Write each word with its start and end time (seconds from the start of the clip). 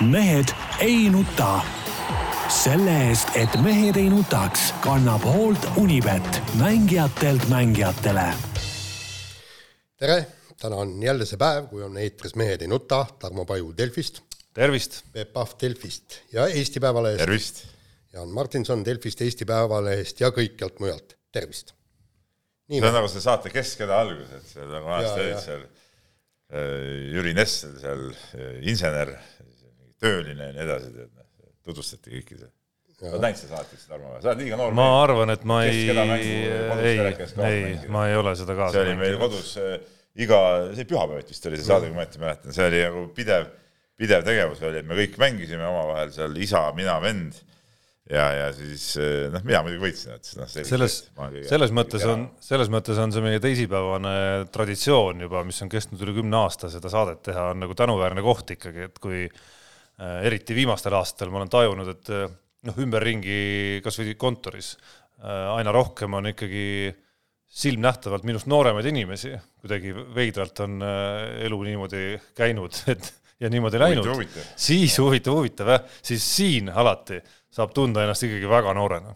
mehed 0.00 0.52
ei 0.80 1.10
nuta. 1.10 1.60
selle 2.48 2.92
eest, 3.08 3.34
et 3.36 3.52
mehed 3.60 3.96
ei 3.98 4.06
nutaks, 4.08 4.70
kannab 4.80 5.24
hoolt 5.26 5.66
Unibet, 5.76 6.38
mängijatelt 6.56 7.48
mängijatele. 7.50 8.26
tere, 9.98 10.26
täna 10.60 10.76
on 10.76 11.02
jälle 11.02 11.26
see 11.26 11.36
päev, 11.38 11.66
kui 11.68 11.82
on 11.82 11.98
eetris 11.98 12.36
Mehed 12.38 12.62
ei 12.62 12.68
nuta, 12.70 13.06
Tarmo 13.18 13.44
Paju 13.44 13.74
Delfist. 13.76 14.22
tervist. 14.54 15.02
Peep 15.12 15.32
Pahv 15.32 15.58
Delfist 15.60 16.20
ja 16.32 16.46
Eesti 16.46 16.80
Päevalehest. 16.80 17.18
tervist. 17.24 17.64
Jaan 18.12 18.28
Martinson 18.28 18.84
Delfist, 18.84 19.20
Eesti 19.20 19.44
Päevalehest 19.44 20.20
ja 20.20 20.30
kõikjalt 20.30 20.78
mujalt, 20.80 21.16
tervist. 21.32 21.74
see 22.70 22.86
on 22.86 22.94
nagu 22.94 23.08
see 23.08 23.20
saate 23.24 23.50
keskeda 23.50 23.98
algus, 24.00 24.30
et 24.30 24.46
seal 24.46 24.70
nagu 24.70 24.86
vanasti 24.86 25.20
olid 25.26 25.42
seal 25.42 25.66
äh, 25.66 27.12
Jüri 27.16 27.34
Nessel 27.34 27.74
seal 27.82 28.08
äh, 28.12 28.62
insener, 28.62 29.16
tööline 30.02 30.50
ja 30.50 30.54
nii 30.54 30.64
edasi, 30.64 30.92
tead, 30.94 31.10
noh, 31.16 31.28
tutvustati 31.68 32.14
kõiki 32.14 32.38
see. 32.38 32.50
sa 32.98 33.12
oled 33.12 33.24
näinud 33.24 33.40
seda 33.40 33.58
saadet, 33.58 33.84
Tarmo, 33.90 34.14
sa 34.18 34.32
oled 34.32 34.42
liiga 34.44 34.58
noor. 34.60 34.74
ma 34.78 34.88
arvan, 35.02 35.34
et 35.34 35.44
ma 35.48 35.60
ei, 35.66 35.84
ei, 35.90 37.00
ei, 37.48 37.76
ma 37.92 38.08
ei 38.10 38.18
ole 38.18 38.34
seda 38.38 38.56
kaasa 38.58 38.78
see 38.78 38.86
oli 38.86 38.96
meil 39.00 39.18
kodus 39.20 39.52
äh, 39.62 39.76
iga, 40.24 40.40
see 40.76 40.88
pühapäeviti 40.88 41.34
vist 41.34 41.50
oli 41.50 41.60
see 41.60 41.68
saade, 41.68 41.90
kui 41.90 41.98
ma 41.98 42.06
õieti 42.06 42.22
mäletan, 42.22 42.54
see 42.54 42.70
oli 42.70 42.80
nagu 42.86 43.04
pidev, 43.16 43.52
pidev 43.98 44.24
tegevus 44.26 44.64
oli, 44.66 44.82
et 44.82 44.88
me 44.88 44.98
kõik 44.98 45.20
mängisime 45.20 45.68
omavahel 45.68 46.14
seal 46.14 46.40
isa, 46.42 46.64
mina, 46.78 46.96
vend 47.02 47.38
ja, 48.08 48.24
ja 48.34 48.48
siis 48.56 48.88
noh, 49.34 49.44
mina 49.46 49.60
muidugi 49.66 49.84
võitsin, 49.84 50.16
et 50.16 50.32
noh. 50.38 50.48
selles, 50.48 50.98
selles 51.50 51.74
mõttes 51.76 52.06
on, 52.08 52.24
selles 52.42 52.72
mõttes 52.72 52.98
on 53.02 53.14
see 53.14 53.22
meie 53.22 53.42
teisipäevane 53.44 54.16
traditsioon 54.54 55.26
juba, 55.26 55.44
mis 55.46 55.60
on 55.62 55.70
kestnud 55.70 56.02
üle 56.06 56.16
kümne 56.22 56.40
aasta, 56.40 56.72
seda 56.72 56.90
saadet 56.90 57.22
teha, 57.28 57.50
on 57.52 57.62
nagu 57.66 57.78
tänuväärne 57.78 58.24
koht 58.24 58.56
ikkagi, 58.56 58.88
et 58.88 58.98
kui 59.02 59.26
äh, 59.28 59.46
eriti 59.98 60.54
viimastel 60.54 60.94
aastatel 60.94 61.32
ma 61.32 61.42
olen 61.42 61.50
tajunud, 61.52 61.90
et 61.90 62.10
äh, 62.14 62.28
noh, 62.68 62.80
ümberringi 62.84 63.82
kasvõi 63.84 64.14
kontoris 64.20 64.74
äh, 64.76 65.54
aina 65.56 65.74
rohkem 65.74 66.14
on 66.18 66.30
ikkagi 66.32 66.92
silmnähtavalt 67.48 68.26
minust 68.28 68.48
nooremaid 68.50 68.86
inimesi, 68.90 69.32
kuidagi 69.62 69.94
veidralt 70.14 70.60
on 70.66 70.82
äh, 70.84 71.46
elu 71.48 71.62
niimoodi 71.70 72.04
käinud, 72.36 72.76
et 72.92 73.12
ja 73.40 73.50
niimoodi 73.50 73.80
läinud, 73.80 74.08
siis 74.58 74.98
huvitav, 74.98 75.38
huvitav 75.38 75.74
jah, 75.74 75.98
siis 76.02 76.24
siin 76.36 76.70
alati 76.70 77.20
saab 77.54 77.74
tunda 77.74 78.02
ennast 78.04 78.26
ikkagi 78.26 78.48
väga 78.50 78.74
noorena. 78.76 79.14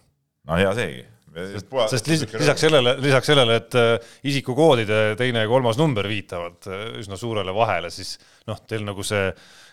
no 0.49 0.59
hea 0.59 0.71
seegi. 0.79 1.03
sest, 1.33 1.75
sest 1.91 2.09
lis, 2.11 2.23
lisaks 2.35 2.61
sellele, 2.67 2.95
lisaks 3.03 3.33
sellele, 3.33 3.59
et 3.63 3.79
äh, 3.79 4.15
isikukoodide 4.31 5.03
teine 5.19 5.45
ja 5.45 5.51
kolmas 5.51 5.81
number 5.81 6.09
viitavad 6.09 6.71
äh, 6.71 6.87
üsna 7.03 7.19
suurele 7.21 7.55
vahele, 7.55 7.91
siis 7.91 8.17
noh, 8.47 8.63
teil 8.69 8.87
nagu 8.87 9.05
see 9.07 9.31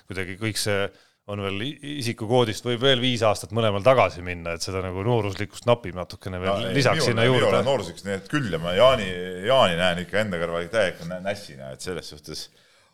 kuidagi 0.10 0.40
kõik 0.42 0.58
see 0.58 0.88
on 1.30 1.44
veel 1.46 1.66
isikukoodist 2.02 2.66
võib 2.66 2.82
veel 2.84 3.02
viis 3.04 3.22
aastat 3.26 3.52
mõlemal 3.56 3.84
tagasi 3.86 4.24
minna, 4.26 4.56
et 4.58 4.66
seda 4.66 4.82
nagu 4.84 5.04
nooruslikkust 5.06 5.68
napib 5.70 5.98
natukene 5.98 6.40
veel 6.42 6.66
no, 6.66 6.72
lisaks 6.76 7.04
ei, 7.04 7.12
sinna 7.12 7.26
juurde. 7.28 7.62
nooruseks 7.68 8.06
nii, 8.08 8.16
et 8.18 8.32
küll 8.32 8.50
ja 8.54 8.62
ma 8.62 8.74
Jaani, 8.78 9.10
Jaani 9.46 9.78
näen 9.80 10.02
ikka 10.06 10.24
enda 10.24 10.40
kõrval 10.42 10.70
täiega 10.74 11.20
nässina, 11.22 11.74
et 11.76 11.86
selles 11.86 12.10
suhtes 12.14 12.48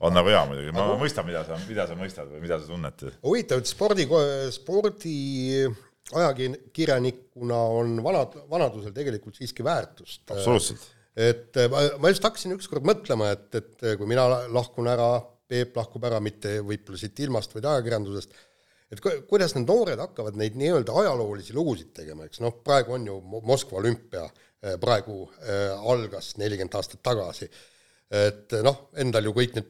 on 0.04 0.16
nagu 0.16 0.32
hea 0.32 0.42
muidugi, 0.50 0.74
ma 0.76 0.84
Aga... 0.84 0.98
mõistan, 1.00 1.28
mida 1.28 1.46
sa, 1.48 1.60
mida 1.70 1.86
sa 1.88 1.96
mõistad 2.00 2.32
või 2.32 2.42
mida 2.44 2.60
sa 2.60 2.68
tunned. 2.68 3.06
huvitav, 3.24 3.62
et 3.64 3.72
spordi, 3.72 4.08
spordi 4.56 5.20
ajakirjanikuna 6.16 7.62
on 7.80 7.96
vanad, 8.04 8.36
vanadusel 8.52 8.94
tegelikult 8.96 9.40
siiski 9.40 9.64
väärtust. 9.66 10.26
absoluutselt. 10.28 10.84
et 11.16 11.64
ma, 11.72 11.86
ma 12.04 12.12
just 12.12 12.28
hakkasin 12.28 12.58
ükskord 12.58 12.86
mõtlema, 12.88 13.32
et, 13.38 13.48
et 13.62 13.88
kui 13.96 14.10
mina 14.12 14.28
lahkun 14.52 14.92
ära, 14.92 15.14
Peep 15.48 15.78
lahkub 15.78 16.06
ära, 16.10 16.20
mitte 16.24 16.58
võib-olla 16.66 17.00
siit 17.00 17.20
ilmast, 17.26 17.54
vaid 17.54 17.68
ajakirjandusest, 17.70 18.34
et 18.94 19.02
kuidas 19.30 19.54
need 19.56 19.70
noored 19.70 20.02
hakkavad 20.02 20.38
neid 20.40 20.58
nii-öelda 20.58 20.96
ajaloolisi 21.04 21.54
lugusid 21.54 21.94
tegema, 21.94 22.26
eks? 22.26 22.42
Noh, 22.42 22.58
praegu 22.66 22.98
on 22.98 23.06
ju 23.10 23.20
Moskva 23.46 23.80
olümpia, 23.82 24.26
praegu 24.82 25.26
äh, 25.46 25.74
algas 25.92 26.34
nelikümmend 26.42 26.78
aastat 26.80 27.04
tagasi, 27.06 27.50
et 28.16 28.56
noh, 28.66 28.88
endal 29.02 29.30
ju 29.30 29.34
kõik 29.36 29.58
need 29.58 29.70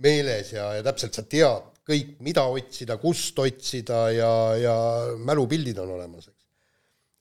meeles 0.00 0.54
ja, 0.54 0.70
ja 0.78 0.84
täpselt 0.86 1.16
sa 1.16 1.24
tead 1.28 1.68
kõik, 1.90 2.12
mida 2.24 2.44
otsida, 2.48 2.96
kust 3.02 3.38
otsida 3.42 4.04
ja, 4.14 4.30
ja 4.60 4.76
mälupildid 5.26 5.78
on 5.82 5.96
olemas, 5.96 6.28
eks. 6.30 6.44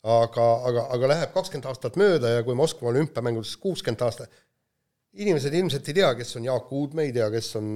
aga, 0.03 0.45
aga, 0.69 0.85
aga 0.95 1.11
läheb 1.13 1.33
kakskümmend 1.35 1.69
aastat 1.71 1.97
mööda 1.99 2.35
ja 2.37 2.45
kui 2.45 2.57
Moskva 2.57 2.91
olümpiamängudes 2.93 3.55
kuuskümmend 3.63 4.05
aastat, 4.05 4.31
inimesed 5.17 5.53
ilmselt 5.53 5.89
ei 5.89 5.97
tea, 6.01 6.13
kes 6.19 6.35
on 6.37 6.45
Jaak 6.45 6.71
Uudmäe, 6.75 7.09
ei 7.09 7.15
tea, 7.15 7.29
kes 7.33 7.55
on 7.59 7.67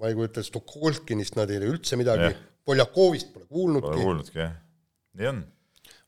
ma 0.00 0.08
ei 0.08 0.16
kujuta, 0.16 0.42
Stokholkinist 0.44 1.36
nad 1.38 1.50
ei 1.52 1.60
tea 1.60 1.70
üldse 1.70 1.98
midagi, 2.00 2.32
Poljakovist 2.66 3.32
pole 3.34 3.46
kuulnudki. 3.48 3.88
Pole 3.88 4.04
kuulnudki, 4.04 4.38
jah. 4.38 4.52
nii 5.18 5.30
on. 5.30 5.40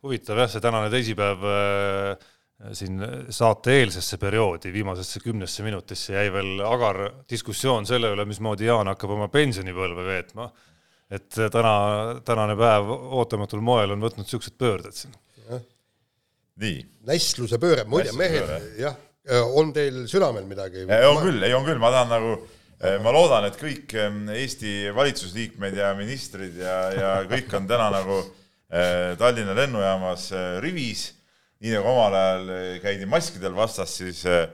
huvitav 0.02 0.38
jah, 0.42 0.50
see 0.50 0.62
tänane 0.64 0.90
teisipäev 0.92 1.48
äh 1.48 2.30
siin 2.78 3.00
saate 3.34 3.74
eelsesse 3.80 4.18
perioodi, 4.22 4.70
viimasesse 4.72 5.20
kümnesse 5.20 5.64
minutisse 5.66 6.14
jäi 6.14 6.28
veel 6.32 6.60
agar 6.66 7.00
diskussioon 7.30 7.86
selle 7.88 8.12
üle, 8.14 8.26
mismoodi 8.28 8.68
Jaan 8.68 8.90
hakkab 8.92 9.16
oma 9.16 9.26
pensionipõlve 9.32 10.04
veetma. 10.06 10.50
et 11.12 11.28
täna, 11.52 11.72
tänane 12.24 12.54
päev 12.56 12.88
ootamatul 13.18 13.60
moel 13.60 13.90
on 13.92 14.00
võtnud 14.00 14.24
niisugused 14.24 14.54
pöörded 14.58 14.94
siin. 14.96 15.16
nii. 16.62 16.78
nästluse 17.08 17.58
pööre, 17.58 17.84
muide 17.84 18.14
mehed, 18.16 18.78
jah, 18.78 18.96
on 19.30 19.72
teil 19.74 20.02
südamel 20.10 20.46
midagi? 20.48 20.86
on 20.86 21.22
küll, 21.22 21.42
ei 21.46 21.54
on 21.54 21.66
küll, 21.66 21.80
ma 21.82 21.92
tahan 21.94 22.10
nagu 22.10 22.36
ma 23.04 23.12
loodan, 23.14 23.46
et 23.46 23.58
kõik 23.60 23.92
Eesti 24.34 24.90
valitsusliikmed 24.94 25.76
ja 25.78 25.92
ministrid 25.94 26.56
ja, 26.58 26.78
ja 26.90 27.10
kõik 27.30 27.52
on 27.54 27.68
täna 27.70 27.92
nagu 27.94 28.16
Tallinna 29.20 29.52
lennujaamas 29.54 30.30
rivis. 30.64 31.10
Nii 31.62 31.76
nagu 31.76 31.92
omal 31.92 32.14
ajal 32.18 32.48
käidi 32.82 33.06
maskidel 33.06 33.54
vastas, 33.54 33.92
siis 34.00 34.24
äh, 34.26 34.48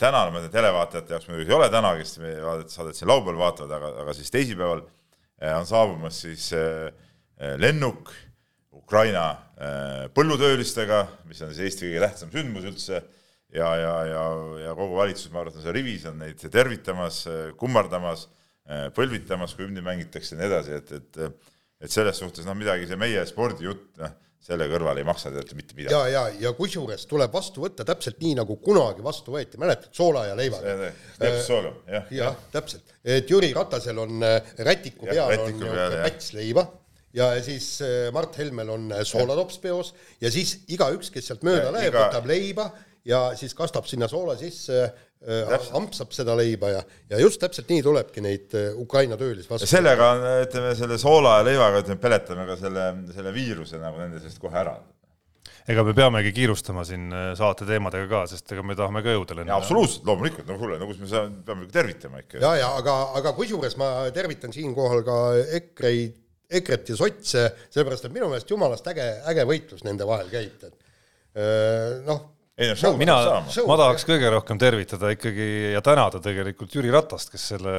täna, 0.00 0.26
ma 0.32 0.40
tean, 0.40 0.52
televaatajate 0.52 1.14
jaoks 1.14 1.28
muidugi 1.28 1.52
ei 1.52 1.56
ole 1.58 1.68
täna, 1.72 1.94
kes 1.96 2.18
meie 2.20 2.60
saadet 2.72 2.96
siin 2.96 3.08
laupäeval 3.08 3.40
vaatavad, 3.40 3.72
aga, 3.76 3.90
aga 4.02 4.14
siis 4.16 4.32
teisipäeval 4.32 4.82
äh, 4.84 5.54
on 5.58 5.68
saabumas 5.68 6.22
siis 6.26 6.50
äh, 6.56 6.88
lennuk 7.60 8.12
Ukraina 8.72 9.26
põllutöölistega, 10.12 11.04
mis 11.30 11.38
on 11.44 11.52
siis 11.52 11.68
Eesti 11.68 11.86
kõige 11.86 12.00
tähtsam 12.02 12.32
sündmus 12.32 12.64
üldse 12.66 12.98
ja, 13.52 13.70
ja, 13.78 13.94
ja, 14.08 14.24
ja 14.66 14.74
kogu 14.78 14.96
valitsus, 14.98 15.30
ma 15.32 15.42
arvan, 15.44 15.60
seal 15.62 15.76
rivis, 15.76 16.06
on 16.10 16.18
neid 16.22 16.42
tervitamas, 16.52 17.24
kummardamas, 17.60 18.26
põlvitamas, 18.96 19.56
kui 19.56 19.66
hümni 19.66 19.82
mängitakse 19.84 20.36
ja 20.36 20.40
nii 20.40 20.50
edasi, 20.50 20.78
et, 20.78 20.92
et 20.98 21.50
et 21.82 21.90
selles 21.90 22.14
suhtes 22.14 22.46
noh, 22.46 22.54
midagi 22.54 22.86
see 22.86 22.98
meie 23.00 23.24
spordijutt, 23.26 23.88
noh 23.98 24.18
selle 24.42 24.66
kõrval 24.66 24.98
ei 24.98 25.06
maksa 25.06 25.30
tegelikult 25.30 25.58
mitte 25.58 25.76
midagi. 25.78 25.94
ja, 25.94 26.02
ja, 26.10 26.22
ja 26.48 26.50
kusjuures 26.58 27.04
tuleb 27.06 27.30
vastu 27.30 27.62
võtta 27.62 27.84
täpselt 27.86 28.18
nii, 28.22 28.34
nagu 28.40 28.56
kunagi 28.64 29.04
vastu 29.04 29.36
võeti, 29.36 29.58
mäletad, 29.62 29.92
soola 29.94 30.24
ja 30.26 30.36
leivaga? 30.38 30.72
jah, 31.86 32.08
jah, 32.16 32.40
täpselt, 32.54 32.94
et 33.06 33.30
Jüri 33.30 33.52
Ratasel 33.54 34.00
on 34.02 34.26
äh, 34.26 34.54
rätiku 34.66 35.06
peal 35.06 35.20
ja, 35.20 35.28
on 35.44 35.54
niisugune 35.54 36.02
päts 36.02 36.32
leiba 36.34 36.66
ja 37.14 37.30
siis 37.44 37.68
äh, 37.86 38.08
Mart 38.14 38.40
Helmel 38.42 38.74
on 38.74 38.90
äh, 38.96 39.04
soolatops 39.06 39.60
peos. 39.62 39.92
Ja 40.18 40.30
siis 40.34 40.56
igaüks, 40.74 41.12
kes 41.14 41.30
sealt 41.30 41.46
mööda 41.46 41.70
läheb 41.76 41.94
võtab 41.94 42.26
leiba 42.26 42.66
ja 43.08 43.22
siis 43.38 43.54
kastab 43.58 43.88
sinna 43.90 44.08
soola 44.10 44.36
sisse 44.40 44.84
Täpselt. 45.22 45.74
ampsab 45.78 46.14
seda 46.14 46.34
leiba 46.34 46.72
ja, 46.72 46.80
ja 47.12 47.18
just 47.22 47.38
täpselt 47.42 47.68
nii 47.70 47.82
tulebki 47.86 48.22
neid 48.24 48.54
Ukraina 48.82 49.14
töölisi 49.18 49.46
vastu. 49.46 49.68
sellega, 49.70 50.08
ütleme, 50.42 50.72
selle 50.74 50.98
soola 50.98 51.36
ja 51.38 51.44
leivaga, 51.46 51.82
ütleme, 51.84 52.00
peletame 52.02 52.46
ka 52.48 52.56
selle, 52.58 52.88
selle 53.14 53.34
viiruse 53.34 53.78
nagu 53.78 54.02
nende 54.02 54.18
seest 54.22 54.42
kohe 54.42 54.58
ära. 54.58 54.74
ega 55.70 55.84
me 55.86 55.94
peamegi 55.94 56.32
kiirustama 56.34 56.82
siin 56.86 57.14
saate 57.38 57.68
teemadega 57.68 58.08
ka, 58.10 58.24
sest 58.32 58.50
ega 58.50 58.66
me 58.66 58.74
tahame 58.78 59.04
ka 59.06 59.14
jõuda 59.14 59.38
lennata. 59.38 59.60
absoluutselt, 59.62 60.02
loomulikult, 60.10 60.50
no 60.50 60.58
kuule, 60.58 60.80
no 60.82 60.90
kus 60.90 60.98
me 61.04 61.12
saame, 61.14 61.38
peame 61.46 61.70
tervitama 61.70 62.24
ikka. 62.24 62.42
ja, 62.42 62.52
ja 62.64 62.74
aga, 62.82 62.98
aga 63.22 63.34
kusjuures 63.38 63.78
ma 63.78 63.92
tervitan 64.18 64.54
siinkohal 64.58 65.06
ka 65.06 65.22
EKRE-id, 65.60 66.18
EKRE-t 66.50 66.96
ja 66.96 66.98
sotse, 66.98 67.48
sellepärast 67.70 68.10
et 68.10 68.18
minu 68.18 68.26
meelest 68.26 68.50
jumalast 68.50 68.90
äge, 68.90 69.06
äge 69.30 69.46
võitlus 69.54 69.86
nende 69.86 70.08
vahel 70.10 70.34
käib, 70.34 70.66
et 70.66 72.08
noh 72.10 72.26
No, 72.82 72.92
mina, 73.00 73.16
ma 73.68 73.78
tahaks 73.80 74.04
kõige 74.08 74.30
rohkem 74.32 74.58
tervitada 74.60 75.12
ikkagi 75.14 75.46
ja 75.74 75.82
tänada 75.84 76.20
tegelikult 76.22 76.74
Jüri 76.76 76.92
Ratast, 76.94 77.32
kes 77.32 77.46
selle 77.54 77.74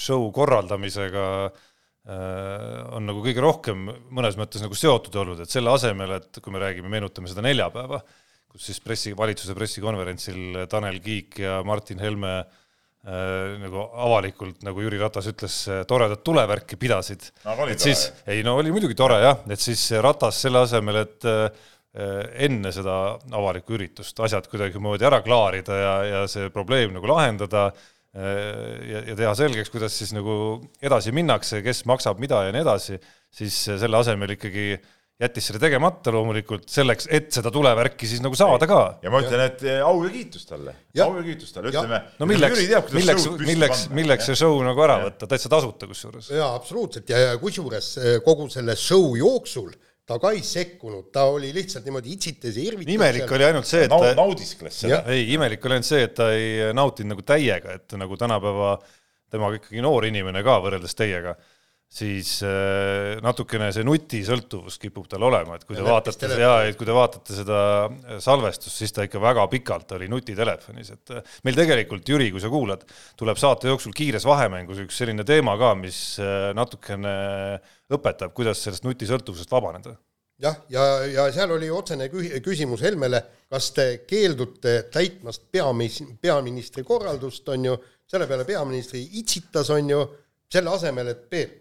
show 0.00 0.26
korraldamisega 0.34 1.28
äh, 1.44 2.82
on 2.96 3.08
nagu 3.08 3.24
kõige 3.24 3.44
rohkem 3.44 3.86
mõnes 4.14 4.38
mõttes 4.40 4.64
nagu 4.64 4.76
seotud 4.78 5.16
olnud, 5.22 5.44
et 5.44 5.52
selle 5.52 5.72
asemel, 5.74 6.18
et 6.18 6.42
kui 6.42 6.54
me 6.54 6.62
räägime, 6.62 6.90
meenutame 6.92 7.30
seda 7.30 7.44
neljapäeva, 7.46 8.02
kus 8.54 8.68
siis 8.70 8.82
pressi, 8.84 9.14
valitsuse 9.18 9.56
pressikonverentsil 9.56 10.64
Tanel 10.70 11.00
Kiik 11.04 11.40
ja 11.42 11.58
Martin 11.66 12.02
Helme 12.04 12.34
äh, 12.38 13.54
nagu 13.64 13.88
avalikult, 14.06 14.62
nagu 14.66 14.84
Jüri 14.84 15.02
Ratas 15.02 15.30
ütles, 15.32 15.60
toredat 15.90 16.24
tulevärki 16.26 16.78
pidasid. 16.80 17.30
No,. 17.44 17.56
et 17.68 17.82
siis, 17.82 18.08
ei 18.30 18.46
no 18.46 18.58
oli 18.60 18.74
muidugi 18.74 18.98
tore 18.98 19.22
jah, 19.22 19.40
et 19.50 19.60
siis 19.60 19.88
Ratas 20.04 20.44
selle 20.46 20.66
asemel, 20.66 21.04
et 21.06 21.30
äh, 21.30 21.46
Äh, 21.48 21.73
enne 21.94 22.72
seda 22.74 22.94
avalikku 23.38 23.76
üritust 23.76 24.18
asjad 24.26 24.48
kuidagimoodi 24.50 25.06
ära 25.06 25.20
klaarida 25.22 25.76
ja, 25.78 25.92
ja 26.08 26.22
see 26.30 26.48
probleem 26.50 26.90
nagu 26.96 27.06
lahendada, 27.06 27.68
ja, 28.14 29.02
ja 29.10 29.14
teha 29.14 29.34
selgeks, 29.38 29.70
kuidas 29.70 29.94
siis 29.98 30.10
nagu 30.14 30.34
edasi 30.82 31.14
minnakse, 31.14 31.62
kes 31.62 31.84
maksab 31.86 32.18
mida 32.22 32.44
ja 32.48 32.54
nii 32.54 32.64
edasi, 32.64 32.98
siis 33.34 33.60
selle 33.70 34.00
asemel 34.00 34.34
ikkagi 34.34 34.72
jättis 35.20 35.46
selle 35.48 35.60
tegemata 35.62 36.12
loomulikult 36.14 36.66
selleks, 36.70 37.06
et 37.14 37.28
seda 37.34 37.50
tulevärki 37.54 38.08
siis 38.10 38.22
nagu 38.22 38.34
saada 38.38 38.66
ka. 38.66 38.80
ja 39.04 39.12
ma 39.14 39.20
ütlen, 39.22 39.44
et 39.46 39.62
au 39.86 40.02
ja 40.02 40.10
kiitus 40.10 40.46
talle, 40.48 40.74
au 40.98 41.14
ja 41.14 41.22
kiitus 41.26 41.54
talle, 41.54 41.70
ütleme. 41.70 42.00
no 42.18 42.26
milleks, 42.26 42.62
milleks, 42.96 43.28
milleks, 43.44 43.84
milleks 43.94 44.30
see 44.30 44.38
show 44.42 44.58
nagu 44.66 44.82
ära 44.84 44.98
võtta, 45.04 45.28
täitsa 45.30 45.52
tasuta 45.52 45.86
kusjuures. 45.90 46.32
jaa, 46.34 46.50
absoluutselt. 46.58 47.06
Ja, 47.14 47.20
ja 47.28 47.36
kusjuures 47.38 47.92
eh, 48.02 48.16
kogu 48.26 48.48
selle 48.52 48.74
show 48.78 49.14
jooksul 49.20 49.70
ta 50.04 50.18
ka 50.20 50.34
ei 50.36 50.42
sekkunud, 50.44 51.08
ta 51.14 51.24
oli 51.32 51.50
lihtsalt 51.56 51.86
niimoodi 51.88 52.12
itsitas 52.16 52.58
ja 52.58 52.66
irvitas. 52.68 52.92
imelik 52.92 53.30
oli 53.32 53.46
ainult 53.46 53.68
see, 53.68 53.86
et 53.86 53.92
ta 53.92 54.12
naudiskles 54.18 54.80
seda. 54.84 55.00
ei, 55.12 55.26
imelik 55.32 55.64
oli 55.64 55.78
ainult 55.78 55.88
see, 55.88 56.04
et 56.08 56.14
ta 56.18 56.28
ei 56.36 56.74
nautinud 56.76 57.14
nagu 57.14 57.24
täiega, 57.26 57.78
et 57.78 57.96
nagu 58.00 58.18
tänapäeva 58.20 58.76
temaga 59.32 59.58
ikkagi 59.58 59.84
noor 59.84 60.06
inimene 60.08 60.44
ka 60.46 60.58
võrreldes 60.64 60.96
teiega, 60.98 61.34
siis 61.94 62.40
äh, 62.42 63.20
natukene 63.22 63.68
see 63.74 63.84
nutisõltuvus 63.86 64.80
kipub 64.82 65.06
tal 65.10 65.22
olema, 65.28 65.54
et 65.54 65.66
kui 65.66 65.76
te 65.78 65.84
vaatate 65.86 66.30
ja 66.40 66.56
et 66.66 66.78
kui 66.78 66.88
te 66.88 66.96
vaatate 66.96 67.36
seda 67.36 67.58
salvestust, 68.22 68.80
siis 68.80 68.94
ta 68.94 69.06
ikka 69.06 69.22
väga 69.22 69.44
pikalt 69.52 69.94
oli 69.94 70.08
nutitelefonis, 70.10 70.90
et 70.96 71.14
äh, 71.14 71.36
meil 71.46 71.60
tegelikult, 71.60 72.08
Jüri, 72.10 72.32
kui 72.34 72.42
sa 72.42 72.50
kuulad, 72.50 72.82
tuleb 73.20 73.38
saate 73.38 73.70
jooksul 73.70 73.94
kiires 73.94 74.26
vahemängus 74.26 74.82
üks 74.86 74.98
selline 74.98 75.26
teema 75.28 75.54
ka, 75.60 75.70
mis 75.78 76.00
äh, 76.22 76.50
natukene 76.58 77.14
õpetab, 77.94 78.34
kuidas 78.34 78.66
sellest 78.66 78.86
nutisõltuvusest 78.88 79.54
vabaneda. 79.54 79.94
jah, 80.42 80.58
ja, 80.74 80.84
ja, 81.06 81.08
ja 81.14 81.30
seal 81.32 81.54
oli 81.54 81.70
otsene 81.70 82.10
küsimus 82.42 82.82
Helmele, 82.82 83.22
kas 83.46 83.70
te 83.76 83.90
keeldute 84.02 84.80
täitmast 84.90 85.46
peamis-, 85.54 86.02
peaministri 86.18 86.82
korraldust, 86.82 87.48
on 87.54 87.70
ju, 87.70 87.82
selle 88.10 88.26
peale 88.26 88.44
peaministri 88.44 89.06
itsitas, 89.20 89.70
on 89.70 89.94
ju, 89.94 90.06
selle 90.50 90.74
asemel, 90.74 91.14
et 91.14 91.30
Peep, 91.30 91.60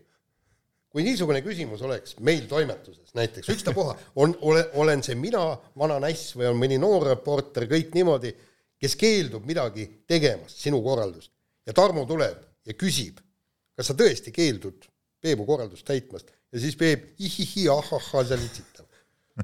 kui 0.94 1.04
niisugune 1.06 1.42
küsimus 1.42 1.82
oleks 1.86 2.18
meil 2.22 2.46
toimetuses 2.50 3.16
näiteks, 3.18 3.50
ükstapuha, 3.50 3.96
on, 4.22 4.36
ole, 4.46 4.68
olen 4.78 5.02
see 5.06 5.18
mina, 5.18 5.42
vana 5.80 5.98
näss, 6.04 6.36
või 6.38 6.52
on 6.52 6.60
mõni 6.60 6.78
noor 6.82 7.08
reporter, 7.10 7.66
kõik 7.72 7.96
niimoodi, 7.98 8.34
kes 8.78 8.96
keeldub 9.00 9.48
midagi 9.50 9.88
tegemast, 10.10 10.60
sinu 10.62 10.84
korraldust, 10.86 11.32
ja 11.66 11.74
Tarmo 11.74 12.06
tuleb 12.06 12.44
ja 12.68 12.78
küsib, 12.78 13.18
kas 13.74 13.90
sa 13.90 13.98
tõesti 13.98 14.34
keeldud 14.36 14.86
Peebu 15.24 15.46
korraldust 15.48 15.88
täitmast 15.88 16.30
ja 16.54 16.60
siis 16.62 16.76
Peep 16.78 17.14
ihihi 17.20 17.70
ahahhaa 17.72 18.26
seal 18.28 18.44
itsitab. 18.44 18.86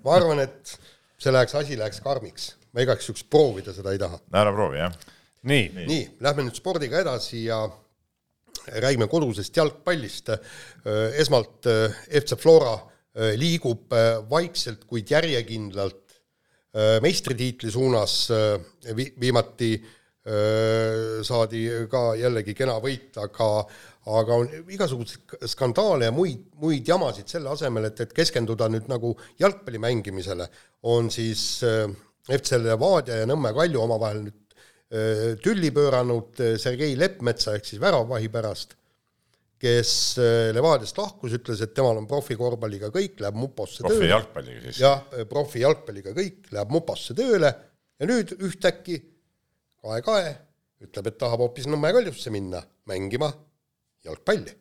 ma 0.03 0.15
arvan, 0.19 0.43
et 0.43 0.75
see 1.17 1.31
läheks, 1.33 1.55
asi 1.55 1.77
läheks 1.79 2.01
karmiks, 2.05 2.49
ma 2.75 2.83
igaks 2.83 3.07
juhuks 3.09 3.23
proovida 3.25 3.73
seda 3.73 3.95
ei 3.95 4.01
taha. 4.01 4.19
ära 4.43 4.53
proovi, 4.53 4.77
jah. 4.83 4.93
nii, 5.49 5.69
nii., 5.73 5.87
nii, 5.87 6.03
lähme 6.21 6.45
nüüd 6.45 6.59
spordiga 6.59 7.01
edasi 7.01 7.45
ja 7.47 7.63
räägime 8.67 9.07
kodusest 9.07 9.57
jalgpallist. 9.57 10.29
esmalt 11.17 11.67
FC 12.21 12.37
Flora 12.39 12.77
liigub 13.37 13.93
vaikselt, 14.29 14.85
kuid 14.87 15.09
järjekindlalt 15.11 16.19
meistritiitli 17.01 17.71
suunas, 17.71 18.29
viimati 19.19 19.71
saadi 21.25 21.63
ka 21.89 22.03
jällegi 22.19 22.53
kena 22.53 22.75
võit, 22.83 23.17
aga 23.17 23.49
aga 24.09 24.35
on 24.41 24.49
igasuguseid 24.73 25.47
skandaale 25.49 26.07
ja 26.07 26.13
muid, 26.13 26.45
muid 26.61 26.87
jamasid 26.87 27.29
selle 27.29 27.51
asemel, 27.53 27.89
et, 27.89 27.99
et 28.05 28.13
keskenduda 28.15 28.69
nüüd 28.71 28.89
nagu 28.91 29.13
jalgpalli 29.41 29.81
mängimisele, 29.81 30.47
on 30.89 31.09
siis 31.13 31.63
äh, 31.67 31.85
FC 32.29 32.59
Levadia 32.61 33.21
ja 33.21 33.29
Nõmme 33.29 33.51
Kalju 33.55 33.83
omavahel 33.83 34.23
nüüd 34.25 34.37
äh, 34.37 34.48
tülli 35.43 35.69
pööranud 35.75 36.41
äh, 36.41 36.57
Sergei 36.61 36.97
Leppmetsa 36.97 37.55
ehk 37.57 37.67
siis 37.69 37.81
väravvahi 37.81 38.29
pärast, 38.33 38.75
kes 39.59 39.91
Levadiast 40.55 40.97
lahkus, 40.97 41.33
ütles, 41.35 41.59
et 41.65 41.73
temal 41.75 41.97
on 41.99 42.05
profikorvpalliga 42.07 42.87
kõik, 42.95 43.17
läheb 43.19 43.35
muposse 43.35 43.83
profi 43.83 43.97
tööle. 43.99 44.13
jalgpalliga 44.13 44.61
siis? 44.63 44.79
jah, 44.79 45.01
profi 45.27 45.65
jalgpalliga 45.65 46.13
kõik, 46.15 46.45
läheb 46.55 46.71
muposse 46.71 47.15
tööle 47.17 47.51
ja 47.99 48.07
nüüd 48.07 48.31
ühtäkki 48.39 49.01
kae-kae 49.83 50.31
ütleb, 50.85 51.09
et 51.11 51.19
tahab 51.19 51.43
hoopis 51.43 51.67
Nõmme 51.67 51.91
Kaljusse 51.95 52.31
minna 52.31 52.61
mängima 52.89 53.29
jalgpalli. 54.07 54.53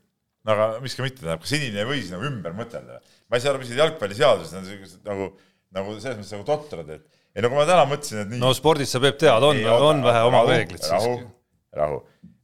no 0.44 0.54
aga 0.54 0.82
miks 0.82 0.96
ka 0.98 1.06
mitte, 1.06 1.22
tähendab, 1.22 1.44
kas 1.44 1.54
inimene 1.54 1.84
ei 1.84 1.88
või 1.88 2.00
siis 2.02 2.12
nagu 2.14 2.26
ümber 2.26 2.56
mõtelda? 2.58 2.98
ma 3.28 3.38
ei 3.38 3.44
saa 3.44 3.52
aru, 3.52 3.62
mis 3.62 3.70
need 3.72 3.82
jalgpalliseadused 3.82 4.58
on 4.58 4.68
nagu, 5.06 5.30
nagu 5.78 5.96
selles 5.98 6.18
mõttes 6.18 6.34
nagu 6.34 6.46
totrad, 6.48 6.90
et 6.96 7.17
ei 7.38 7.44
no 7.44 7.52
kui 7.52 7.60
ma 7.60 7.64
täna 7.68 7.86
mõtlesin, 7.86 8.24
et 8.24 8.30
nii. 8.32 8.40
no 8.42 8.50
spordis 8.56 8.90
sa 8.90 9.00
Peep 9.02 9.18
tead, 9.22 9.44
on, 9.46 9.60
on 9.86 10.00
vähe 10.02 10.22
oma 10.26 10.42
reeglid 10.48 10.82
siiski. 10.82 11.26
rahu, 11.78 12.00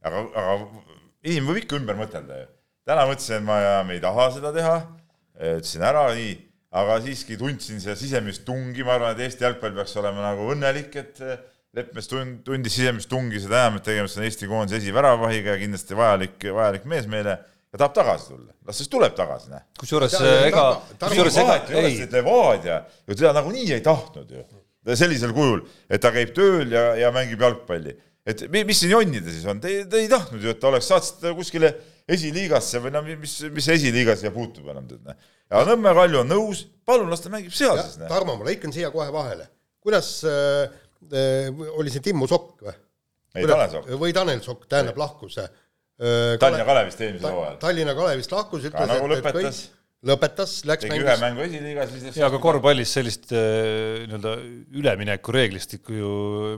aga, 0.07 0.21
aga 0.39 0.53
inimene 1.27 1.49
võib 1.49 1.63
ikka 1.65 1.79
ümber 1.81 1.99
mõtelda 1.99 2.37
ju. 2.39 2.45
täna 2.87 3.03
mõtlesin, 3.09 3.41
et 3.41 3.47
ma, 3.49 3.57
me 3.87 3.97
ei 3.97 4.03
taha 4.03 4.29
seda 4.37 4.53
teha, 4.55 4.77
ütlesin 5.35 5.83
ära, 5.89 6.05
nii, 6.15 6.37
aga 6.79 6.95
siiski 7.03 7.35
tundsin 7.41 7.83
seda 7.83 7.97
sisemist 7.99 8.45
tungi, 8.47 8.87
ma 8.87 8.95
arvan, 8.95 9.17
et 9.17 9.27
Eesti 9.27 9.43
jalgpall 9.43 9.75
peaks 9.75 9.99
olema 9.99 10.23
nagu 10.29 10.47
õnnelik, 10.55 10.95
et 11.03 11.21
Leppmees 11.75 12.07
tund, 12.07 12.39
tundis 12.47 12.77
sisemist 12.77 13.11
tungi, 13.11 13.41
seda 13.43 13.65
enam, 13.65 13.81
et 13.81 13.89
tegemist 13.89 14.15
on 14.15 14.29
Eesti 14.29 14.47
koondise 14.47 14.79
esiväravahiga 14.79 15.57
ja 15.57 15.59
kindlasti 15.59 15.99
vajalik, 15.99 16.37
vajalik 16.55 16.87
mees 16.87 17.11
meile 17.11 17.35
ja 17.35 17.81
tahab 17.81 17.97
tagasi 17.97 18.31
tulla. 18.31 18.53
las 18.63 18.79
siis 18.79 18.87
tuleb 18.87 19.15
tagasi, 19.17 19.51
näe. 19.51 19.65
kusjuures 19.81 20.15
ega, 20.23 20.69
kusjuures 21.03 21.39
ega 21.43 21.57
ei. 21.81 22.05
Levadia 22.13 22.85
ju 23.03 23.17
teda 23.17 23.35
nagunii 23.35 23.73
ei 23.75 23.83
tahtnud 23.83 24.31
ju 24.31 24.45
sellisel 24.93 25.33
kujul, 25.33 25.63
et 25.89 26.03
ta 26.03 26.11
käib 26.13 26.35
tööl 26.37 26.71
ja, 26.75 26.91
ja 26.99 27.11
mängib 27.15 27.41
jalgpalli. 27.41 27.95
et 28.25 28.45
mis 28.53 28.77
siin 28.77 28.93
jonnida 28.93 29.33
siis 29.33 29.45
on, 29.49 29.59
te, 29.61 29.83
te 29.89 30.03
ei 30.03 30.09
tahtnud 30.11 30.43
ju, 30.43 30.53
et 30.53 30.61
ta 30.61 30.69
oleks, 30.69 30.91
saatsite 30.91 31.33
kuskile 31.37 31.73
esiliigasse 32.09 32.83
või 32.83 32.93
no 32.93 33.01
mis, 33.07 33.39
mis 33.53 33.67
esiliiga 33.73 34.13
siia 34.19 34.33
puutub 34.33 34.69
enam 34.69 34.85
tead, 34.89 35.01
näe. 35.05 35.17
ja 35.49 35.65
Nõmme 35.65 35.93
Kalju 35.97 36.21
on 36.21 36.29
nõus, 36.29 36.67
palun 36.85 37.09
las 37.09 37.25
ta 37.25 37.33
mängib 37.33 37.53
seal 37.53 37.77
ja, 37.77 37.85
siis, 37.85 38.01
näe. 38.01 38.09
Tarmo, 38.11 38.37
ma 38.37 38.45
lõikan 38.45 38.73
siia 38.73 38.93
kohe 38.93 39.09
vahele. 39.13 39.49
kuidas 39.85 40.19
äh, 40.29 40.69
Äh, 41.13 41.53
oli 41.77 41.91
see 41.93 42.01
Timmu 42.01 42.27
Sokk 42.29 42.63
või? 42.65 42.73
ei, 43.35 43.45
Tanel 43.45 43.69
Sokk. 43.69 43.89
või 44.01 44.13
Tanel 44.15 44.41
Sokk, 44.41 44.67
tähendab, 44.71 44.97
lahkus. 44.97 45.37
Äh, 45.43 45.49
Tallinna 46.41 46.65
Kalevist 46.67 47.01
eelmisel 47.03 47.35
hooajal. 47.35 47.57
Tallinna 47.61 47.95
Kalevist 47.97 48.33
lahkus, 48.33 48.65
ütles, 48.69 48.93
et, 48.95 49.13
et 49.19 49.37
kõik 49.37 49.59
lõpetas, 50.05 50.57
läks 50.69 50.85
tegi 50.85 51.01
ühe 51.01 51.15
mängu 51.21 51.43
esiliigas, 51.45 51.91
siis 51.93 52.19
jaa, 52.19 52.29
aga 52.29 52.41
korvpallis 52.43 52.93
sellist 52.97 53.33
äh, 53.35 54.03
nii-öelda 54.05 54.35
üleminekureeglistikku 54.81 55.97
ju 55.97 56.11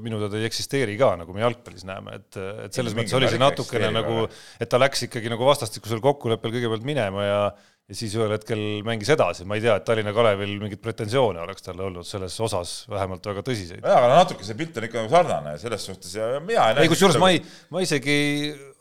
minu 0.03 0.19
teada 0.23 0.41
ei 0.41 0.49
eksisteeri 0.49 0.97
ka, 0.99 1.13
nagu 1.21 1.35
me 1.35 1.45
jalgpallis 1.45 1.87
näeme, 1.87 2.19
et, 2.21 2.41
et 2.67 2.77
selles 2.77 2.97
mõttes 2.97 3.15
oli 3.17 3.31
see 3.31 3.41
natukene 3.41 3.93
nagu, 3.95 4.27
et 4.59 4.71
ta 4.71 4.81
läks 4.81 5.07
ikkagi 5.07 5.31
nagu 5.33 5.47
vastastikusel 5.47 6.03
kokkuleppel 6.03 6.55
kõigepealt 6.57 6.87
minema 6.87 7.25
ja 7.27 7.41
ja 7.87 7.95
siis 7.95 8.15
ühel 8.17 8.33
hetkel 8.35 8.61
mängis 8.83 9.09
edasi, 9.13 9.45
ma 9.47 9.55
ei 9.55 9.63
tea, 9.63 9.77
et 9.79 9.85
Tallinna 9.87 10.11
Kalevil 10.15 10.57
mingeid 10.59 10.81
pretensioone 10.83 11.39
oleks 11.39 11.63
talle 11.63 11.85
olnud 11.85 12.07
selles 12.07 12.35
osas 12.43 12.81
vähemalt 12.91 13.29
väga 13.29 13.43
tõsiseid. 13.47 13.79
jaa, 13.79 14.01
aga 14.01 14.09
natuke 14.11 14.43
see 14.43 14.57
pilt 14.59 14.75
on 14.79 14.87
ikka 14.89 14.99
nagu 14.99 15.13
sarnane 15.13 15.53
selles 15.61 15.85
suhtes 15.87 16.17
ja 16.17 16.27
mina 16.43 16.65
ei 16.67 16.75
näe 16.75 16.87
ei, 16.87 16.91
kusjuures 16.91 17.19
ma 17.21 17.31
ei, 17.31 17.39
ma 17.71 17.83
isegi 17.85 18.17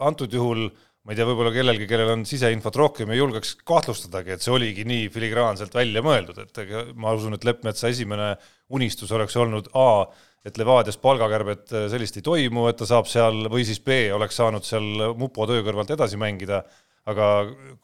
antud 0.02 0.35
juhul 0.35 0.66
ma 1.06 1.14
ei 1.14 1.18
tea, 1.20 1.26
võib-olla 1.28 1.52
kellelgi, 1.54 1.86
kellel 1.86 2.08
on 2.16 2.25
siseinfot 2.26 2.76
rohkem, 2.80 3.10
ei 3.14 3.20
julgeks 3.20 3.52
kahtlustadagi, 3.62 4.34
et 4.34 4.42
see 4.42 4.50
oligi 4.50 4.82
nii 4.90 5.04
filigraanselt 5.14 5.75
välja 5.76 6.02
mõeldud, 6.02 6.40
et 6.42 6.58
ma 6.98 7.12
usun, 7.14 7.36
et 7.36 7.46
Leppmetsa 7.46 7.92
esimene 7.92 8.32
unistus 8.75 9.12
oleks 9.14 9.38
olnud 9.38 9.70
A, 9.78 10.02
et 10.46 10.58
Levadias 10.58 10.98
palgakärbet 10.98 11.70
sellist 11.92 12.18
ei 12.18 12.26
toimu, 12.26 12.66
et 12.70 12.80
ta 12.80 12.90
saab 12.90 13.06
seal, 13.10 13.46
või 13.52 13.62
siis 13.68 13.78
B, 13.86 14.00
oleks 14.14 14.38
saanud 14.42 14.66
seal 14.66 15.14
mupo 15.18 15.46
töö 15.46 15.62
kõrvalt 15.66 15.94
edasi 15.94 16.18
mängida. 16.18 16.64
Aga 17.06 17.26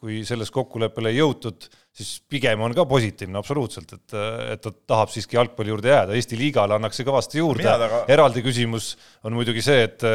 kui 0.03 0.25
selles 0.27 0.49
kokkuleppele 0.51 1.13
ei 1.13 1.21
jõutud, 1.21 1.69
siis 1.93 2.15
pigem 2.29 2.61
on 2.65 2.73
ka 2.73 2.85
positiivne 2.89 3.37
absoluutselt, 3.37 3.91
et, 3.93 4.15
et 4.55 4.61
ta 4.63 4.71
tahab 4.89 5.11
siiski 5.13 5.37
jalgpalli 5.37 5.69
juurde 5.69 5.91
jääda, 5.91 6.15
Eesti 6.17 6.39
liigale 6.39 6.73
annaks 6.79 6.97
see 6.99 7.05
kõvasti 7.05 7.37
juurde. 7.37 7.67
Taga... 7.67 8.01
eraldi 8.13 8.41
küsimus 8.45 8.93
on 9.25 9.35
muidugi 9.37 9.61
see, 9.65 9.85
et, 9.85 10.05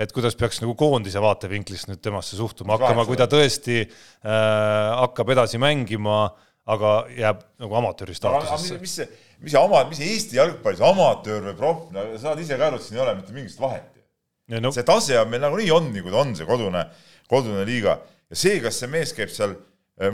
et 0.00 0.14
kuidas 0.16 0.38
peaks 0.40 0.62
nagu 0.64 0.72
koondise 0.78 1.20
vaatevinklist 1.20 1.90
nüüd 1.90 2.00
temasse 2.04 2.38
suhtuma 2.38 2.78
hakkama, 2.78 3.04
kui 3.08 3.20
ta 3.20 3.28
tõesti 3.30 3.82
äh, 3.84 3.92
hakkab 5.02 5.34
edasi 5.36 5.60
mängima, 5.60 6.24
aga 6.68 6.96
jääb 7.12 7.44
nagu 7.60 7.78
amatööri 7.80 8.16
staatusesse. 8.16 8.80
mis 8.80 8.96
see, 9.00 9.08
mis 9.44 9.52
see 9.52 9.60
ama-, 9.60 9.84
mis 9.92 10.00
Eesti 10.04 10.40
jalgpallis 10.40 10.82
amatöör 10.84 11.50
või 11.50 11.56
proff, 11.60 11.86
no 11.92 12.08
sa 12.14 12.24
saad 12.30 12.44
ise 12.44 12.56
ka 12.56 12.70
aru, 12.72 12.80
et 12.80 12.88
siin 12.88 13.00
ei 13.00 13.04
ole 13.04 13.16
mitte 13.20 13.36
mingisugust 13.36 13.64
vahet 13.64 13.88
ju. 13.92 14.04
No. 14.64 14.72
see 14.72 14.84
tase 14.88 15.16
on 15.20 15.28
meil 15.28 15.44
nagunii 15.44 15.68
on, 15.76 15.92
nii 15.92 16.00
kui 16.00 16.12
ta 16.12 16.22
on, 16.24 16.32
see 16.36 16.48
kodune, 16.48 16.86
kodune 17.28 17.68
liiga 17.68 17.98
ja 18.00 18.36
see, 18.46 18.62
kas 18.64 18.80
see 18.80 18.88
mees 18.88 19.12
käib 19.16 19.32
seal 19.32 19.58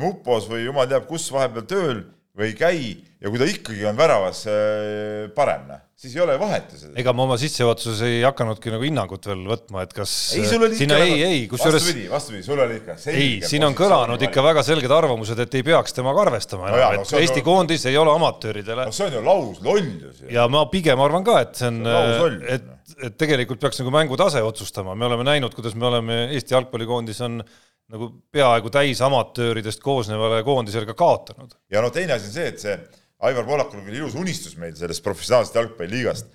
mupos 0.00 0.48
või 0.50 0.64
jumal 0.64 0.88
teab 0.90 1.08
kus 1.08 1.26
vahepeal 1.32 1.66
tööl, 1.68 2.04
või 2.34 2.50
ei 2.50 2.54
käi 2.58 2.78
ja 3.22 3.30
kui 3.30 3.38
ta 3.40 3.46
ikkagi 3.48 3.84
on 3.86 3.96
väravas 3.96 4.40
äh, 4.50 5.28
parem, 5.36 5.68
noh, 5.68 5.78
siis 5.96 6.16
ei 6.16 6.22
ole 6.24 6.34
vahet 6.40 6.72
ju 6.74 6.80
seda. 6.80 6.94
ega 6.98 7.12
ma 7.14 7.22
oma 7.28 7.36
sissejuhatuses 7.38 8.00
ei 8.08 8.16
hakanudki 8.24 8.72
nagu 8.74 8.82
hinnangut 8.84 9.28
veel 9.30 9.44
võtma, 9.48 9.84
et 9.86 9.92
kas 9.94 10.12
ei, 10.34 10.42
sul 10.50 10.66
oli 10.66 10.76
sinna 10.76 10.98
ikka 10.98 11.06
ei, 11.06 11.20
ei, 11.28 11.44
kusjuures 11.48 11.78
vastupidi, 11.78 12.08
vastupidi, 12.10 12.42
sul 12.44 12.62
oli 12.64 12.80
ikka 12.80 12.96
ei, 13.12 13.28
siin 13.46 13.64
on 13.68 13.76
kõlanud 13.78 14.24
ikka 14.26 14.44
väga 14.44 14.64
selged 14.66 14.94
arvamused, 14.96 15.40
et 15.46 15.54
ei 15.60 15.66
peaks 15.66 15.94
temaga 15.96 16.24
arvestama 16.26 16.72
No 16.72 16.80
enam 16.80 16.96
no, 16.96 17.04
no 17.04 17.06
et 17.06 17.14
on 17.14 17.22
Eesti 17.22 17.40
ju- 17.40 17.46
koondis 17.46 17.86
ei 17.86 17.98
ole 18.00 18.12
amatööridele. 18.18 18.88
No 18.90 18.96
see 18.96 19.06
on 19.06 19.14
ju 19.14 19.22
lauslollus 19.28 20.24
ja 20.34 20.48
ma 20.50 20.64
pigem 20.72 21.04
arvan 21.06 21.26
ka, 21.28 21.38
et 21.46 21.60
see 21.60 21.70
on, 21.70 21.84
on 21.86 21.94
lausloll. 22.00 22.40
et, 22.50 22.66
et 22.98 23.20
tegelikult 23.20 23.62
peaks 23.62 23.78
nagu 23.78 23.94
mängutase 23.94 24.42
otsustama, 24.42 24.98
me 24.98 25.06
oleme 25.06 25.28
näinud, 25.30 25.54
kuidas 25.54 25.78
me 25.78 25.86
oleme, 25.86 26.18
Eesti 26.34 26.58
jalgpallikoondis 26.58 27.22
on 27.28 27.44
nagu 27.92 28.08
peaaegu 28.32 28.70
täis 28.72 29.00
amatööridest 29.04 29.82
koosnevale 29.84 30.40
koondisele 30.46 30.88
ka 30.88 30.96
kaotanud. 30.98 31.52
ja 31.70 31.82
no 31.84 31.90
teine 31.94 32.16
asi 32.16 32.30
on 32.30 32.36
see, 32.36 32.46
et 32.52 32.62
see 32.62 32.78
Aivar 33.24 33.46
Pohlakul 33.46 33.80
on 33.80 33.86
küll 33.86 34.00
ilus 34.00 34.16
unistus 34.18 34.56
meil 34.60 34.74
sellest 34.76 35.04
professionaalsest 35.04 35.56
jalgpalliliigast, 35.56 36.26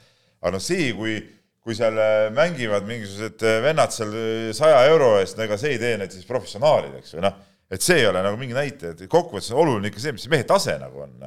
aga 0.41 0.53
noh, 0.55 0.63
see, 0.63 0.89
kui, 0.97 1.17
kui 1.61 1.75
seal 1.77 1.97
äh, 2.01 2.29
mängivad 2.33 2.87
mingisugused 2.89 3.43
äh, 3.45 3.59
vennad 3.65 3.93
seal 3.93 4.15
saja 4.57 4.79
euro 4.89 5.11
eest, 5.19 5.37
no 5.37 5.45
ega 5.45 5.57
see 5.59 5.75
ei 5.75 5.81
tee 5.81 5.97
neid 5.99 6.15
siis 6.15 6.29
professionaalideks 6.29 7.17
või 7.17 7.25
noh, 7.27 7.41
et 7.69 7.85
see 7.85 7.99
ei 8.01 8.07
ole 8.09 8.23
nagu 8.25 8.39
mingi 8.39 8.57
näitaja, 8.57 8.95
et 8.95 9.11
kokkuvõttes 9.11 9.51
on 9.53 9.61
oluline 9.65 9.91
ikka 9.91 10.01
see, 10.05 10.15
mis 10.17 10.29
mehe 10.31 10.47
tase 10.49 10.77
nagu 10.81 11.05
on. 11.05 11.17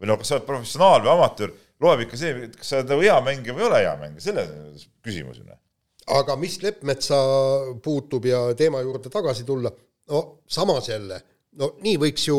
või 0.00 0.08
noh, 0.08 0.20
kas 0.20 0.30
sa 0.30 0.38
oled 0.38 0.48
professionaal 0.48 1.02
või 1.04 1.12
amatöör, 1.12 1.56
loeb 1.84 2.06
ikka 2.06 2.20
see, 2.20 2.48
kas 2.56 2.72
sa 2.72 2.80
oled 2.80 2.94
nagu 2.94 3.04
hea 3.04 3.18
mängija 3.26 3.56
või 3.56 3.66
ei 3.66 3.68
ole 3.68 3.82
hea 3.84 3.96
mängija, 4.00 4.26
selles 4.30 4.54
on 4.54 4.86
küsimus 5.04 5.42
ju 5.42 5.44
noh. 5.44 5.59
Aga 6.18 6.36
mis 6.40 6.58
Leppmetsa 6.62 7.18
puutub 7.82 8.26
ja 8.28 8.42
teema 8.58 8.82
juurde 8.84 9.12
tagasi 9.12 9.46
tulla, 9.48 9.72
no 10.10 10.22
samas 10.50 10.88
jälle, 10.90 11.20
no 11.60 11.74
nii 11.84 11.98
võiks 12.02 12.28
ju 12.28 12.38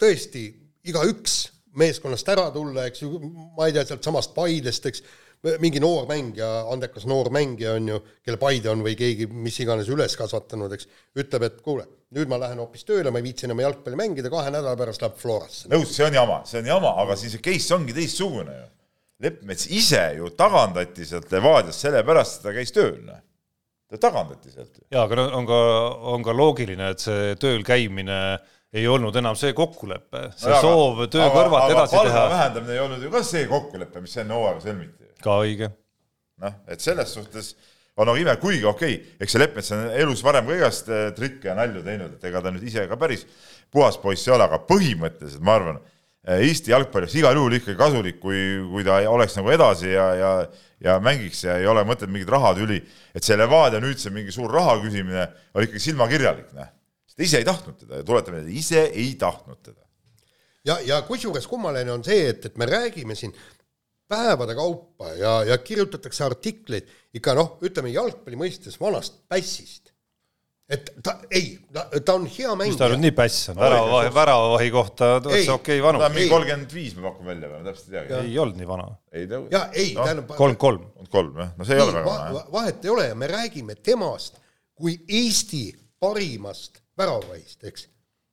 tõesti 0.00 0.46
igaüks 0.88 1.40
meeskonnast 1.78 2.28
ära 2.28 2.48
tulla, 2.52 2.86
eks 2.88 3.04
ju, 3.04 3.18
ma 3.56 3.68
ei 3.68 3.74
tea, 3.76 3.84
sealtsamast 3.88 4.34
Paidest, 4.36 4.88
eks, 4.90 5.04
mingi 5.62 5.80
noor 5.82 6.04
mängija, 6.10 6.48
andekas 6.70 7.06
noor 7.08 7.32
mängija 7.34 7.76
on 7.78 7.88
ju, 7.94 8.00
kelle 8.24 8.38
Paide 8.40 8.70
on 8.70 8.84
või 8.84 8.94
keegi 8.98 9.26
mis 9.32 9.56
iganes 9.64 9.88
üles 9.92 10.14
kasvatanud, 10.18 10.74
eks, 10.76 10.88
ütleb, 11.18 11.46
et 11.48 11.62
kuule, 11.64 11.86
nüüd 12.16 12.30
ma 12.30 12.38
lähen 12.42 12.60
hoopis 12.62 12.84
tööle, 12.88 13.10
ma 13.10 13.22
ei 13.22 13.26
viitsi 13.26 13.48
enam 13.48 13.62
jalgpalli 13.64 13.98
mängida, 13.98 14.30
kahe 14.32 14.52
nädala 14.52 14.76
pärast 14.78 15.02
läheb 15.02 15.16
Florasse. 15.18 15.70
nõus, 15.72 15.96
see 15.96 16.06
on 16.06 16.20
jama, 16.20 16.42
see 16.48 16.60
on 16.60 16.70
jama, 16.74 16.94
aga 17.02 17.16
siis 17.18 17.34
see 17.36 17.44
case 17.48 17.74
ongi 17.74 17.96
teistsugune 17.96 18.58
ju. 18.58 18.68
Leppmets 19.22 19.68
ise 19.70 20.02
ju 20.16 20.30
tagandati 20.38 21.06
sealt 21.06 21.30
Levadiast 21.32 21.84
sellepärast, 21.84 22.40
et 22.40 22.48
ta 22.48 22.54
käis 22.56 22.74
tööl, 22.74 22.96
noh. 23.06 23.20
ta 23.90 24.00
tagandati 24.08 24.50
sealt 24.50 24.80
jaa, 24.88 25.04
aga 25.04 25.20
no 25.20 25.28
on 25.38 25.46
ka, 25.48 25.60
on 26.14 26.26
ka 26.26 26.34
loogiline, 26.36 26.90
et 26.94 27.04
see 27.04 27.36
tööl 27.42 27.62
käimine 27.66 28.18
ei 28.72 28.86
olnud 28.88 29.16
enam 29.20 29.36
see 29.36 29.52
kokkulepe, 29.56 30.30
see 30.38 30.48
No 30.48 30.56
no, 30.56 30.62
soov 30.64 31.04
töö 31.12 31.28
kõrvalt 31.34 31.74
edasi 31.74 31.98
palga 31.98 32.08
teha, 32.08 32.24
vähendamine 32.32 32.74
ei 32.76 32.82
olnud 32.86 33.04
ju 33.04 33.12
ka 33.12 33.22
see 33.26 33.44
kokkulepe, 33.50 34.02
mis 34.04 34.16
enne 34.22 34.38
hooaega 34.38 34.64
sõlmiti. 34.64 35.12
ka 35.22 35.36
õige. 35.44 35.70
noh, 36.42 36.58
et 36.72 36.82
selles 36.82 37.12
suhtes 37.14 37.52
on 37.96 38.08
nagu 38.08 38.18
ime, 38.18 38.34
kuigi 38.40 38.64
okei 38.64 38.94
okay,, 38.96 39.16
eks 39.20 39.36
see 39.36 39.42
Leppmets 39.42 39.72
on 39.76 39.84
elus 39.92 40.22
varem 40.24 40.48
ka 40.48 40.56
igast 40.56 40.88
eh, 40.88 41.10
trikke 41.16 41.50
ja 41.50 41.56
nalju 41.58 41.84
teinud, 41.84 42.16
et 42.16 42.30
ega 42.30 42.40
ta 42.40 42.52
nüüd 42.54 42.64
ise 42.68 42.86
ka 42.88 42.96
päris 43.00 43.26
puhas 43.72 43.98
poiss 44.00 44.24
ei 44.28 44.34
ole, 44.36 44.48
aga 44.48 44.60
põhimõtteliselt 44.68 45.44
ma 45.44 45.58
arvan, 45.58 45.80
Eesti 46.22 46.70
jalgpalli 46.70 47.08
oleks 47.08 47.16
igal 47.18 47.34
juhul 47.34 47.56
ikkagi 47.56 47.78
kasulik, 47.78 48.20
kui, 48.22 48.38
kui 48.70 48.84
ta 48.86 49.00
oleks 49.10 49.34
nagu 49.40 49.50
edasi 49.50 49.88
ja, 49.90 50.04
ja 50.14 50.34
ja 50.82 50.98
mängiks 51.02 51.44
ja 51.46 51.56
ei 51.60 51.66
ole 51.70 51.84
mõtet 51.86 52.10
mingit 52.10 52.30
rahatüli, 52.32 52.80
et 53.14 53.24
see 53.24 53.36
Levadia 53.38 53.80
nüüd 53.82 54.00
see 54.02 54.12
mingi 54.14 54.34
suur 54.34 54.50
raha 54.52 54.78
küsimine 54.82 55.28
oli 55.54 55.68
ikkagi 55.68 55.82
silmakirjalik, 55.84 56.50
noh. 56.56 56.70
sest 57.06 57.18
ta 57.18 57.26
ise 57.26 57.40
ei 57.40 57.46
tahtnud 57.46 57.78
teda 57.78 58.00
ja 58.00 58.06
tuletame 58.08 58.40
meelde, 58.40 58.54
ise 58.58 58.84
ei 58.90 59.12
tahtnud 59.20 59.60
teda. 59.62 59.82
ja, 60.66 60.78
ja 60.86 61.00
kusjuures 61.06 61.46
kummaline 61.50 61.94
on 61.94 62.02
see, 62.06 62.26
et, 62.32 62.50
et 62.50 62.58
me 62.58 62.66
räägime 62.66 63.14
siin 63.18 63.34
päevade 64.10 64.56
kaupa 64.58 65.12
ja, 65.18 65.36
ja 65.52 65.58
kirjutatakse 65.62 66.26
artikleid 66.26 66.90
ikka 67.14 67.36
noh, 67.38 67.56
ütleme 67.64 67.92
jalgpalli 67.94 68.40
mõistes 68.40 68.78
vanast 68.80 69.22
pässist. 69.30 69.91
Et 70.72 70.88
ta, 71.04 71.14
ei, 71.30 71.52
ta, 71.72 72.14
on 72.14 72.24
hea 72.30 72.54
mis 72.56 72.76
ta 72.78 72.88
nüüd 72.88 72.96
mängija. 72.96 73.00
nii 73.02 73.14
päss 73.16 73.50
on, 73.52 73.58
väravavahi, 73.60 74.12
väravavahi 74.14 74.70
kohta 74.72 75.08
Ei. 75.16 75.22
täitsa 75.26 75.56
okei 75.58 75.80
okay, 75.82 75.98
ta 75.98 76.08
on 76.08 76.16
mingi 76.16 76.32
kolmkümmend 76.32 76.74
viis, 76.74 76.94
ma 76.96 77.10
pakun 77.10 77.28
välja 77.28 77.50
ma 77.50 77.60
täpselt 77.66 77.90
ei 77.90 77.96
teagi. 77.98 78.30
ei 78.30 78.38
olnud 78.42 78.60
nii 78.60 78.68
vana, 78.70 78.88
ei 79.12 79.26
ta, 79.28 79.40
ja 79.52 79.62
ei 79.72 79.92
Noh, 79.92 80.02
tähendab 80.06 80.34
kolm, 80.38 80.56
kolm. 80.60 80.84
on 81.02 81.10
kolm 81.12 81.40
jah, 81.42 81.54
no 81.58 81.68
see 81.68 81.76
ei 81.76 81.84
ole 81.84 81.96
väga 81.98 82.08
vana 82.08 82.28
jah. 82.28 82.36
va, 82.38 82.44
vahet 82.56 82.86
ei 82.86 82.92
ole 82.94 83.08
ja 83.10 83.18
me 83.18 83.30
räägime 83.32 83.76
temast 83.84 84.38
kui 84.78 84.96
Eesti 85.20 85.64
parimast 86.02 86.80
väravahist, 86.98 87.58
eks. 87.68 87.88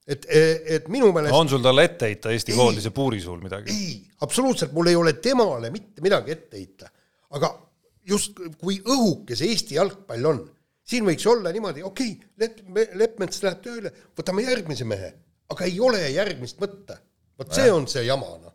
et, 0.08 0.28
et 0.30 0.88
minu 0.92 1.12
meelest 1.16 1.36
on 1.36 1.50
sul 1.52 1.64
talle 1.64 1.84
ette 1.90 2.08
heita 2.08 2.32
Eesti 2.34 2.56
koondise 2.56 2.94
puurisuul 2.96 3.42
midagi? 3.44 3.74
ei, 3.74 3.98
absoluutselt, 4.24 4.72
mul 4.76 4.88
ei 4.92 4.96
ole 4.98 5.18
temale 5.20 5.72
mitte 5.74 6.04
midagi 6.04 6.38
ette 6.38 6.56
heita. 6.56 6.88
aga 7.36 7.52
just 8.08 8.40
kui 8.58 8.80
õhuke 8.80 9.36
see 9.36 9.52
Eesti 9.52 9.76
jalgpall 9.76 10.32
on, 10.32 10.40
siin 10.90 11.06
võiks 11.06 11.26
olla 11.30 11.52
niimoodi, 11.54 11.84
okei 11.86 12.12
okay, 12.16 12.30
Lepp-, 12.42 12.94
Leppmets 12.98 13.42
läheb 13.44 13.62
tööle, 13.64 13.92
võtame 14.18 14.44
järgmise 14.46 14.86
mehe, 14.88 15.12
aga 15.52 15.68
ei 15.68 15.80
ole 15.82 16.02
järgmist 16.10 16.60
võtta. 16.60 16.98
vot 17.38 17.54
see 17.56 17.70
on 17.72 17.88
see 17.90 18.04
jama, 18.06 18.36
noh. 18.42 18.54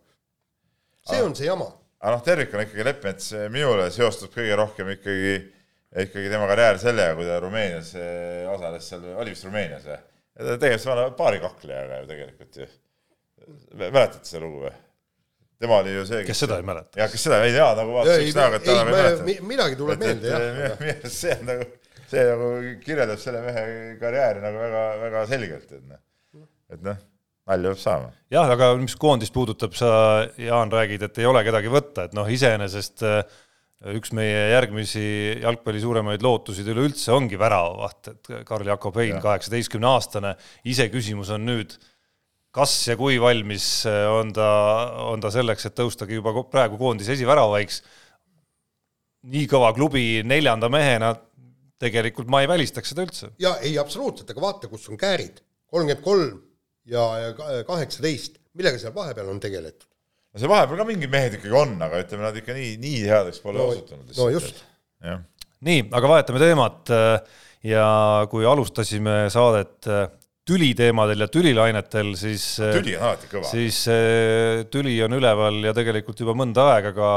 see 1.10 1.22
on 1.24 1.36
see 1.38 1.48
jama. 1.48 1.68
aga 2.00 2.16
noh, 2.16 2.24
tervikuna 2.26 2.66
ikkagi 2.66 2.88
Leppmets 2.90 3.30
minule 3.52 3.90
seostub 3.94 4.34
kõige 4.34 4.58
rohkem 4.60 4.92
ikkagi, 4.96 5.36
ikkagi 6.06 6.32
tema 6.32 6.48
karjäär 6.50 6.80
sellega, 6.82 7.16
kui 7.18 7.28
ta 7.28 7.38
Rumeenias 7.42 7.94
eh, 8.00 8.42
osales 8.52 8.90
seal, 8.92 9.06
oli 9.16 9.36
vist 9.36 9.48
Rumeenias 9.48 9.88
või? 9.88 10.02
ta 10.36 10.58
tegeles 10.60 10.84
vana 10.86 11.06
baarikakklejaga 11.16 12.02
ju 12.02 12.10
tegelikult 12.10 12.60
ju. 12.60 12.74
mäletate 13.76 14.28
seda 14.28 14.44
lugu 14.44 14.66
või? 14.66 14.74
tema 15.60 15.80
oli 15.80 15.94
ju 15.94 16.04
see, 16.08 16.22
kes 16.28 16.44
seda 16.44 16.60
ei 16.60 16.66
mäleta? 16.68 17.00
jah, 17.00 17.10
kes 17.10 17.26
seda 17.28 17.40
ei 17.44 17.54
tea, 17.54 17.66
nagu 17.78 17.96
vaatas 17.96 18.22
üks 18.22 18.36
näoga, 18.36 18.60
et 18.60 18.66
ta 18.66 18.74
enam 18.76 18.90
ei 18.90 18.96
mäleta. 19.00 19.48
midagi 19.54 19.78
tuleb 19.80 20.02
meelde, 20.04 20.32
jah. 20.34 21.06
see 21.08 21.36
on 21.40 21.48
nagu, 21.48 21.68
see 22.10 22.24
nagu 22.30 22.52
kirjeldab 22.84 23.20
selle 23.22 23.42
mehe 23.44 23.66
karjääri 24.00 24.42
nagu 24.44 24.62
väga, 24.62 24.86
väga 25.02 25.26
selgelt, 25.30 25.72
et 25.72 25.84
noh, 25.86 26.02
et 26.72 26.84
noh, 26.86 27.00
nalja 27.46 27.72
peab 27.72 27.82
saama. 27.82 28.12
jah, 28.32 28.52
aga 28.56 28.70
mis 28.80 28.94
koondist 29.00 29.34
puudutab, 29.34 29.74
sa, 29.78 29.88
Jaan, 30.40 30.72
räägid, 30.72 31.04
et 31.06 31.18
ei 31.22 31.28
ole 31.28 31.42
kedagi 31.46 31.72
võtta, 31.72 32.06
et 32.08 32.16
noh, 32.16 32.28
iseenesest 32.30 33.04
äh, 33.06 33.20
üks 33.96 34.12
meie 34.16 34.46
järgmisi 34.54 35.04
jalgpalli 35.42 35.82
suuremaid 35.82 36.24
lootusid 36.24 36.68
üleüldse 36.72 37.12
ongi 37.14 37.38
väravavaht, 37.40 38.14
et 38.14 38.32
Karl-Jakob 38.48 38.96
Hein, 39.02 39.20
kaheksateistkümne 39.22 39.90
aastane, 39.90 40.34
iseküsimus 40.66 41.30
on 41.36 41.46
nüüd, 41.46 41.76
kas 42.56 42.72
ja 42.88 42.96
kui 42.98 43.20
valmis 43.22 43.68
äh, 43.88 44.06
on 44.10 44.32
ta, 44.34 44.48
on 45.12 45.22
ta 45.22 45.30
selleks, 45.34 45.68
et 45.68 45.78
tõustagi 45.78 46.18
juba 46.18 46.34
praegu 46.50 46.80
koondise 46.80 47.14
esiväravaiks. 47.16 47.82
nii 49.26 49.46
kõva 49.50 49.72
klubi 49.74 50.22
neljanda 50.22 50.68
mehena, 50.70 51.16
tegelikult 51.82 52.28
ma 52.32 52.40
ei 52.44 52.48
välistaks 52.50 52.92
seda 52.94 53.04
üldse. 53.06 53.30
ja 53.42 53.56
ei, 53.64 53.74
absoluutselt, 53.78 54.30
aga 54.32 54.40
vaata, 54.46 54.68
kus 54.72 54.88
on 54.92 54.96
käärid, 55.00 55.42
kolmkümmend 55.70 56.04
kolm 56.04 56.40
ja 56.88 57.04
ja 57.24 57.32
ka- 57.36 57.62
kaheksateist, 57.68 58.38
millega 58.56 58.78
seal 58.80 58.94
vahepeal 58.96 59.28
on 59.32 59.40
tegeletud? 59.42 59.88
no 60.32 60.40
see 60.42 60.48
vahepeal 60.52 60.80
ka 60.82 60.86
mingid 60.88 61.12
mehed 61.12 61.38
ikkagi 61.38 61.56
on, 61.56 61.74
aga 61.82 62.02
ütleme, 62.04 62.26
nad 62.28 62.36
ikka 62.42 62.54
nii, 62.56 62.76
nii 62.82 63.00
headeks 63.08 63.40
pole 63.44 63.58
No- 63.60 63.70
osutunud. 63.72 64.12
no 64.16 64.28
just. 64.32 64.62
jah, 65.04 65.20
nii, 65.66 65.86
aga 65.96 66.10
vahetame 66.14 66.40
teemat 66.42 66.92
äh, 66.94 67.40
ja 67.66 67.88
kui 68.30 68.44
alustasime 68.48 69.26
saadet 69.32 69.88
äh, 69.90 70.06
tüliteemadel 70.46 71.24
ja 71.24 71.26
tülilainetel, 71.32 72.12
siis 72.20 72.44
äh, 72.62 72.76
tüli 72.76 72.92
on 72.96 73.02
alati 73.08 73.26
kõva. 73.32 73.48
siis 73.50 73.80
tüli 74.70 74.92
on 75.02 75.16
üleval 75.18 75.56
ja 75.66 75.72
tegelikult 75.74 76.20
juba 76.22 76.36
mõnda 76.38 76.68
aega 76.76 76.92
ka 76.94 77.08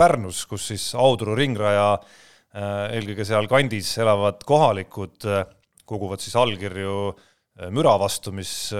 Pärnus, 0.00 0.46
kus 0.48 0.70
siis 0.72 0.86
Audru 0.98 1.34
ringraja 1.36 1.90
eelkõige 2.50 3.26
seal 3.28 3.46
kandis 3.50 3.92
elavad 4.02 4.40
kohalikud 4.46 5.26
äh, 5.28 5.44
koguvad 5.88 6.22
siis 6.22 6.34
allkirju 6.38 6.94
äh, 7.10 7.68
müra 7.74 7.96
vastu, 8.00 8.32
mis, 8.34 8.72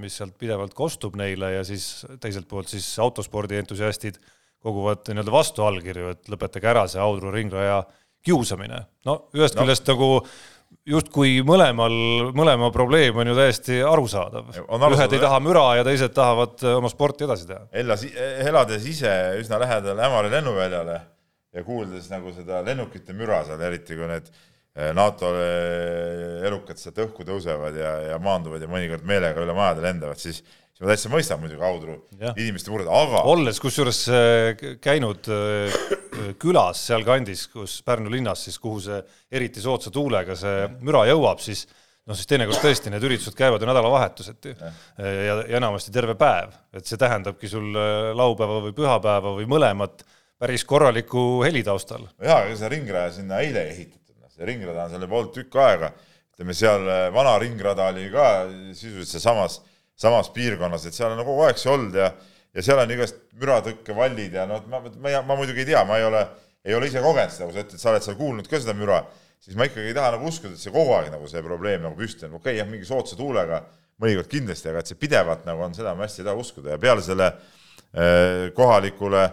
mis 0.00 0.18
sealt 0.20 0.36
pidevalt 0.40 0.74
kostub 0.76 1.16
neile 1.16 1.54
ja 1.58 1.64
siis 1.64 2.04
teiselt 2.20 2.48
poolt 2.50 2.68
siis 2.72 2.90
autospordi 3.00 3.60
entusiastid 3.60 4.20
koguvad 4.64 5.06
nii-öelda 5.06 5.32
vastuallkirju, 5.32 6.12
et 6.16 6.30
lõpetage 6.32 6.66
ära 6.66 6.84
see 6.90 7.00
Audru 7.00 7.30
ringraja 7.30 7.82
kiusamine. 8.26 8.84
no 9.06 9.20
ühest 9.36 9.56
no. 9.56 9.64
küljest 9.64 9.88
nagu 9.88 10.08
justkui 10.88 11.38
mõlemal, 11.46 11.94
mõlema 12.36 12.70
probleem 12.72 13.16
on 13.20 13.30
ju 13.30 13.36
täiesti 13.36 13.78
arusaadav. 13.84 14.50
Arusaadav, 14.50 14.96
ühed 14.98 15.14
ei 15.16 15.22
taha 15.22 15.38
müra 15.44 15.66
ja 15.78 15.84
teised 15.86 16.12
tahavad 16.16 16.64
äh, 16.64 16.76
oma 16.80 16.90
sporti 16.92 17.28
edasi 17.28 17.48
teha. 17.48 17.68
Ellas, 17.72 18.04
elades 18.44 18.88
ise 18.88 19.14
üsna 19.40 19.60
lähedal 19.62 20.00
Ämari 20.08 20.32
lennuväljale 20.34 20.98
ja 21.58 21.64
kuuldes 21.66 22.06
nagu 22.12 22.30
seda 22.36 22.62
lennukite 22.66 23.16
müra 23.18 23.42
seal, 23.48 23.60
eriti 23.68 23.98
kui 23.98 24.08
need 24.10 24.30
eh, 24.30 24.92
NATO 24.96 25.32
eh, 25.36 26.46
elukad 26.48 26.78
sealt 26.80 27.02
õhku 27.06 27.26
tõusevad 27.28 27.76
ja, 27.78 27.92
ja 28.12 28.18
maanduvad 28.22 28.62
ja 28.64 28.70
mõnikord 28.70 29.04
meelega 29.08 29.42
üle 29.44 29.56
majade 29.56 29.82
lendavad, 29.84 30.20
siis, 30.22 30.40
siis 30.44 30.84
ma 30.84 30.92
täitsa 30.92 31.10
mõistan 31.12 31.42
muidugi 31.42 31.64
Audru 31.66 31.96
Jah. 32.20 32.36
inimeste 32.38 32.70
mured, 32.74 32.86
aga 32.90 33.24
olles 33.32 33.58
kusjuures 33.62 34.04
k- 34.60 34.76
käinud 34.84 35.26
külas 36.42 36.80
sealkandis, 36.88 37.46
kus 37.52 37.78
Pärnu 37.86 38.10
linnas 38.12 38.42
siis, 38.46 38.56
kuhu 38.62 38.80
see 38.82 39.02
eriti 39.34 39.62
soodsa 39.62 39.90
tuulega 39.94 40.34
see 40.38 40.64
müra 40.82 41.04
jõuab, 41.10 41.38
siis 41.42 41.64
noh, 42.08 42.16
siis 42.16 42.26
teinekord 42.30 42.58
tõesti 42.62 42.90
need 42.92 43.04
üritused 43.04 43.36
käivad 43.38 43.62
ju 43.62 43.68
nädalavahetuseti 43.68 44.54
ja, 44.56 44.70
ja, 45.04 45.34
ja 45.44 45.58
enamasti 45.60 45.92
terve 45.94 46.14
päev, 46.18 46.54
et 46.74 46.88
see 46.88 46.98
tähendabki 47.00 47.50
sul 47.52 47.68
laupäeva 48.18 48.62
või 48.64 48.74
pühapäeva 48.76 49.34
või 49.36 49.46
mõlemat 49.50 50.06
päris 50.38 50.64
korraliku 50.68 51.42
heli 51.44 51.62
taustal. 51.66 52.06
jaa, 52.22 52.44
ega 52.46 52.56
see 52.56 52.70
ringraja 52.72 53.12
sinna 53.18 53.42
eile 53.44 53.64
ei 53.66 53.74
ehitatud, 53.74 54.16
see 54.34 54.48
ringrada 54.48 54.86
on 54.86 54.94
seal 54.94 55.06
juba 55.06 55.20
olnud 55.20 55.34
tükk 55.34 55.60
aega, 55.64 55.92
ütleme 56.34 56.56
seal 56.56 56.88
äh, 56.88 57.04
vana 57.14 57.36
ringrada 57.42 57.90
oli 57.92 58.08
ka 58.12 58.26
sisuliselt 58.72 59.14
sealsamas, 59.16 59.60
samas 59.98 60.32
piirkonnas, 60.34 60.86
et 60.86 60.96
seal 60.96 61.14
on 61.14 61.24
kogu 61.26 61.46
aeg 61.46 61.60
see 61.60 61.72
olnud 61.74 61.98
ja 61.98 62.12
ja 62.56 62.64
seal 62.64 62.80
on 62.80 62.90
igast 62.90 63.18
müratõkkevallid 63.38 64.34
ja 64.38 64.46
noh, 64.48 64.62
ma, 64.72 64.80
ma, 64.80 65.18
ma 65.22 65.36
muidugi 65.36 65.62
ei 65.62 65.72
tea, 65.74 65.82
ma 65.86 65.98
ei 66.00 66.06
ole, 66.06 66.22
ei 66.64 66.74
ole 66.74 66.88
ise 66.88 67.02
kogenud 67.04 67.34
seda, 67.34 67.46
kui 67.46 67.58
sa 67.58 67.64
ütled, 67.66 67.82
sa 67.82 67.90
oled 67.92 68.06
seal 68.06 68.16
kuulnud 68.18 68.48
ka 68.48 68.60
seda 68.62 68.74
müra 68.74 69.02
siis 69.40 69.56
ma 69.56 69.66
ikkagi 69.68 69.92
ei 69.92 69.96
taha 69.96 70.14
nagu 70.16 70.28
uskuda, 70.28 70.54
et 70.54 70.62
see 70.62 70.72
kogu 70.74 70.94
aeg 70.96 71.10
nagu 71.12 71.28
see 71.30 71.42
probleem 71.44 71.84
nagu 71.84 71.96
püsti 71.98 72.26
on, 72.26 72.38
okei 72.38 72.52
okay,, 72.52 72.60
jah, 72.60 72.68
mingi 72.70 72.88
soodsa 72.88 73.18
tuulega 73.18 73.62
mõnikord 74.02 74.30
kindlasti, 74.30 74.70
aga 74.70 74.82
et 74.82 74.90
see 74.90 74.98
pidevalt 74.98 75.46
nagu 75.48 75.62
on, 75.66 75.74
seda 75.76 75.94
ma 75.96 76.06
hästi 76.06 76.22
ei 76.22 76.26
taha 76.28 76.38
uskuda. 76.38 76.74
Ja 76.74 76.80
peale 76.82 77.02
selle 77.02 77.28
eh, 77.28 78.48
kohalikule 78.54 79.24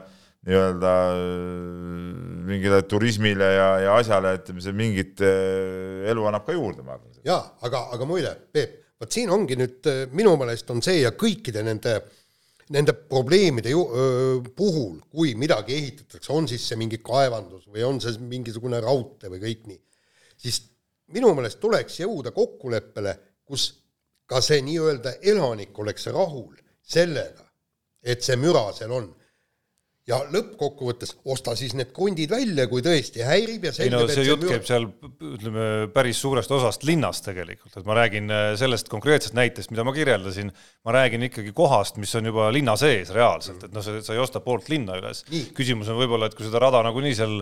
nii-öelda 0.46 0.96
eh, 1.18 2.42
mingile 2.46 2.82
turismile 2.90 3.48
ja, 3.56 3.70
ja 3.86 3.96
asjale, 4.00 4.36
et 4.40 4.52
see 4.62 4.76
mingit 4.76 5.24
eh, 5.26 6.06
elu 6.12 6.28
annab 6.30 6.46
ka 6.48 6.58
juurde, 6.58 6.86
ma 6.86 6.98
arvan. 6.98 7.22
jaa, 7.26 7.42
aga, 7.66 7.88
aga 7.96 8.10
muide, 8.10 8.36
Peep, 8.54 8.78
vot 9.02 9.12
siin 9.12 9.34
ongi 9.34 9.58
nüüd 9.60 9.90
minu 10.16 10.36
meelest 10.40 10.70
on 10.72 10.84
see 10.86 11.02
ja 11.02 11.16
kõikide 11.18 11.66
nende 11.66 12.00
Nende 12.74 12.96
probleemide 12.98 13.70
ju, 13.70 13.82
öö, 13.94 14.38
puhul, 14.58 14.96
kui 15.14 15.36
midagi 15.38 15.76
ehitatakse, 15.76 16.32
on 16.34 16.48
siis 16.50 16.64
see 16.66 16.80
mingi 16.82 16.98
kaevandus 16.98 17.68
või 17.70 17.84
on 17.86 18.00
see 18.02 18.18
mingisugune 18.18 18.80
raudtee 18.82 19.30
või 19.30 19.44
kõik 19.44 19.68
nii, 19.70 19.78
siis 20.42 20.64
minu 21.14 21.30
meelest 21.38 21.60
tuleks 21.62 22.00
jõuda 22.00 22.34
kokkuleppele, 22.34 23.14
kus 23.46 23.68
ka 24.26 24.42
see 24.42 24.64
nii-öelda 24.66 25.20
elanik 25.30 25.78
oleks 25.78 26.10
rahul 26.10 26.56
sellega, 26.82 27.46
et 28.02 28.26
see 28.26 28.38
müra 28.42 28.72
seal 28.74 28.96
on 28.98 29.12
ja 30.06 30.20
lõppkokkuvõttes 30.30 31.16
osta 31.34 31.56
siis 31.58 31.74
need 31.78 31.90
kondid 31.96 32.30
välja, 32.30 32.68
kui 32.70 32.84
tõesti 32.86 33.24
häirib 33.26 33.66
ja 33.66 33.74
selgub, 33.74 34.04
ei 34.04 34.06
no 34.06 34.14
see 34.14 34.26
jutt 34.28 34.44
müür... 34.44 34.54
käib 34.54 34.68
seal 34.68 34.86
ütleme 35.34 35.68
päris 35.96 36.22
suurest 36.22 36.54
osast 36.54 36.86
linnast 36.86 37.26
tegelikult, 37.26 37.74
et 37.74 37.88
ma 37.90 37.98
räägin 37.98 38.30
äh, 38.30 38.52
sellest 38.60 38.92
konkreetsest 38.92 39.38
näitest, 39.38 39.74
mida 39.74 39.86
ma 39.88 39.96
kirjeldasin, 39.96 40.52
ma 40.86 40.96
räägin 41.00 41.26
ikkagi 41.30 41.56
kohast, 41.58 41.98
mis 42.02 42.14
on 42.20 42.30
juba 42.30 42.52
linna 42.54 42.78
sees 42.78 43.10
reaalselt, 43.16 43.66
et 43.66 43.74
noh, 43.74 43.86
sa 43.86 44.14
ei 44.14 44.22
osta 44.22 44.44
poolt 44.46 44.70
linna 44.70 45.00
üles. 45.02 45.26
küsimus 45.58 45.90
on 45.90 45.98
võib-olla, 45.98 46.30
et 46.30 46.38
kui 46.38 46.46
seda 46.46 46.62
rada 46.62 46.86
nagunii 46.86 47.18
seal 47.18 47.40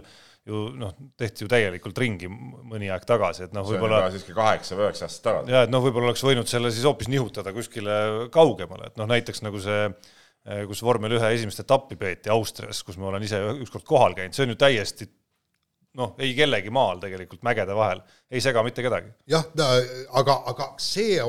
ju 0.47 0.65
noh, 0.79 0.95
tehti 1.19 1.43
ju 1.45 1.51
täielikult 1.51 1.99
ringi 1.99 2.27
mõni 2.31 2.89
aeg 2.91 3.03
tagasi, 3.07 3.47
et 3.47 3.53
noh, 3.55 3.67
võib-olla 3.67 4.05
siiski 4.11 4.35
kaheksa 4.35 4.79
või 4.79 4.87
üheksa 4.87 5.07
aastat 5.07 5.27
tagasi. 5.29 5.55
ja 5.55 5.67
et 5.67 5.71
noh, 5.71 5.83
võib-olla 5.83 6.11
oleks 6.11 6.23
võinud 6.23 6.47
selle 6.51 6.71
siis 6.71 6.87
hoopis 6.87 7.11
nihutada 7.11 7.51
kuskile 7.55 8.29
kaugemale, 8.31 8.91
et 8.91 8.99
noh, 8.99 9.07
näiteks 9.11 9.43
nagu 9.43 9.59
see 9.63 9.87
kus 10.67 10.81
vormel 10.83 11.13
ühe 11.15 11.29
esimest 11.37 11.61
etappi 11.63 11.95
peeti 11.95 12.31
Austrias, 12.33 12.81
kus 12.83 12.97
ma 12.99 13.07
olen 13.11 13.23
ise 13.23 13.39
ükskord 13.63 13.85
kohal 13.87 14.15
käinud, 14.17 14.35
see 14.35 14.43
on 14.43 14.51
ju 14.51 14.57
täiesti 14.59 15.07
noh, 15.99 16.13
ei 16.21 16.33
kellegi 16.37 16.71
maal 16.73 17.01
tegelikult 17.01 17.43
mägede 17.45 17.75
vahel, 17.77 18.01
ei 18.31 18.41
sega 18.43 18.63
mitte 18.65 18.85
kedagi. 18.85 19.13
jah, 19.29 19.45
aga, 20.19 20.39
aga 20.51 20.69
see 20.81 21.19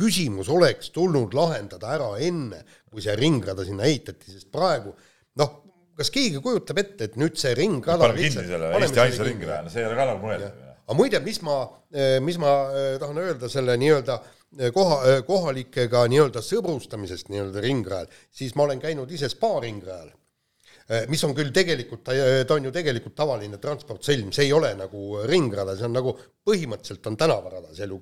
küsimus 0.00 0.48
oleks 0.52 0.90
tulnud 0.94 1.34
lahendada 1.36 1.92
ära 1.96 2.10
enne, 2.24 2.62
kui 2.90 3.04
see 3.04 3.14
ringrada 3.18 3.66
sinna 3.66 3.86
ehitati, 3.88 4.32
sest 4.32 4.50
praegu 4.52 4.94
noh, 5.40 5.52
kas 6.00 6.10
keegi 6.14 6.40
kujutab 6.42 6.80
ette, 6.80 7.10
et 7.10 7.20
nüüd 7.20 7.38
see 7.40 7.52
ringrada 7.58 8.08
paneme 8.08 8.26
kinni 8.26 8.48
selle 8.48 8.72
Eesti 8.80 9.04
ainsa 9.04 9.28
ringraja, 9.28 9.62
no 9.66 9.72
see 9.72 9.84
ei 9.84 9.90
ole 9.90 9.98
ka 9.98 10.08
nagu 10.10 10.24
mõeldav. 10.24 10.66
aga 10.86 10.98
muide, 10.98 11.22
mis 11.24 11.40
ma, 11.46 11.56
eh, 11.94 12.18
mis 12.24 12.40
ma 12.40 12.54
eh, 12.72 12.92
tahan 13.02 13.24
öelda 13.26 13.50
selle 13.52 13.76
nii-öelda 13.80 14.18
eh, 14.18 14.36
koha, 14.74 15.20
kohalikega 15.26 16.06
nii-öelda 16.10 16.42
sõbrustamisest 16.44 17.30
nii-öelda 17.30 17.62
ringrajal, 17.64 18.10
siis 18.34 18.56
ma 18.58 18.66
olen 18.66 18.82
käinud 18.82 19.10
ise 19.14 19.30
spaaringrajal, 19.30 20.10
mis 21.06 21.22
on 21.22 21.36
küll 21.38 21.52
tegelikult, 21.54 22.02
ta, 22.02 22.16
ta 22.48 22.56
on 22.56 22.66
ju 22.66 22.72
tegelikult 22.74 23.14
tavaline 23.14 23.60
transportsõlm, 23.62 24.32
see 24.34 24.48
ei 24.48 24.52
ole 24.56 24.72
nagu 24.74 25.20
ringrada, 25.30 25.76
see 25.78 25.86
on 25.86 25.94
nagu 25.94 26.16
põhimõtteliselt 26.46 27.06
on 27.06 27.18
tänavarada, 27.20 27.70
see 27.76 27.86
elu, 27.86 28.00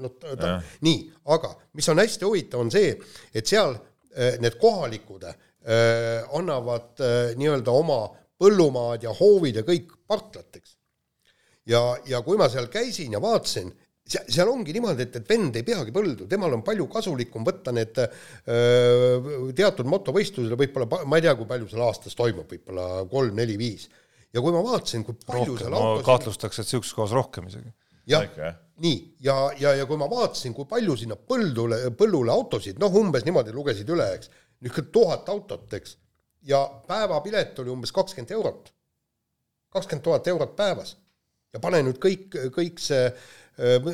noh, 0.00 0.16
nii, 0.88 1.00
aga 1.36 1.52
mis 1.76 1.92
on 1.92 2.00
hästi 2.00 2.24
huvitav, 2.24 2.64
on 2.64 2.72
see, 2.72 2.94
et 3.36 3.52
seal 3.52 3.76
need 4.40 4.56
kohalikud 4.60 5.28
Äh, 5.62 6.24
annavad 6.34 6.98
äh, 6.98 7.36
nii-öelda 7.38 7.70
oma 7.70 8.08
põllumaad 8.42 9.04
ja 9.06 9.12
hoovid 9.14 9.60
ja 9.60 9.62
kõik 9.62 9.92
partlateks. 10.10 10.74
ja, 11.70 11.78
ja 12.06 12.18
kui 12.26 12.34
ma 12.36 12.48
seal 12.50 12.66
käisin 12.66 13.12
ja 13.14 13.20
vaatasin, 13.22 13.70
seal 14.12 14.50
ongi 14.50 14.74
niimoodi, 14.76 15.06
et, 15.06 15.18
et 15.20 15.28
vend 15.30 15.56
ei 15.58 15.64
peagi 15.66 15.94
põldu, 15.94 16.26
temal 16.30 16.56
on 16.56 16.64
palju 16.66 16.88
kasulikum 16.92 17.46
võtta 17.46 17.74
need 17.74 18.00
öö, 18.02 18.08
äh, 18.54 19.30
teatud 19.58 19.88
motovõistlusele 19.90 20.58
võib-olla, 20.60 21.04
ma 21.08 21.20
ei 21.20 21.26
tea, 21.26 21.36
kui 21.38 21.48
palju 21.50 21.70
seal 21.70 21.84
aastas 21.86 22.18
toimub, 22.18 22.50
võib-olla 22.50 23.06
kolm-neli-viis. 23.10 23.88
ja 24.32 24.42
kui 24.44 24.54
ma 24.54 24.62
vaatasin, 24.64 25.06
kui 25.06 25.16
palju 25.26 25.54
rohkem, 25.54 25.64
seal 25.64 25.78
autosid... 25.78 26.06
kahtlustaks, 26.10 26.60
et 26.60 26.68
niisuguses 26.68 26.98
kohas 26.98 27.16
rohkem 27.16 27.48
isegi. 27.50 27.74
jah, 28.12 28.28
nii, 28.82 29.00
ja, 29.22 29.36
ja, 29.60 29.74
ja 29.80 29.88
kui 29.88 30.00
ma 30.00 30.10
vaatasin, 30.10 30.54
kui 30.56 30.68
palju 30.68 30.96
sinna 31.04 31.16
põldule, 31.16 31.84
põllule 31.98 32.32
autosid, 32.34 32.80
noh, 32.82 32.94
umbes 33.02 33.26
niimoodi 33.28 33.54
lugesid 33.54 33.90
üle, 33.92 34.08
eks 34.18 34.32
niisugune 34.62 34.92
tuhat 34.94 35.28
autot, 35.32 35.66
eks, 35.74 35.96
ja 36.46 36.62
päevapilet 36.88 37.58
oli 37.58 37.70
umbes 37.70 37.92
kakskümmend 37.92 38.30
eurot. 38.30 38.72
kakskümmend 39.72 40.04
tuhat 40.04 40.26
eurot 40.28 40.56
päevas. 40.56 40.96
ja 41.52 41.60
pane 41.60 41.82
nüüd 41.82 41.98
kõik, 42.00 42.32
kõik 42.54 42.80
see, 42.80 43.10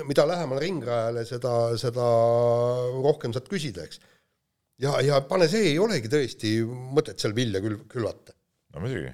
mida 0.09 0.27
lähemal 0.29 0.61
ringrajale, 0.63 1.25
seda, 1.27 1.55
seda 1.81 2.07
rohkem 3.03 3.35
saad 3.35 3.49
küsida, 3.51 3.87
eks. 3.89 4.01
ja, 4.85 4.99
ja 5.05 5.21
pane 5.27 5.49
see, 5.51 5.73
ei 5.73 5.79
olegi 5.83 6.11
tõesti 6.13 6.53
mõtet 6.69 7.19
seal 7.19 7.35
vilja 7.37 7.63
kül-, 7.65 7.81
külvata. 7.91 8.37
no 8.75 8.85
muidugi. 8.85 9.11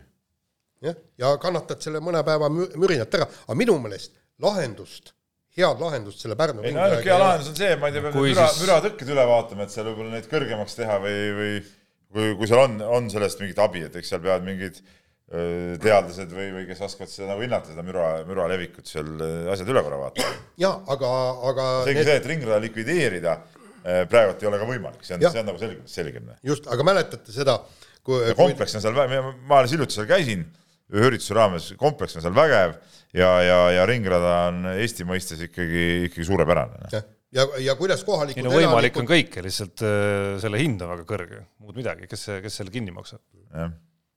jah, 0.85 0.99
ja 1.21 1.35
kannatad 1.41 1.81
selle 1.85 2.03
mõne 2.05 2.21
päeva 2.27 2.51
mürinat 2.53 3.21
ära, 3.21 3.29
aga 3.47 3.59
minu 3.59 3.79
meelest 3.81 4.19
lahendust 4.45 5.15
head 5.55 5.81
lahendust 5.81 6.23
selle 6.23 6.37
Pärnu 6.39 6.65
ei 6.67 6.75
no 6.75 6.83
ainuke 6.83 7.07
hea 7.07 7.19
lahendus 7.21 7.53
on 7.53 7.59
see, 7.59 7.77
ma 7.79 7.89
ei 7.89 7.95
tea, 7.95 8.05
peab 8.05 8.19
müra 8.19 8.47
siis..., 8.51 8.63
müratõkked 8.65 9.15
üle 9.15 9.27
vaatama, 9.31 9.67
et 9.67 9.75
seal 9.75 9.89
võib-olla 9.91 10.17
neid 10.17 10.29
kõrgemaks 10.31 10.77
teha 10.79 10.99
või, 11.03 11.19
või 11.39 11.53
kui, 11.63 12.31
kui 12.41 12.51
seal 12.51 12.65
on, 12.65 12.77
on 12.99 13.11
sellest 13.13 13.43
mingit 13.43 13.61
abi, 13.63 13.85
et 13.87 13.99
eks 14.01 14.13
seal 14.13 14.23
peavad 14.25 14.47
mingid 14.47 14.81
teadlased 15.83 16.31
või, 16.35 16.49
või 16.55 16.65
kes 16.69 16.83
oskavad 16.87 17.11
seda 17.11 17.31
nagu 17.33 17.43
hinnata, 17.43 17.73
seda 17.73 17.85
müra, 17.87 18.09
müra 18.29 18.49
levikut 18.53 18.89
seal 18.91 19.09
asjad 19.53 19.71
üle 19.73 19.83
korra 19.87 20.01
vaatama. 20.05 20.35
jaa, 20.63 20.75
aga, 20.95 21.13
aga 21.51 21.69
seegi 21.89 22.01
need... 22.01 22.11
see, 22.11 22.19
et 22.21 22.29
ringrada 22.33 22.61
likvideerida 22.65 23.39
praegult 24.11 24.45
ei 24.45 24.49
ole 24.49 24.61
ka 24.61 24.69
võimalik, 24.69 25.03
see 25.05 25.17
on, 25.17 25.25
see 25.27 25.43
on 25.43 25.51
nagu 25.51 25.61
selge, 25.61 25.83
selge. 25.91 26.23
just, 26.47 26.69
aga 26.73 26.87
mäletate 26.87 27.35
seda 27.35 27.59
kui 28.05 28.37
kompleks 28.37 28.77
on 28.79 28.85
seal, 28.85 28.97
ma 28.97 29.59
alles 29.61 29.75
hiljuti 29.75 29.97
seal 29.97 30.09
käisin 30.09 30.45
ühe 30.95 31.09
ürituse 31.09 31.37
raames, 31.37 31.71
kompleks 31.81 32.19
on 32.19 32.25
seal 32.25 32.37
vägev 32.37 32.77
ja, 33.17 33.31
ja, 33.45 33.59
ja 33.79 33.87
ringrada 33.89 34.35
on 34.51 34.69
Eesti 34.75 35.07
mõistes 35.09 35.41
ikkagi, 35.47 35.87
ikkagi 36.11 36.29
suurepärane. 36.29 36.91
ja, 36.93 37.01
ja, 37.39 37.47
ja 37.71 37.77
kuidas 37.79 38.05
kohalikud 38.07 38.43
ei 38.43 38.47
no 38.47 38.53
võimalik 38.53 38.93
elanikud... 38.93 39.05
on 39.05 39.11
kõike, 39.11 39.45
lihtsalt 39.47 39.87
äh, 39.87 40.35
selle 40.45 40.61
hind 40.61 40.85
on 40.85 40.93
väga 40.95 41.09
kõrge, 41.09 41.41
muud 41.65 41.81
midagi, 41.81 42.11
kes, 42.11 42.29
kes 42.45 42.61
selle 42.61 42.75
kinni 42.75 42.95
maksab? 42.95 43.23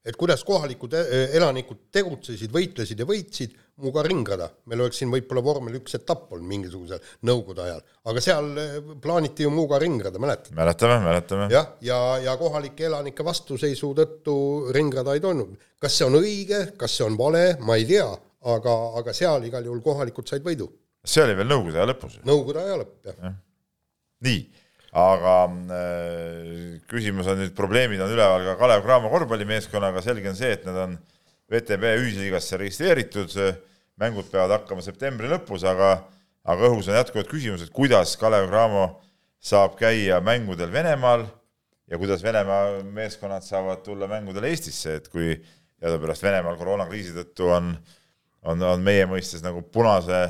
Et 0.08 0.18
kuidas 0.20 0.44
kohalikud 0.48 0.94
e-, 0.96 1.24
elanikud 1.38 1.88
tegutsesid, 1.94 2.52
võitlesid 2.54 3.02
ja 3.02 3.08
võitsid, 3.08 3.56
mu 3.84 3.92
ka 3.94 4.02
ringrada, 4.06 4.48
meil 4.70 4.82
oleks 4.86 5.02
siin 5.02 5.12
võib-olla 5.14 5.44
vormel 5.46 5.78
üks 5.78 5.98
etapp 6.00 6.32
olnud 6.34 6.50
mingisugusel 6.50 7.02
nõukogude 7.30 7.66
ajal, 7.66 7.84
aga 8.10 8.24
seal 8.24 8.48
e, 8.58 8.66
plaaniti 9.04 9.46
ju 9.46 9.52
Muuga 9.54 9.78
ringrada, 9.82 10.22
mäletad? 10.22 10.56
mäletame, 10.58 10.98
mäletame. 11.04 11.50
jah, 11.54 11.74
ja, 11.86 11.98
ja, 12.00 12.18
ja 12.32 12.38
kohalike 12.40 12.88
elanike 12.90 13.26
vastuseisu 13.28 13.92
tõttu 13.98 14.38
ringrada 14.74 15.14
ei 15.14 15.22
toimunud. 15.24 15.60
kas 15.82 16.00
see 16.00 16.08
on 16.08 16.18
õige, 16.22 16.64
kas 16.80 16.98
see 16.98 17.06
on 17.06 17.18
vale, 17.20 17.44
ma 17.62 17.78
ei 17.78 17.86
tea, 17.90 18.08
aga, 18.56 18.78
aga 19.02 19.14
seal 19.18 19.46
igal 19.46 19.70
juhul 19.70 19.84
kohalikud 19.86 20.30
said 20.30 20.46
võidu. 20.46 20.72
see 21.06 21.26
oli 21.28 21.38
veel 21.38 21.52
Nõukogude 21.52 21.84
aja 21.84 21.92
lõpus? 21.92 22.22
Nõukogude 22.26 22.64
aja 22.64 22.80
lõpp, 22.82 22.96
jah 23.12 23.28
ja.. 23.28 23.36
nii 24.26 24.42
aga 24.96 25.36
äh, 25.48 26.78
küsimus 26.90 27.28
on 27.32 27.42
nüüd, 27.42 27.56
probleemid 27.58 28.02
on 28.04 28.14
üleval 28.14 28.46
ka 28.52 28.58
Kalev 28.62 28.84
Cramo 28.86 29.12
korvpallimeeskonnaga, 29.12 30.04
selge 30.06 30.32
on 30.32 30.38
see, 30.40 30.54
et 30.56 30.68
nad 30.68 30.78
on 30.86 30.96
VTB 31.52 31.96
ühisliigasse 32.02 32.60
registreeritud, 32.60 33.34
mängud 34.00 34.30
peavad 34.32 34.60
hakkama 34.60 34.84
septembri 34.86 35.30
lõpus, 35.32 35.66
aga, 35.68 35.94
aga 36.48 36.72
õhus 36.72 36.90
on 36.92 36.98
jätkuvalt 37.00 37.30
küsimus, 37.32 37.66
et 37.66 37.74
kuidas 37.76 38.16
Kalev 38.20 38.48
Cramo 38.52 38.88
saab 39.44 39.78
käia 39.80 40.20
mängudel 40.24 40.72
Venemaal 40.74 41.28
ja 41.88 42.00
kuidas 42.00 42.24
Venemaa 42.24 42.82
meeskonnad 42.84 43.46
saavad 43.46 43.84
tulla 43.86 44.10
mängudele 44.12 44.52
Eestisse, 44.52 44.98
et 45.00 45.08
kui 45.12 45.36
teadupärast 45.80 46.26
Venemaal 46.26 46.58
koroonakriisi 46.60 47.16
tõttu 47.16 47.52
on, 47.54 47.72
on, 48.44 48.64
on 48.74 48.84
meie 48.84 49.06
mõistes 49.10 49.44
nagu 49.46 49.62
punase 49.72 50.26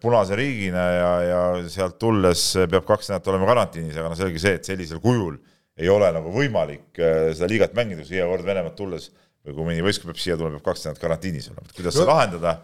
punase 0.00 0.36
riigina 0.36 0.82
ja, 0.92 1.10
ja 1.24 1.40
sealt 1.72 1.96
tulles 2.00 2.42
peab 2.68 2.84
kaks 2.88 3.08
nädalat 3.08 3.32
olema 3.32 3.48
karantiinis, 3.48 3.96
aga 3.96 4.12
no 4.12 4.18
selge 4.18 4.42
see, 4.42 4.58
et 4.58 4.68
sellisel 4.68 5.00
kujul 5.00 5.38
ei 5.80 5.88
ole 5.88 6.10
nagu 6.12 6.32
võimalik 6.34 7.00
äh, 7.00 7.30
seda 7.32 7.48
liigat 7.50 7.76
mängida, 7.78 8.02
kui 8.02 8.12
siia 8.12 8.28
kord 8.28 8.44
Venemaalt 8.44 8.76
tulles 8.76 9.08
või 9.46 9.56
kui 9.56 9.68
mõni 9.70 9.84
võistkond 9.84 10.12
peab 10.12 10.20
siia 10.20 10.36
tulema, 10.36 10.58
peab 10.58 10.72
kaks 10.72 10.84
nädalat 10.84 11.04
karantiinis 11.04 11.48
olema, 11.52 11.68
et 11.68 11.76
kuidas 11.78 11.94
no. 11.94 12.02
seda 12.02 12.12
lahendada, 12.12 12.56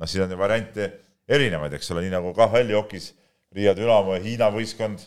noh, 0.00 0.10
siin 0.10 0.24
on 0.26 0.34
ju 0.34 0.40
variante 0.40 0.90
erinevaid, 1.30 1.76
eks 1.78 1.92
ole, 1.94 2.04
nii 2.04 2.16
nagu 2.16 2.34
KHL-i 2.36 2.76
hokis. 2.76 3.12
Riia 3.54 3.70
Dünamo 3.78 4.16
ja 4.16 4.22
Hiina 4.24 4.48
võistkond 4.50 5.04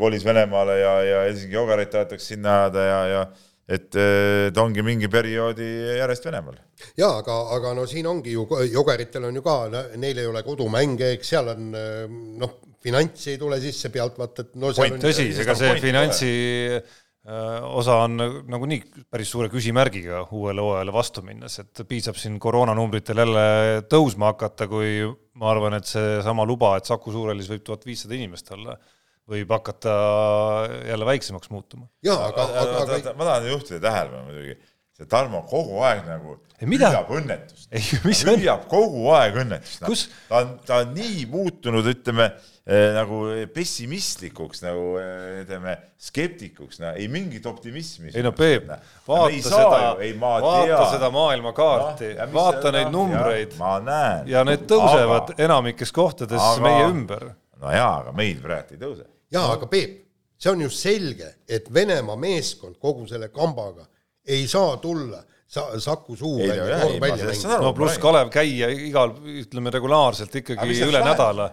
kolis 0.00 0.24
Venemaale 0.24 0.78
ja, 0.80 0.92
ja 1.04 1.18
Helsingi 1.26 1.52
Jogerit 1.52 1.90
tahetakse 1.92 2.32
sinna 2.32 2.62
ajada 2.62 2.84
ja, 2.86 3.00
ja 3.12 3.24
et 3.68 3.90
ta 3.92 4.62
ongi 4.62 4.80
mingi 4.80 5.10
perioodi 5.12 5.66
järjest 5.98 6.24
Venemaal. 6.30 6.56
jaa, 6.96 7.18
aga, 7.18 7.34
aga 7.58 7.74
no 7.76 7.84
siin 7.90 8.06
ongi 8.08 8.32
ju, 8.32 8.46
Jogeritel 8.72 9.28
on 9.28 9.36
ju 9.36 9.44
ka, 9.44 9.58
neil 10.00 10.22
ei 10.22 10.30
ole 10.30 10.42
kodumänge, 10.46 11.12
eks 11.18 11.34
seal 11.34 11.52
on 11.52 11.68
noh, 12.40 12.56
finantsi 12.82 13.34
ei 13.34 13.40
tule 13.40 13.58
sisse 13.62 13.90
pealt, 13.94 14.16
vaata, 14.20 14.46
et 14.46 14.56
no 14.60 14.72
point 14.76 15.02
tõsi, 15.02 15.28
ega 15.42 15.56
see 15.58 15.76
finantsi 15.82 16.32
äh, 16.78 16.98
osa 17.78 17.98
on 18.06 18.16
nagunii 18.48 18.80
päris 19.10 19.32
suure 19.34 19.50
küsimärgiga 19.52 20.22
uuele 20.32 20.64
hooajale 20.64 20.94
vastu 20.94 21.24
minnes, 21.26 21.58
et 21.62 21.82
piisab 21.88 22.18
siin 22.20 22.38
koroonanumbritel 22.42 23.24
jälle 23.24 23.48
tõusma 23.90 24.32
hakata, 24.32 24.68
kui 24.70 25.02
ma 25.38 25.50
arvan, 25.52 25.78
et 25.78 25.90
seesama 25.90 26.46
luba, 26.48 26.76
et 26.78 26.88
Saku 26.88 27.12
Suurhallis 27.14 27.50
võib 27.50 27.66
tuhat 27.66 27.84
viissada 27.88 28.16
inimest 28.16 28.54
olla 28.56 28.78
võib 29.28 29.52
hakata 29.52 29.94
jälle 30.88 31.06
väiksemaks 31.08 31.50
muutuma. 31.52 31.88
jaa, 32.02 32.28
aga, 32.30 32.48
aga, 32.62 32.82
aga 32.98 33.14
ma 33.14 33.30
tahan 33.30 33.48
juhtida 33.52 33.80
tähelepanu 33.84 34.28
muidugi, 34.30 34.58
see 34.98 35.08
Tarmo 35.10 35.44
kogu 35.46 35.82
aeg 35.86 36.06
nagu 36.08 36.38
püüab 36.58 37.10
õnnetust. 37.14 37.68
püüab 37.70 38.68
kogu 38.70 39.08
aeg 39.14 39.36
õnnetust 39.44 39.84
no.. 39.84 39.96
ta 40.28 40.40
on, 40.40 40.54
ta 40.66 40.78
on 40.82 40.94
nii 40.96 41.26
muutunud, 41.30 41.86
ütleme 41.92 42.30
eh, 42.32 42.88
nagu 42.96 43.20
pessimistlikuks 43.54 44.64
nagu 44.64 44.86
eh, 45.02 45.42
ütleme 45.44 45.76
skeptikuks, 46.08 46.80
no 46.82 46.94
ei 46.96 47.10
mingit 47.12 47.46
optimismi. 47.46 48.14
ei 48.14 48.24
no 48.26 48.32
Peep, 48.38 48.72
vaata 49.06 49.28
no, 49.36 49.44
seda, 49.44 49.84
vaata 50.24 50.88
seda 50.94 51.12
maailmakaarti 51.14 52.14
no,, 52.16 52.30
vaata 52.34 52.72
neid 52.74 52.90
numbreid. 52.94 53.54
ja 54.32 54.42
need 54.48 54.66
tõusevad 54.72 55.34
aga, 55.34 55.38
enamikes 55.46 55.94
kohtades 55.94 56.42
aga, 56.42 56.64
meie 56.64 56.90
ümber. 56.90 57.30
no 57.60 57.76
jaa, 57.76 57.94
aga 58.00 58.16
meil 58.16 58.42
praegu 58.42 58.74
ei 58.74 58.82
tõuse 58.82 59.06
jaa, 59.32 59.52
aga 59.52 59.66
Peep, 59.70 59.96
see 60.38 60.52
on 60.52 60.62
ju 60.66 60.70
selge, 60.72 61.32
et 61.48 61.72
Venemaa 61.74 62.16
meeskond 62.16 62.78
kogu 62.80 63.06
selle 63.10 63.32
kambaga 63.34 63.86
ei 64.28 64.46
saa 64.48 64.76
tulla 64.82 65.22
sa-, 65.48 65.80
Saku 65.80 66.16
Suu 66.16 66.38
ei, 66.40 66.48
välja, 66.48 66.78
no, 66.78 66.88
välja 67.00 67.26
mängida. 67.26 67.58
no 67.62 67.72
pluss 67.76 67.98
Kalev 68.02 68.30
käia 68.32 68.68
igal, 68.72 69.14
ütleme 69.42 69.72
regulaarselt 69.72 70.34
ikkagi 70.42 70.80
üle 70.86 71.00
nädala. 71.04 71.50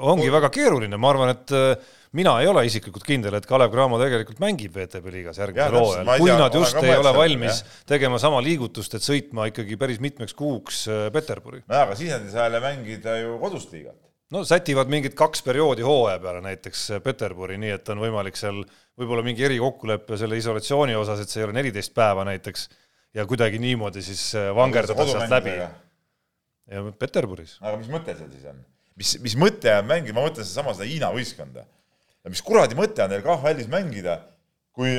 ongi 0.00 0.30
väga 0.34 0.50
keeruline, 0.54 0.98
ma 0.98 1.12
arvan, 1.14 1.34
et 1.36 1.54
äh, 1.54 1.92
mina 2.18 2.36
ei 2.42 2.50
ole 2.50 2.64
isiklikult 2.66 3.06
kindel, 3.06 3.38
et 3.38 3.46
Kalev 3.46 3.72
Cramo 3.74 4.00
tegelikult 4.02 4.42
mängib 4.42 4.74
VTB 4.74 5.14
liigas 5.14 5.38
järgmisel 5.42 5.78
hooajal, 5.78 6.10
kui 6.18 6.32
tea, 6.32 6.38
nad 6.42 6.58
just 6.58 6.80
ei 6.82 6.96
ole 6.98 7.14
valmis 7.16 7.60
jah. 7.62 7.76
tegema 7.94 8.18
sama 8.22 8.42
liigutust, 8.44 8.98
et 8.98 9.06
sõitma 9.06 9.48
ikkagi 9.52 9.78
päris 9.80 10.02
mitmeks 10.02 10.34
kuuks 10.38 10.86
äh, 10.90 11.06
Peterburi. 11.14 11.62
nojah, 11.68 11.86
aga 11.86 11.98
siis 11.98 12.10
nad 12.14 12.26
ei 12.26 12.34
saa 12.34 12.48
jälle 12.48 12.62
mängida 12.66 13.20
ju 13.22 13.38
kodust 13.42 13.72
liigat 13.74 14.00
no 14.34 14.42
sätivad 14.46 14.90
mingid 14.90 15.14
kaks 15.18 15.44
perioodi 15.46 15.84
hooaja 15.86 16.18
peale 16.22 16.40
näiteks 16.44 16.86
Peterburi, 17.04 17.58
nii 17.60 17.74
et 17.76 17.88
on 17.92 18.02
võimalik 18.02 18.38
seal 18.38 18.62
võib-olla 18.98 19.24
mingi 19.26 19.46
erikokkulepe 19.46 20.18
selle 20.18 20.38
isolatsiooni 20.40 20.96
osas, 20.98 21.22
et 21.22 21.30
see 21.30 21.42
ei 21.42 21.48
ole 21.48 21.56
neliteist 21.56 21.94
päeva 21.94 22.26
näiteks 22.26 22.68
ja 23.14 23.26
kuidagi 23.30 23.60
niimoodi 23.62 24.02
siis 24.02 24.26
äh, 24.38 24.50
vangerdada 24.56 25.06
sealt 25.06 25.30
läbi. 25.30 25.54
ja 25.60 26.84
Peterburis. 26.98 27.58
aga 27.62 27.76
mis 27.78 27.90
mõte 27.92 28.16
seal 28.18 28.30
siis 28.32 28.48
on? 28.50 28.62
mis, 28.98 29.14
mis 29.22 29.36
mõte 29.38 29.70
on 29.78 29.90
mängida, 29.90 30.16
ma 30.16 30.26
mõtlen 30.26 30.46
sedasama 30.46 30.74
seda 30.74 30.88
Hiina 30.90 31.12
võistkonda. 31.14 31.66
mis 32.30 32.42
kuradi 32.42 32.78
mõte 32.78 33.04
on 33.04 33.14
neil 33.14 33.22
KHL-is 33.22 33.70
mängida, 33.70 34.18
kui 34.74 34.96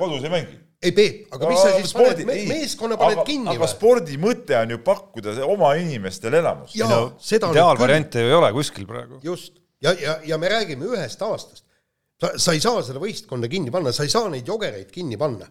kodus 0.00 0.24
ei 0.24 0.32
mängi? 0.32 0.58
Ei 0.78 0.92
Peep, 0.94 1.22
aga 1.34 1.48
mis 1.50 1.58
sa 1.58 1.70
siis 1.74 1.90
spordi, 1.90 2.24
paned, 2.26 2.50
meeskonna 2.52 2.98
paned 2.98 3.18
aga, 3.18 3.26
kinni 3.26 3.50
aga 3.50 3.64
või? 3.64 3.70
spordi 3.72 4.18
mõte 4.22 4.54
on 4.60 4.74
ju 4.76 4.80
pakkuda 4.86 5.34
oma 5.46 5.72
inimestele 5.80 6.38
elamust. 6.38 6.76
No, 6.78 7.00
ideaalvariante 7.18 8.22
ju 8.22 8.30
ei 8.30 8.36
ole 8.36 8.50
kuskil 8.54 8.86
praegu. 8.86 9.18
just, 9.24 9.58
ja, 9.82 9.94
ja, 9.98 10.18
ja 10.26 10.38
me 10.38 10.50
räägime 10.52 10.86
ühest 10.92 11.22
aastast. 11.26 11.64
sa, 12.22 12.30
sa 12.38 12.54
ei 12.54 12.62
saa 12.62 12.82
seda 12.86 13.02
võistkonda 13.02 13.50
kinni 13.50 13.74
panna, 13.74 13.90
sa 13.94 14.06
ei 14.06 14.12
saa 14.12 14.30
neid 14.30 14.46
jogereid 14.46 14.92
kinni 14.94 15.18
panna. 15.18 15.50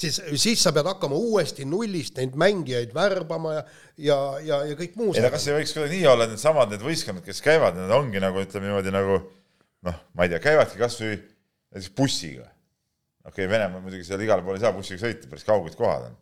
siis, 0.00 0.20
siis 0.38 0.62
sa 0.62 0.70
pead 0.76 0.86
hakkama 0.86 1.18
uuesti 1.18 1.66
nullist 1.66 2.22
neid 2.22 2.38
mängijaid 2.38 2.94
värbama 2.94 3.56
ja, 3.56 3.66
ja, 3.98 4.20
ja, 4.46 4.60
ja 4.70 4.78
kõik 4.78 4.94
muu. 4.94 5.10
ei 5.16 5.26
no 5.26 5.32
kas 5.34 5.48
ei 5.50 5.58
võiks 5.58 5.74
kuidagi 5.74 5.98
nii 5.98 6.06
olla, 6.14 6.30
et 6.30 6.36
needsamad 6.36 6.70
need 6.70 6.86
võistkonnad, 6.86 7.26
kes 7.26 7.42
käivad, 7.42 7.74
need 7.74 7.90
ongi 7.98 8.22
nagu 8.22 8.46
ütleme 8.46 8.70
niimoodi 8.70 8.94
nagu 8.94 9.18
noh, 9.90 10.00
ma 10.14 10.24
ei 10.24 10.30
tea, 10.30 10.40
käivadki 10.46 10.78
kasvõi 10.78 11.18
näiteks 11.18 11.92
bussiga 11.98 12.46
okei 13.30 13.46
okay,, 13.46 13.52
Venemaal 13.54 13.84
muidugi 13.84 14.06
seal 14.06 14.22
igal 14.26 14.44
pool 14.44 14.58
ei 14.58 14.64
saa 14.64 14.74
bussiga 14.76 15.06
sõita, 15.06 15.30
päris 15.30 15.46
kauged 15.46 15.78
kohad 15.78 16.10
on. 16.10 16.16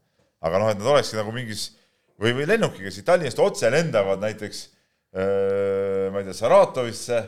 aga 0.46 0.62
noh, 0.62 0.72
et 0.72 0.80
nad 0.80 0.92
olekski 0.94 1.18
nagu 1.18 1.34
mingis 1.34 1.70
või, 2.20 2.34
või 2.36 2.48
lennukiga 2.50 2.92
siit 2.94 3.06
Tallinnast 3.08 3.42
otse 3.42 3.70
lendavad 3.72 4.22
näiteks 4.22 4.64
öö, 5.16 6.10
ma 6.12 6.20
ei 6.20 6.28
tea, 6.28 6.36
Saratovisse, 6.36 7.22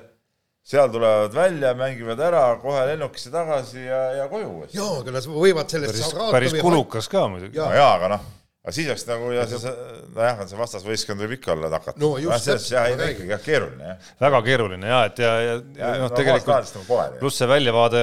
seal 0.70 0.90
tulevad 0.92 1.34
välja, 1.34 1.72
mängivad 1.78 2.20
ära, 2.20 2.42
kohe 2.62 2.82
lennukisse 2.92 3.32
tagasi 3.32 3.86
ja, 3.86 4.02
ja 4.20 4.28
koju 4.30 4.50
uuesti. 4.58 4.76
jaa, 4.78 4.98
aga 5.00 5.16
nad 5.16 5.30
võivad 5.30 5.72
sellest 5.72 5.96
päris, 5.96 6.36
päris 6.36 6.60
kulukas 6.60 7.08
ka 7.10 7.24
muidugi. 7.32 7.58
no 7.58 7.70
jaa, 7.74 7.94
aga 7.96 8.12
noh, 8.14 8.28
aga 8.60 8.76
siis 8.76 8.90
oleks 8.92 9.06
nagu 9.08 9.32
ja 9.32 9.46
see, 9.48 9.74
nojah, 10.18 10.44
see 10.50 10.60
vastasvõistkond 10.60 11.24
võib 11.24 11.36
ikka 11.38 11.54
olla 11.56 11.72
nakatunud. 11.72 12.04
no 12.04 12.12
just 12.20 12.50
no,, 12.52 12.58
jah, 12.76 12.90
ikkagi 12.92 13.32
jah, 13.32 13.44
keeruline 13.44 13.92
jah. 13.94 14.14
väga 14.26 14.42
keeruline 14.50 14.92
ja 14.92 15.02
et 15.08 15.22
ja, 15.24 15.34
ja, 15.46 15.58
ja 15.80 15.92
noh, 16.04 16.12
tegelikult 16.12 16.74
nagu 16.76 17.20
pluss 17.22 17.40
see 17.40 17.48
väljavaade 17.50 18.02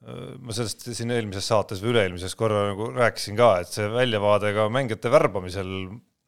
ma 0.00 0.54
sellest 0.56 0.86
siin 0.96 1.10
eelmises 1.12 1.44
saates 1.50 1.82
või 1.82 1.92
üle-eelmises 1.92 2.36
korra 2.38 2.70
nagu 2.70 2.86
rääkisin 2.94 3.36
ka, 3.36 3.50
et 3.60 3.74
see 3.74 3.88
väljavaade 3.92 4.54
ka 4.56 4.70
mängijate 4.72 5.12
värbamisel 5.12 5.68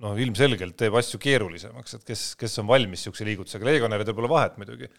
noh, 0.02 0.18
ilmselgelt 0.20 0.76
teeb 0.78 0.98
asju 0.98 1.20
keerulisemaks, 1.22 1.96
et 1.96 2.04
kes, 2.10 2.26
kes 2.40 2.58
on 2.60 2.68
valmis 2.68 3.00
niisuguse 3.00 3.26
liigutusega, 3.30 3.68
legionäridel 3.70 4.16
pole 4.18 4.28
vahet 4.28 4.58
muidugi, 4.60 4.90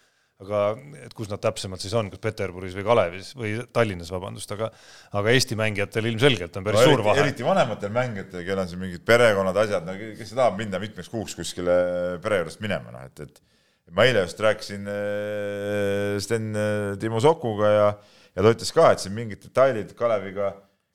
aga 0.42 0.64
et 1.04 1.14
kus 1.14 1.30
nad 1.30 1.38
täpsemalt 1.44 1.84
siis 1.84 1.94
on, 1.94 2.08
kas 2.10 2.22
Peterburis 2.24 2.74
või 2.74 2.86
Kalevis 2.88 3.30
või 3.38 3.52
Tallinnas, 3.74 4.10
vabandust, 4.10 4.50
aga 4.56 4.72
aga 5.14 5.34
Eesti 5.36 5.58
mängijatel 5.60 6.10
ilmselgelt 6.10 6.58
on 6.58 6.66
päris 6.66 6.82
no, 6.82 6.90
suur 6.90 7.04
vahe. 7.06 7.22
eriti 7.22 7.46
vanematel 7.46 7.94
mängijatel, 7.94 8.42
kellel 8.42 8.64
on 8.64 8.72
siin 8.72 8.82
mingid 8.82 9.04
perekonnad, 9.06 9.60
asjad, 9.62 9.86
no 9.86 9.94
kes 10.18 10.34
ei 10.34 10.40
taha 10.40 10.56
minna 10.58 10.82
mitmeks 10.82 11.12
kuuks 11.12 11.38
kuskile 11.38 11.78
pere 12.24 12.42
juurest 12.42 12.64
minema, 12.64 12.90
noh 12.96 13.06
et, 13.06 13.22
et 13.22 13.94
ma 13.94 14.08
eile 14.08 14.24
just 14.24 14.42
rääkisin 14.42 14.90
äh, 14.90 16.18
Sten 16.24 16.50
äh, 16.56 16.98
Timo 16.98 17.22
Sokuga 17.22 17.70
ja 17.70 17.88
ja 18.34 18.44
ta 18.44 18.52
ütles 18.54 18.72
ka, 18.74 18.90
et 18.92 19.02
siin 19.02 19.14
mingid 19.16 19.42
detailid 19.44 19.92
Kaleviga 19.98 20.52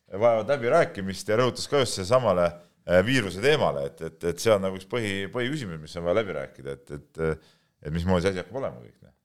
vajavad 0.10 0.50
läbirääkimist 0.54 1.30
ja 1.30 1.38
rõhutas 1.40 1.70
ka 1.70 1.84
just 1.84 2.00
seesamale 2.00 2.48
äh, 2.50 3.00
viiruse 3.06 3.44
teemale, 3.44 3.88
et, 3.92 4.02
et, 4.10 4.24
et 4.32 4.42
see 4.42 4.54
on 4.54 4.64
nagu 4.66 4.80
üks 4.80 4.90
põhi, 4.90 5.14
põhiküsimus, 5.34 5.82
mis 5.82 5.96
on 6.00 6.08
vaja 6.08 6.20
läbi 6.22 6.36
rääkida, 6.40 6.76
et, 6.76 6.98
et, 6.98 7.46
et 7.86 7.94
mismoodi 7.94 8.26
see 8.26 8.34
asi 8.34 8.44
hakkab 8.44 8.62
olema 8.62 8.82
kõik. 8.82 8.98
Noh. 9.06 9.16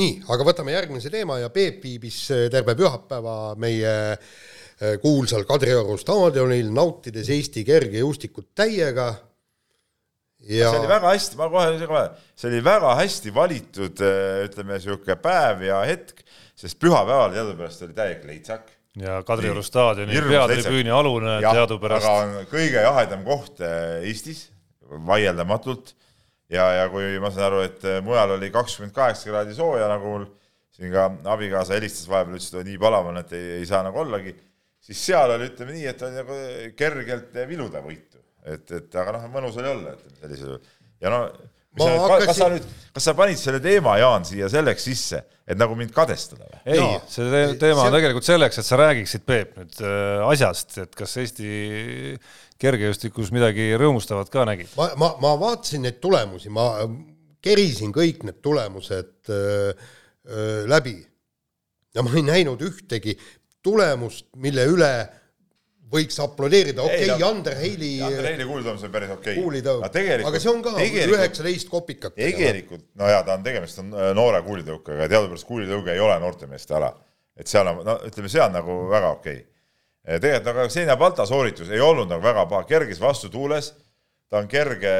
nii, 0.00 0.12
aga 0.32 0.48
võtame 0.48 0.74
järgmise 0.74 1.12
teema 1.12 1.40
ja 1.42 1.52
Peep 1.54 1.84
viibis 1.84 2.22
äh, 2.34 2.46
terve 2.52 2.76
pühapäeva 2.78 3.56
meie 3.60 3.96
kuulsal 5.02 5.42
Kadrioru 5.44 5.98
staadionil, 6.00 6.70
nautides 6.72 7.28
Eesti 7.28 7.66
kergejõustikut 7.68 8.54
täiega 8.56 9.10
ja 10.48 10.70
see 10.70 10.80
oli 10.80 10.88
väga 10.88 11.12
hästi, 11.12 11.36
ma 11.36 11.48
kohe, 11.52 12.04
see 12.38 12.48
oli 12.48 12.60
väga 12.64 12.94
hästi 13.00 13.32
valitud, 13.34 14.02
ütleme, 14.46 14.78
niisugune 14.78 15.16
päev 15.20 15.64
ja 15.68 15.82
hetk, 15.88 16.22
sest 16.60 16.80
pühapäeval 16.82 17.32
teadupärast 17.34 17.86
oli 17.86 17.96
täielik 17.96 18.26
leitsak. 18.28 18.68
ja 19.00 19.20
Kadrioru 19.26 19.62
staadioni 19.62 20.20
peatribüüni 20.26 20.92
alune 20.92 21.38
teadupärast. 21.44 22.06
aga 22.06 22.24
on 22.24 22.50
kõige 22.50 22.84
jahedam 22.84 23.24
koht 23.24 23.62
eh, 23.64 24.02
Eestis, 24.10 24.48
vaieldamatult. 25.06 25.94
ja, 26.50 26.66
ja 26.80 26.88
kui 26.92 27.16
ma 27.22 27.30
saan 27.30 27.48
aru, 27.50 27.64
et 27.68 27.84
eh, 27.84 28.00
mujal 28.04 28.36
oli 28.36 28.50
kakskümmend 28.54 28.94
kaheksa 28.96 29.30
kraadi 29.30 29.56
sooja, 29.56 29.88
nagu 29.90 30.16
mul 30.16 30.28
siin 30.76 30.92
ka 30.92 31.08
abikaasa 31.32 31.76
helistas 31.78 32.08
vahepeal, 32.10 32.38
ütles, 32.38 32.52
et 32.54 32.70
nii 32.70 32.80
palav 32.80 33.10
on, 33.12 33.20
et 33.20 33.32
ei, 33.36 33.46
ei 33.60 33.68
saa 33.68 33.82
nagu 33.86 34.02
ollagi, 34.02 34.34
siis 34.80 35.06
seal 35.10 35.36
oli, 35.36 35.50
ütleme 35.52 35.76
nii, 35.76 35.86
et 35.92 36.04
oli 36.06 36.18
nagu 36.18 36.42
kergelt 36.76 37.40
viluda 37.48 37.82
võitu. 37.84 38.20
et, 38.44 38.70
et 38.72 39.00
aga 39.00 39.16
noh, 39.16 39.26
mõnus 39.32 39.56
oli 39.60 39.68
olla, 39.68 39.94
et 39.96 40.20
sellisel 40.22 40.54
juhul. 40.54 40.76
ja 41.00 41.14
no 41.14 41.24
hakkasin... 41.78 42.26
kas 42.26 42.38
sa 42.40 42.48
nüüd, 42.50 42.68
kas 42.96 43.06
sa 43.06 43.14
panid 43.18 43.38
selle 43.40 43.60
teema, 43.62 43.96
Jaan, 44.00 44.24
siia 44.26 44.48
selleks 44.50 44.86
sisse, 44.88 45.22
et 45.46 45.58
nagu 45.58 45.76
mind 45.78 45.92
kadestada 45.94 46.46
või? 46.46 46.62
ei 46.74 46.86
see 47.10 47.28
te 47.30 47.42
teema 47.60 47.86
on 47.86 47.94
tegelikult 47.94 48.26
selleks, 48.26 48.60
et 48.60 48.66
sa 48.66 48.80
räägiksid, 48.80 49.26
Peep, 49.28 49.54
nüüd 49.60 49.82
äh, 49.84 50.24
asjast, 50.30 50.78
et 50.82 50.96
kas 50.98 51.16
Eesti 51.22 52.16
kergejõustikus 52.60 53.30
midagi 53.34 53.70
rõõmustavat 53.80 54.32
ka 54.32 54.44
nägid? 54.48 54.72
ma, 54.78 54.90
ma, 55.00 55.14
ma 55.22 55.36
vaatasin 55.40 55.86
neid 55.86 56.00
tulemusi, 56.02 56.52
ma 56.52 56.72
kerisin 57.44 57.94
kõik 57.94 58.24
need 58.26 58.42
tulemused 58.44 59.30
äh, 59.32 59.70
äh, 60.26 60.66
läbi 60.70 60.98
ja 61.94 62.04
ma 62.06 62.12
ei 62.16 62.26
näinud 62.26 62.60
ühtegi 62.62 63.16
tulemust, 63.64 64.28
mille 64.40 64.64
üle 64.70 64.92
võiks 65.90 66.18
aplodeerida, 66.22 66.84
okei 66.84 67.08
okay, 67.08 67.18
no,, 67.18 67.28
Ander 67.32 67.56
Heili. 67.58 67.90
Ander 68.06 68.28
Heili 68.30 68.46
kuulutõus 68.46 68.84
on 68.86 68.92
päris 68.94 69.10
okei 69.14 69.34
okay.. 69.34 69.42
aga 70.28 70.40
see 70.42 70.50
on 70.52 70.62
ka 70.64 70.74
üheksateist 70.78 71.70
kopikat. 71.70 72.14
tegelikult, 72.16 72.84
no 73.00 73.10
jaa, 73.10 73.22
ta 73.26 73.36
on, 73.36 73.44
tegemist 73.46 73.82
on 73.82 73.90
äh, 73.96 74.10
noore 74.16 74.42
kuulitõukega 74.46 75.06
ja 75.06 75.10
teadupärast 75.10 75.48
kuulitõuge 75.48 75.94
ei 75.94 76.02
ole 76.02 76.18
noortemeeste 76.22 76.76
ala. 76.78 76.92
et 77.36 77.50
seal 77.50 77.72
on, 77.72 77.82
no 77.86 77.96
ütleme, 78.06 78.30
see 78.30 78.42
on 78.44 78.54
nagu 78.54 78.76
väga 78.90 79.10
okei 79.16 79.40
okay.. 79.40 80.20
tegelikult 80.22 80.52
aga 80.54 80.68
Xenia 80.70 80.98
Balta 81.00 81.26
sooritus 81.28 81.72
ei 81.74 81.82
olnud 81.82 82.10
nagu 82.12 82.22
väga 82.24 82.46
paha, 82.52 82.68
kerges 82.70 83.02
vastutuules, 83.02 83.72
ta 84.30 84.38
on 84.38 84.48
kerge, 84.50 84.94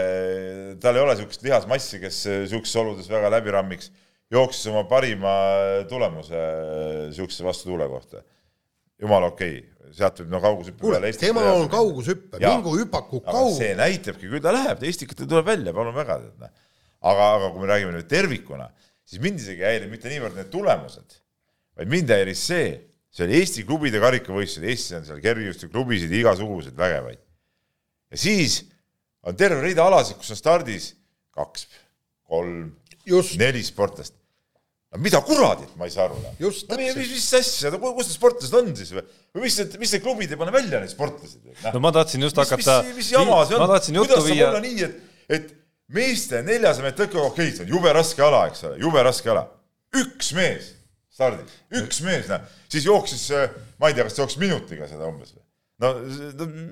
tal 0.83 0.99
ei 0.99 1.05
ole 1.05 1.15
niisugust 1.15 1.47
lihasmassi, 1.47 2.03
kes 2.03 2.25
niisugustes 2.49 2.83
oludes 2.83 3.11
väga 3.13 3.31
läbi 3.37 3.55
rammiks, 3.55 3.93
jooksis 4.31 4.67
oma 4.73 4.83
parima 4.91 5.39
tulemuse 5.91 6.43
niisuguse 7.09 7.47
vastutuule 7.47 7.87
kohta. 7.95 8.27
Jumala 9.01 9.31
okei 9.33 9.59
okay., 9.59 9.95
sealt 9.97 10.21
võib 10.23 10.35
no 10.35 10.41
kaugushüppe 10.43 10.91
Eesti 11.09 11.27
tema 11.27 11.45
on 11.55 11.67
kaugushüppe, 11.71 12.39
mingu 12.43 12.77
hüpaku 12.79 13.23
kaug. 13.25 13.51
see 13.57 13.73
näitabki, 13.79 14.29
küll 14.29 14.43
ta 14.45 14.53
läheb, 14.55 14.85
Eestikat 14.87 15.25
tuleb 15.25 15.49
välja, 15.49 15.75
palun 15.77 15.97
väga, 15.97 16.21
aga, 17.01 17.27
aga 17.39 17.49
kui 17.51 17.65
me 17.65 17.71
räägime 17.73 17.97
nüüd 17.97 18.07
tervikuna, 18.11 18.69
siis 19.09 19.23
mind 19.25 19.43
isegi 19.43 19.65
ei 19.65 19.75
häiri 19.75 19.91
mitte 19.91 20.13
niivõrd 20.13 20.39
need 20.39 20.53
tulemused, 20.53 21.19
vaid 21.79 21.91
mind 21.91 22.13
häiris 22.15 22.45
see, 22.53 22.69
see 23.11 23.27
oli 23.27 23.41
Eesti 23.41 23.67
klubide 23.67 24.03
karikavõistlused, 24.03 24.69
Eestis 24.71 24.99
on 25.01 25.09
seal 25.09 25.25
kergejõustikuklubisid 25.25 26.15
igasuguseid 26.21 26.79
vägevaid. 26.79 27.23
ja 28.15 28.23
siis 28.29 28.63
on 29.27 29.37
terve 29.37 29.65
rida 29.65 29.85
alasid, 29.91 30.21
kus 30.21 30.31
on 30.37 30.39
stardis 30.39 30.93
kaks, 31.35 31.67
kolm, 32.31 32.71
neli 33.41 33.63
sportlast. 33.67 34.20
No 34.91 35.01
mida 35.03 35.21
kuradit, 35.23 35.71
ma 35.79 35.87
ei 35.87 35.95
saa 35.95 36.09
aru. 36.09 36.19
no 36.19 36.49
mis, 36.49 36.65
mis, 36.99 37.13
mis 37.15 37.29
asja, 37.39 37.71
kus 37.77 38.09
need 38.09 38.17
sportlased 38.17 38.57
on 38.59 38.73
siis 38.79 38.91
või? 38.97 39.05
või 39.37 39.45
mis 39.47 39.59
need, 39.61 39.77
mis 39.83 39.95
need 39.95 40.05
klubid 40.05 40.35
ei 40.35 40.41
pane 40.41 40.55
välja 40.55 40.83
neid 40.83 40.93
sportlasi? 40.93 41.39
no 41.69 41.83
ma 41.85 41.93
tahtsin 41.95 42.27
just 42.27 42.41
hakata. 42.41 42.81
mis, 42.89 42.99
mis 42.99 43.13
jama 43.15 43.45
see 43.47 43.59
on? 43.59 43.71
kuidas 44.01 44.27
saab 44.27 44.43
olla 44.49 44.65
nii, 44.65 44.89
et, 44.89 44.99
et 45.39 45.55
meeste 45.95 46.43
neljasaja 46.47 46.89
meetri 46.89 47.07
tõkke, 47.07 47.23
okei 47.23 47.31
okay,, 47.31 47.55
see 47.55 47.67
on 47.69 47.73
jube 47.77 47.95
raske 47.95 48.27
ala, 48.27 48.45
eks 48.51 48.67
ole, 48.67 48.81
jube 48.83 49.07
raske 49.07 49.31
ala. 49.31 49.47
üks 50.01 50.35
mees 50.39 50.73
stardis, 51.15 51.55
üks 51.77 52.03
mees, 52.07 52.27
näe, 52.31 52.43
siis 52.73 52.87
jooksis, 52.89 53.29
ma 53.79 53.91
ei 53.91 53.97
tea, 53.97 54.07
kas 54.09 54.19
jooksis 54.19 54.41
minutiga 54.43 54.89
seda 54.91 55.07
umbes 55.11 55.35
või? 55.37 55.45
No, 55.81 55.91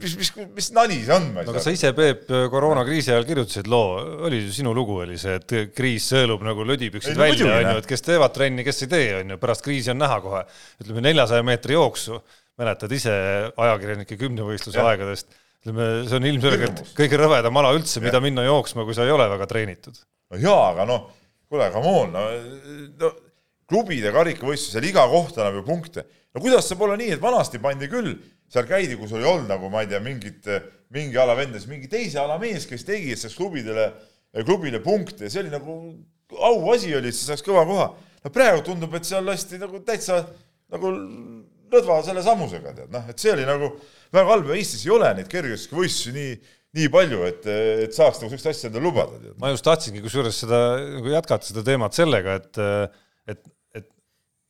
mis, 0.02 0.14
mis, 0.20 0.30
mis 0.56 0.68
nali 0.76 0.98
see 1.00 1.14
on? 1.14 1.28
no 1.36 1.44
aga 1.44 1.62
sa 1.64 1.72
ise, 1.74 1.92
Peep, 1.96 2.26
koroonakriisi 2.52 3.12
ajal 3.14 3.26
kirjutasid 3.28 3.70
loo, 3.70 3.96
oli 4.28 4.42
ju 4.44 4.54
sinu 4.58 4.74
lugu 4.76 4.98
oli 5.04 5.18
see, 5.20 5.38
et 5.40 5.74
kriis 5.76 6.08
sõelub 6.12 6.44
nagu 6.46 6.66
lödipüksid 6.68 7.14
ei, 7.14 7.20
välja, 7.22 7.50
onju, 7.56 7.76
et 7.82 7.88
kes 7.88 8.04
teevad 8.04 8.34
trenni, 8.36 8.66
kes 8.66 8.84
ei 8.84 8.92
tee, 8.92 9.08
onju, 9.22 9.40
pärast 9.42 9.64
kriisi 9.64 9.92
on 9.94 10.00
näha 10.02 10.20
kohe. 10.24 10.44
ütleme 10.82 11.04
neljasaja 11.08 11.46
meetri 11.46 11.78
jooksu, 11.78 12.20
mäletad 12.60 12.92
ise 12.94 13.14
ajakirjanike 13.54 14.18
kümnevõistluse 14.20 14.82
aegadest, 14.84 15.32
ütleme, 15.62 15.88
see 16.08 16.20
on 16.20 16.28
ilmselgelt 16.32 16.84
kõige 16.98 17.22
rõvedam 17.22 17.62
ala 17.62 17.72
üldse, 17.76 18.02
mida 18.04 18.20
minna 18.24 18.44
jooksma, 18.46 18.84
kui 18.88 18.96
sa 18.98 19.08
ei 19.08 19.14
ole 19.14 19.28
väga 19.30 19.48
treenitud. 19.50 20.04
no 20.32 20.42
jaa, 20.42 20.72
aga 20.74 20.88
noh, 20.88 21.08
kuule, 21.48 21.72
come 21.72 21.96
on, 22.02 22.12
no, 22.12 22.28
no 23.00 23.14
klubide 23.68 24.12
karikavõistlusel 24.14 24.86
iga 24.88 25.04
koht 25.08 25.36
annab 25.38 25.60
ju 25.60 25.64
punkte. 25.66 26.04
no 26.34 26.44
kuidas 26.44 26.68
saab 26.68 26.84
olla 26.84 26.96
nii, 27.00 27.14
et 27.16 27.22
vanasti 27.22 27.60
pandi 27.62 27.88
küll 27.88 28.16
seal 28.52 28.68
käidi, 28.68 28.96
kus 28.98 29.12
oli 29.16 29.26
olnud 29.28 29.50
nagu 29.50 29.70
ma 29.72 29.82
ei 29.84 29.90
tea, 29.90 30.00
mingit, 30.04 30.46
mingi 30.94 31.18
ala 31.20 31.36
vendas, 31.38 31.66
mingi 31.68 31.90
teise 31.90 32.20
ala 32.22 32.38
mees, 32.40 32.66
kes 32.68 32.86
tegi, 32.88 33.16
saaks 33.18 33.36
klubidele, 33.38 33.90
klubile 34.46 34.80
punkte, 34.84 35.28
see 35.28 35.42
oli 35.44 35.52
nagu 35.52 35.78
auasi 36.36 36.94
oli, 36.96 37.12
et 37.12 37.16
sa 37.16 37.32
saaks 37.32 37.44
kõva 37.46 37.64
koha. 37.68 37.88
no 38.24 38.32
praegu 38.34 38.64
tundub, 38.66 38.94
et 38.96 39.08
seal 39.08 39.24
lasti 39.24 39.60
nagu 39.60 39.80
täitsa 39.86 40.22
nagu 40.72 40.92
lõdva 41.72 41.98
selle 42.04 42.22
sammusega, 42.24 42.74
tead, 42.76 42.92
noh, 42.92 43.08
et 43.10 43.20
see 43.20 43.32
oli 43.34 43.44
nagu 43.48 43.74
väga 44.14 44.32
halb 44.32 44.52
ja 44.52 44.56
Eestis 44.56 44.86
ei 44.86 44.94
ole 44.94 45.10
neid 45.18 45.28
kergejõustikuvõistlusi 45.32 46.14
nii, 46.16 46.30
nii 46.78 46.88
palju, 46.92 47.20
et, 47.28 47.48
et 47.84 47.96
saaks 47.96 48.22
nagu 48.22 48.32
sellist 48.32 48.50
asja 48.52 48.70
endale 48.70 48.88
lubada. 48.88 49.34
ma 49.40 49.52
just 49.52 49.66
tahtsingi 49.66 50.02
kusjuures 50.04 50.40
seda 50.44 50.62
nagu 50.98 51.12
jätkata 51.12 51.50
seda 51.50 51.64
teemat 51.66 51.96
sellega, 51.96 52.38
et, 52.40 52.60
et 52.60 53.04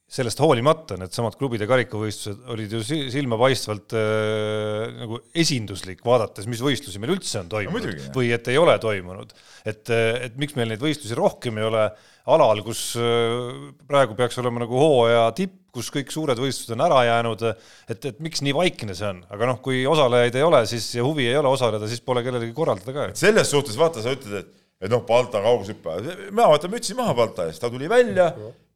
sellest 0.09 0.41
hoolimata 0.41 0.97
needsamad 0.97 1.35
klubide 1.37 1.67
karikavõistlused 1.69 2.47
olid 2.55 2.73
ju 2.73 2.81
silmapaistvalt 3.13 3.93
äh, 3.99 4.95
nagu 5.03 5.19
esinduslik, 5.37 6.01
vaadates, 6.07 6.47
mis 6.49 6.63
võistlusi 6.65 7.01
meil 7.03 7.13
üldse 7.19 7.43
on 7.43 7.51
toimunud 7.53 7.91
no, 7.93 8.13
või 8.17 8.31
et 8.33 8.49
ei 8.49 8.57
ole 8.57 8.79
toimunud. 8.81 9.35
et, 9.69 9.83
äh, 9.93 10.23
et 10.31 10.39
miks 10.41 10.57
meil 10.57 10.73
neid 10.73 10.81
võistlusi 10.81 11.19
rohkem 11.19 11.61
ei 11.61 11.69
ole 11.69 11.85
alal, 12.29 12.63
kus 12.65 12.95
äh, 12.97 13.69
praegu 13.89 14.17
peaks 14.17 14.41
olema 14.41 14.65
nagu 14.65 14.81
hooaja 14.81 15.27
tipp, 15.37 15.59
kus 15.77 15.93
kõik 15.93 16.09
suured 16.13 16.41
võistlused 16.41 16.73
on 16.73 16.87
ära 16.87 17.03
jäänud, 17.05 17.45
et, 17.93 18.09
et 18.09 18.23
miks 18.25 18.41
nii 18.47 18.57
vaikne 18.57 18.97
see 18.97 19.11
on, 19.13 19.21
aga 19.29 19.51
noh, 19.53 19.61
kui 19.65 19.83
osalejaid 19.89 20.41
ei 20.41 20.47
ole, 20.47 20.63
siis 20.73 20.89
ja 20.97 21.05
huvi 21.05 21.29
ei 21.29 21.37
ole 21.37 21.53
osaleda, 21.53 21.85
siis 21.91 22.01
pole 22.01 22.25
kellelegi 22.25 22.57
korraldada 22.57 22.97
ka. 22.97 23.11
selles 23.19 23.53
suhtes 23.53 23.77
vaata, 23.77 24.01
sa 24.01 24.17
ütled, 24.17 24.41
et 24.41 24.57
et 24.79 24.91
noh, 24.91 25.03
Balta 25.07 25.41
kaugushüppaja, 25.43 26.17
mina 26.31 26.47
võtan 26.53 26.73
mütsi 26.73 26.95
maha 26.99 27.15
Balta 27.19 27.49
eest, 27.49 27.61
ta 27.63 27.71
tuli 27.73 27.89
välja, 27.91 28.29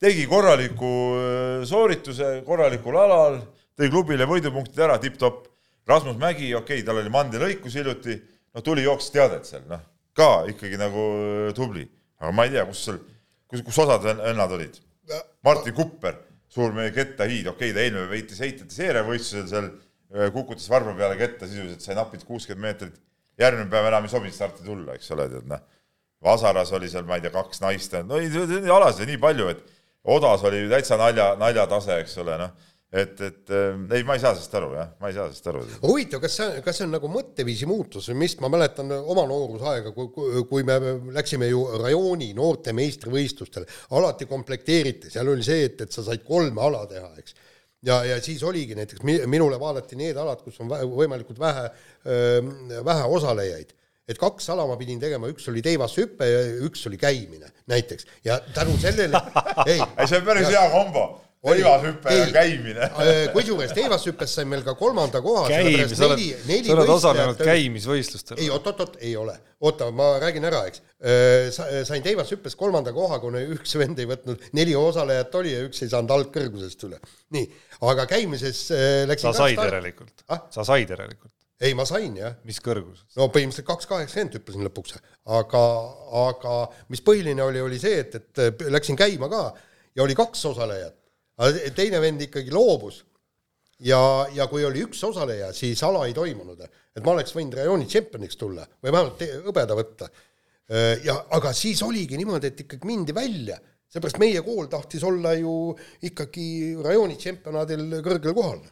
tegi 0.02 0.24
korraliku 0.30 0.90
äh, 1.14 1.62
soorituse 1.68 2.34
korralikul 2.46 2.98
alal, 2.98 3.38
tõi 3.78 3.90
klubile 3.92 4.26
võidupunktid 4.28 4.82
ära, 4.82 4.98
tipp-topp. 5.02 5.48
Rasmus 5.88 6.14
Mägi, 6.18 6.52
okei 6.54 6.78
okay,, 6.78 6.86
tal 6.86 7.00
oli 7.00 7.10
mandilõikus 7.10 7.74
hiljuti, 7.74 8.14
no 8.54 8.62
tuli, 8.62 8.84
jooksis 8.86 9.14
teadet 9.14 9.48
seal, 9.48 9.64
noh, 9.70 9.80
ka 10.14 10.44
ikkagi 10.50 10.78
nagu 10.78 11.06
äh, 11.20 11.54
tubli. 11.56 11.86
aga 12.22 12.34
ma 12.34 12.46
ei 12.46 12.52
tea, 12.54 12.66
kus 12.68 12.84
seal, 12.86 13.00
kus, 13.50 13.64
kus 13.66 13.78
osad 13.82 14.04
vennad 14.06 14.58
olid. 14.58 14.78
Martin 15.42 15.74
Kupper, 15.74 16.20
suur 16.52 16.74
meie 16.74 16.92
kettahiid, 16.94 17.48
okei 17.50 17.70
okay,, 17.70 17.74
ta 17.74 17.82
eelmine 17.82 18.06
päev 18.06 18.18
heitis 18.18 18.42
heitjate 18.42 18.74
seeriavõistlusel 18.74 19.48
seal, 19.50 19.70
äh, 20.14 20.30
kukutas 20.34 20.66
varba 20.70 20.94
peale 20.98 21.18
ketta, 21.18 21.50
sisuliselt 21.50 21.82
sai 21.82 21.98
napilt 21.98 22.26
kuuskümmend 22.26 22.66
meetrit. 22.66 22.98
järgmine 23.38 23.70
päev 23.70 23.90
enam 23.90 24.06
ei 24.06 24.12
sobinud 24.12 24.34
starti 24.34 24.66
tulla, 24.66 24.94
eks 24.98 25.10
ole, 25.14 25.26
tead 25.30 25.46
noh 25.50 25.62
Vasaras 26.22 26.72
oli 26.72 26.90
seal, 26.90 27.06
ma 27.06 27.18
ei 27.18 27.24
tea, 27.24 27.32
kaks 27.34 27.62
naist, 27.64 27.96
no 28.06 28.18
alasid 28.76 29.08
nii 29.10 29.20
palju, 29.22 29.48
et 29.50 29.62
odas 30.14 30.44
oli 30.46 30.66
täitsa 30.70 30.98
nalja, 31.00 31.32
naljatase, 31.40 31.98
eks 32.02 32.20
ole, 32.22 32.36
noh. 32.40 32.68
Et, 32.92 33.20
et 33.24 33.50
ei, 33.96 34.02
ma 34.04 34.18
ei 34.18 34.20
saa 34.20 34.34
sellest 34.34 34.52
aru, 34.58 34.74
jah, 34.76 34.90
ma 35.00 35.08
ei 35.08 35.14
saa 35.16 35.24
sellest 35.30 35.46
aru. 35.48 35.62
huvitav, 35.80 36.20
kas 36.20 36.34
see, 36.36 36.58
kas 36.60 36.76
see 36.76 36.84
on 36.84 36.90
nagu 36.92 37.08
mõtteviisi 37.08 37.64
muutus 37.64 38.10
või 38.10 38.18
mis, 38.20 38.34
ma 38.44 38.50
mäletan 38.52 38.92
oma 39.00 39.24
noorusaega, 39.30 39.94
kui, 39.96 40.42
kui 40.50 40.66
me 40.68 40.76
läksime 41.16 41.48
ju 41.48 41.62
rajooni 41.80 42.34
noorte 42.36 42.74
meistrivõistlustele, 42.76 43.64
alati 43.96 44.28
komplekteeriti, 44.28 45.08
seal 45.14 45.32
oli 45.32 45.46
see, 45.46 45.64
et, 45.70 45.80
et 45.86 45.96
sa 45.96 46.04
said 46.04 46.20
kolme 46.28 46.60
ala 46.60 46.84
teha, 46.90 47.08
eks. 47.22 47.38
ja, 47.88 48.02
ja 48.10 48.20
siis 48.20 48.44
oligi 48.44 48.76
näiteks, 48.76 49.00
minule 49.08 49.56
vaadati 49.62 49.96
need 49.96 50.20
alad, 50.20 50.44
kus 50.44 50.60
on 50.60 50.68
võimalikult 50.92 51.40
vähe, 51.40 51.70
vähe 52.04 53.08
osalejaid 53.08 53.72
et 54.12 54.20
kaks 54.20 54.50
ala 54.52 54.66
ma 54.68 54.76
pidin 54.80 55.00
tegema, 55.02 55.30
üks 55.32 55.48
oli 55.52 55.64
teivashüpe 55.64 56.28
ja 56.28 56.44
üks 56.68 56.86
oli 56.90 57.00
käimine 57.00 57.50
näiteks 57.70 58.06
ja 58.24 58.38
tänu 58.54 58.76
sellele 58.80 59.20
ei, 59.70 59.80
ei 59.80 60.08
see 60.08 60.20
on 60.20 60.24
päris 60.26 60.48
ja, 60.48 60.62
hea 60.62 60.70
kombo. 60.72 61.04
teivashüpe 61.46 62.14
ja 62.16 62.28
käimine 62.34 62.86
äh, 62.88 63.10
kusjuures 63.34 63.74
teivashüppes 63.76 64.36
sain 64.38 64.50
meil 64.50 64.64
ka 64.66 64.74
kolmanda 64.78 65.22
koha. 65.24 65.48
sa 65.48 65.60
oled, 65.62 65.96
sa 65.96 66.10
oled 66.76 66.94
osalenud 66.96 67.42
käimisvõistlustel. 67.42 68.40
ei, 68.42 68.50
oot-oot-oot, 68.54 68.96
ei 69.00 69.16
ole. 69.18 69.36
oota, 69.62 69.90
ma 69.94 70.12
räägin 70.22 70.46
ära, 70.48 70.64
eks. 70.70 70.82
Äh, 71.02 71.82
sain 71.88 72.04
teivashüppes 72.04 72.58
kolmanda 72.58 72.94
koha, 72.94 73.18
kuna 73.22 73.42
üks 73.56 73.76
vend 73.82 74.00
ei 74.02 74.08
võtnud, 74.10 74.48
neli 74.58 74.76
osalejat 74.78 75.34
oli 75.40 75.54
ja 75.56 75.66
üks 75.68 75.84
ei 75.84 75.92
saanud 75.92 76.16
algkõrgusest 76.18 76.88
üle. 76.88 77.02
nii, 77.36 77.46
aga 77.92 78.08
käimises 78.10 78.66
äh, 78.74 78.88
läksin 79.10 79.30
sa 79.30 79.46
said 79.46 79.62
järelikult 79.62 80.26
ah?, 80.28 80.44
sa 80.54 80.66
said 80.66 80.90
järelikult 80.90 81.32
ei, 81.62 81.74
ma 81.78 81.84
sain 81.86 82.16
jah. 82.18 82.34
mis 82.48 82.58
kõrgus? 82.62 83.04
no 83.16 83.28
põhimõtteliselt 83.32 83.68
kaks 83.68 83.88
kaheksakümmend 83.90 84.38
hüppasin 84.38 84.66
lõpuks, 84.66 84.96
aga, 85.38 85.62
aga 86.24 86.56
mis 86.92 87.02
põhiline 87.06 87.44
oli, 87.44 87.62
oli 87.62 87.78
see, 87.82 88.02
et, 88.02 88.18
et 88.18 88.66
läksin 88.72 88.98
käima 88.98 89.30
ka 89.32 89.44
ja 89.94 90.04
oli 90.04 90.16
kaks 90.18 90.44
osalejat, 90.52 90.98
aga 91.38 91.72
teine 91.76 92.02
vend 92.02 92.26
ikkagi 92.26 92.52
loobus. 92.54 93.04
ja, 93.78 94.00
ja 94.34 94.46
kui 94.50 94.64
oli 94.66 94.84
üks 94.88 95.02
osaleja, 95.06 95.52
siis 95.54 95.82
ala 95.86 96.06
ei 96.08 96.14
toimunud, 96.16 96.60
et 96.66 97.02
ma 97.04 97.14
oleks 97.14 97.34
võinud 97.36 97.56
rajooni 97.58 97.86
tšempioniks 97.86 98.38
tulla 98.40 98.66
või 98.82 98.90
vähemalt 98.90 99.26
hõbeda 99.46 99.78
võtta. 99.78 100.10
ja 101.04 101.18
aga 101.38 101.54
siis 101.54 101.82
oligi 101.86 102.18
niimoodi, 102.18 102.50
et 102.50 102.66
ikkagi 102.66 102.90
mindi 102.90 103.14
välja, 103.14 103.58
seepärast 103.92 104.18
meie 104.18 104.42
kool 104.42 104.66
tahtis 104.72 105.02
olla 105.04 105.34
ju 105.38 105.74
ikkagi 106.10 106.78
rajooni 106.82 107.18
tšempionaadil 107.20 108.00
kõrgel 108.02 108.34
kohal 108.34 108.62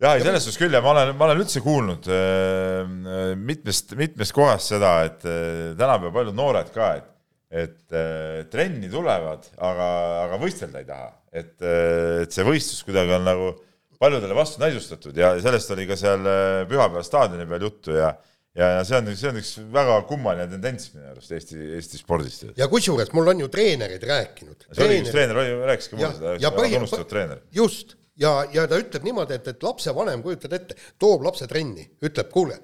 jah, 0.00 0.16
ei 0.16 0.24
selles 0.24 0.46
suhtes 0.46 0.60
küll 0.60 0.76
ja 0.76 0.82
ma 0.84 0.94
olen, 0.94 1.14
ma 1.18 1.28
olen 1.28 1.42
üldse 1.44 1.62
kuulnud 1.64 2.08
äh, 2.10 3.34
mitmest, 3.38 3.94
mitmest 3.98 4.34
kohast 4.36 4.72
seda, 4.74 4.94
et 5.08 5.26
äh, 5.28 5.72
tänapäeval 5.78 6.14
paljud 6.20 6.38
noored 6.38 6.70
ka, 6.74 6.92
et, 7.00 7.10
et 7.64 7.96
äh, 7.96 8.40
trenni 8.52 8.90
tulevad, 8.92 9.50
aga, 9.56 9.90
aga 10.26 10.40
võistelda 10.42 10.82
ei 10.82 10.88
taha. 10.88 11.10
et, 11.30 11.54
äh, 11.62 12.22
et 12.24 12.34
see 12.34 12.46
võistlus 12.46 12.82
kuidagi 12.86 13.14
on 13.18 13.28
nagu 13.28 13.52
paljudele 14.00 14.34
vastu 14.34 14.62
näidustatud 14.62 15.16
ja 15.16 15.34
sellest 15.44 15.76
oli 15.76 15.86
ka 15.90 15.98
seal 16.00 16.24
äh, 16.26 16.64
Pühapäeva 16.70 17.04
staadioni 17.06 17.48
peal 17.50 17.68
juttu 17.68 17.94
ja 17.98 18.14
ja, 18.56 18.66
ja 18.78 18.82
see 18.86 18.98
on, 18.98 19.12
see 19.14 19.30
on 19.30 19.38
üks 19.40 19.52
väga 19.72 20.00
kummaline 20.08 20.48
tendents 20.50 20.90
minu 20.94 21.12
arust 21.12 21.32
Eesti, 21.36 21.58
Eesti 21.76 22.00
spordis. 22.00 22.40
ja 22.58 22.68
kusjuures 22.72 23.12
mul 23.14 23.30
on 23.32 23.44
ju 23.44 23.48
treenerid 23.52 24.04
rääkinud. 24.10 24.66
see 24.72 24.86
oli 24.86 25.00
üks 25.04 25.14
treener, 25.14 25.40
rääkiski 25.70 25.98
mulle 25.98 26.12
seda, 26.16 26.52
tunnustatud 26.56 27.10
treener. 27.12 27.42
just 27.54 27.99
ja, 28.20 28.32
ja 28.54 28.66
ta 28.70 28.80
ütleb 28.80 29.06
niimoodi, 29.06 29.38
et, 29.38 29.52
et 29.54 29.62
lapsevanem, 29.64 30.24
kujutad 30.24 30.56
ette, 30.56 30.76
toob 31.00 31.24
lapse 31.26 31.48
trenni, 31.50 31.86
ütleb, 32.04 32.28
kuule, 32.32 32.58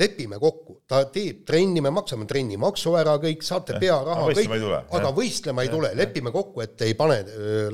lepime 0.00 0.38
kokku, 0.40 0.80
ta 0.88 1.02
teeb 1.10 1.42
trenni, 1.48 1.82
me 1.82 1.90
maksame 1.94 2.26
trennimaksu 2.30 2.94
ära 3.00 3.16
kõik, 3.22 3.42
saate 3.44 3.78
pearaha, 3.82 4.28
kõik, 4.30 4.52
aga 4.96 5.10
võistlema 5.14 5.64
ei 5.66 5.72
tule, 5.72 5.90
lepime 5.98 6.32
kokku, 6.34 6.62
et 6.64 6.86
ei 6.86 6.94
pane 6.98 7.18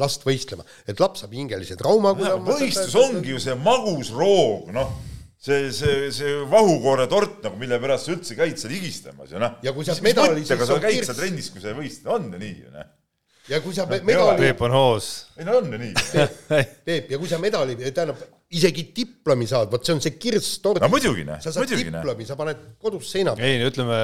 last 0.00 0.24
võistlema, 0.26 0.64
et 0.88 1.00
laps 1.02 1.24
saab 1.24 1.36
hingelise 1.36 1.76
trauma. 1.80 2.14
võistlus 2.16 2.96
ongi 3.00 3.34
ju 3.34 3.42
see 3.42 3.58
magus 3.60 4.14
roog, 4.16 4.72
noh. 4.76 4.96
See, 5.46 5.68
see, 5.70 6.08
see 6.10 6.30
vahukoore 6.50 7.04
tort 7.06 7.44
nagu, 7.44 7.58
mille 7.60 7.76
pärast 7.78 8.08
sa 8.08 8.14
üldse 8.16 8.34
käid 8.34 8.56
seal 8.58 8.72
higistamas 8.74 9.30
ju 9.30 9.38
noh. 9.38 9.60
Ja 9.62 9.70
kui 9.76 9.84
mis 9.86 10.00
medali, 10.02 10.42
siis 10.48 10.72
on 10.72 10.80
kirss. 10.82 11.12
trennis, 11.14 11.50
kui 11.54 11.62
sa 11.62 11.70
ei 11.70 11.76
võistle, 11.76 12.08
on 12.16 12.32
ju 12.32 12.40
nii 12.40 12.54
ju 12.64 12.72
noh. 12.72 12.88
Ja 13.50 13.60
kui 13.64 13.76
sa 13.76 13.86
ei 13.90 14.02
medali, 14.06 14.40
Peep 14.42 14.62
on 14.66 14.74
hoos. 14.74 15.10
ei 15.38 15.46
no 15.46 15.58
on 15.60 15.70
ju 15.72 15.80
nii. 15.80 15.92
Peep, 16.86 17.12
ja 17.14 17.20
kui 17.20 17.30
sa 17.30 17.38
medali, 17.42 17.76
tähendab 17.84 18.20
isegi 18.56 18.86
diplomi 18.94 19.46
saad, 19.50 19.70
vot 19.72 19.86
see 19.86 19.96
on 19.96 20.02
see 20.02 20.14
kirss 20.22 20.60
tordis 20.62 20.84
no 20.84 20.90
muidugi 20.92 21.24
noh 21.26 21.40
sa, 21.42 21.50
saad 21.50 21.64
muidugi 21.64 21.90
noh. 21.90 22.00
diplomi, 22.00 22.26
sa 22.28 22.36
paned 22.38 22.60
kodus 22.82 23.08
seina 23.10 23.34
peale. 23.38 23.56
ei, 23.58 23.70
ütleme, 23.70 23.96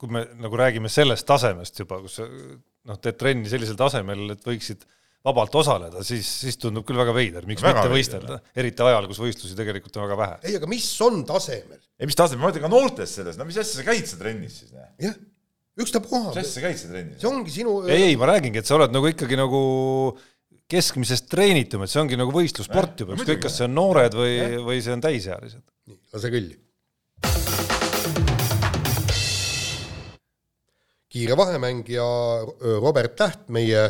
kui 0.00 0.12
me 0.14 0.22
nagu 0.42 0.60
räägime 0.60 0.90
sellest 0.92 1.26
tasemest 1.28 1.82
juba, 1.82 1.98
kus 2.04 2.20
noh, 2.22 3.00
teed 3.02 3.18
trenni 3.18 3.50
sellisel 3.50 3.78
tasemel, 3.78 4.28
et 4.36 4.46
võiksid 4.46 4.86
vabalt 5.26 5.54
osaleda, 5.58 6.04
siis, 6.06 6.28
siis 6.44 6.58
tundub 6.62 6.86
küll 6.86 6.98
väga 7.00 7.14
veider, 7.14 7.46
miks 7.50 7.64
Väga 7.64 7.82
mitte 7.82 7.94
võistelda, 7.96 8.38
eriti 8.54 8.84
ajal, 8.86 9.08
kus 9.10 9.18
võistlusi 9.24 9.56
tegelikult 9.58 9.98
on 9.98 10.06
väga 10.06 10.18
vähe. 10.20 10.36
ei, 10.46 10.58
aga 10.60 10.70
mis 10.70 10.86
on 11.02 11.24
tasemel? 11.26 11.80
ei, 11.98 12.06
mis 12.06 12.18
tasemel, 12.18 12.44
ma 12.44 12.52
mõtlen 12.52 12.66
ka 12.66 12.70
noortes 12.70 13.16
selles, 13.18 13.38
no 13.40 13.48
mis 13.48 13.58
asja 13.58 13.80
sa 13.80 13.86
käid 13.88 14.06
seal 14.06 14.22
trennis 14.22 14.60
siis 14.62 14.70
noh. 14.70 14.86
jah, 15.02 15.18
ükstapuha 15.76 16.30
mis, 16.30 16.40
asja 16.40 16.54
sa 16.54 16.64
käid 16.64 16.78
seal 16.80 16.92
trennis 16.94 17.20
see? 17.20 17.28
ongi 17.28 17.52
sinu 17.52 17.76
ei, 17.84 18.10
ei, 18.10 18.16
ma 18.20 18.30
räägingi, 18.30 18.62
et 18.62 18.68
sa 18.68 18.78
oled 18.78 18.94
nagu 18.94 19.10
ikkagi 19.10 19.36
nagu 19.38 19.60
keskmisest 20.72 21.28
treenitum, 21.30 21.84
et 21.84 21.92
see 21.92 22.00
ongi 22.02 22.18
nagu 22.18 22.32
võistlussport 22.34 23.04
juba, 23.04 23.14
ükskõik, 23.18 23.44
kas 23.44 23.60
see 23.60 23.66
on 23.68 23.76
noored 23.76 24.16
või, 24.16 24.38
või 24.66 24.80
see 24.82 24.94
on 24.96 25.04
täisealised. 25.04 25.62
nii, 25.90 26.00
lase 26.16 26.32
kõlli. 26.32 26.56
kiire 31.16 31.36
vahemängija 31.38 32.04
Robert 32.82 33.14
Täht, 33.16 33.46
meie 33.54 33.86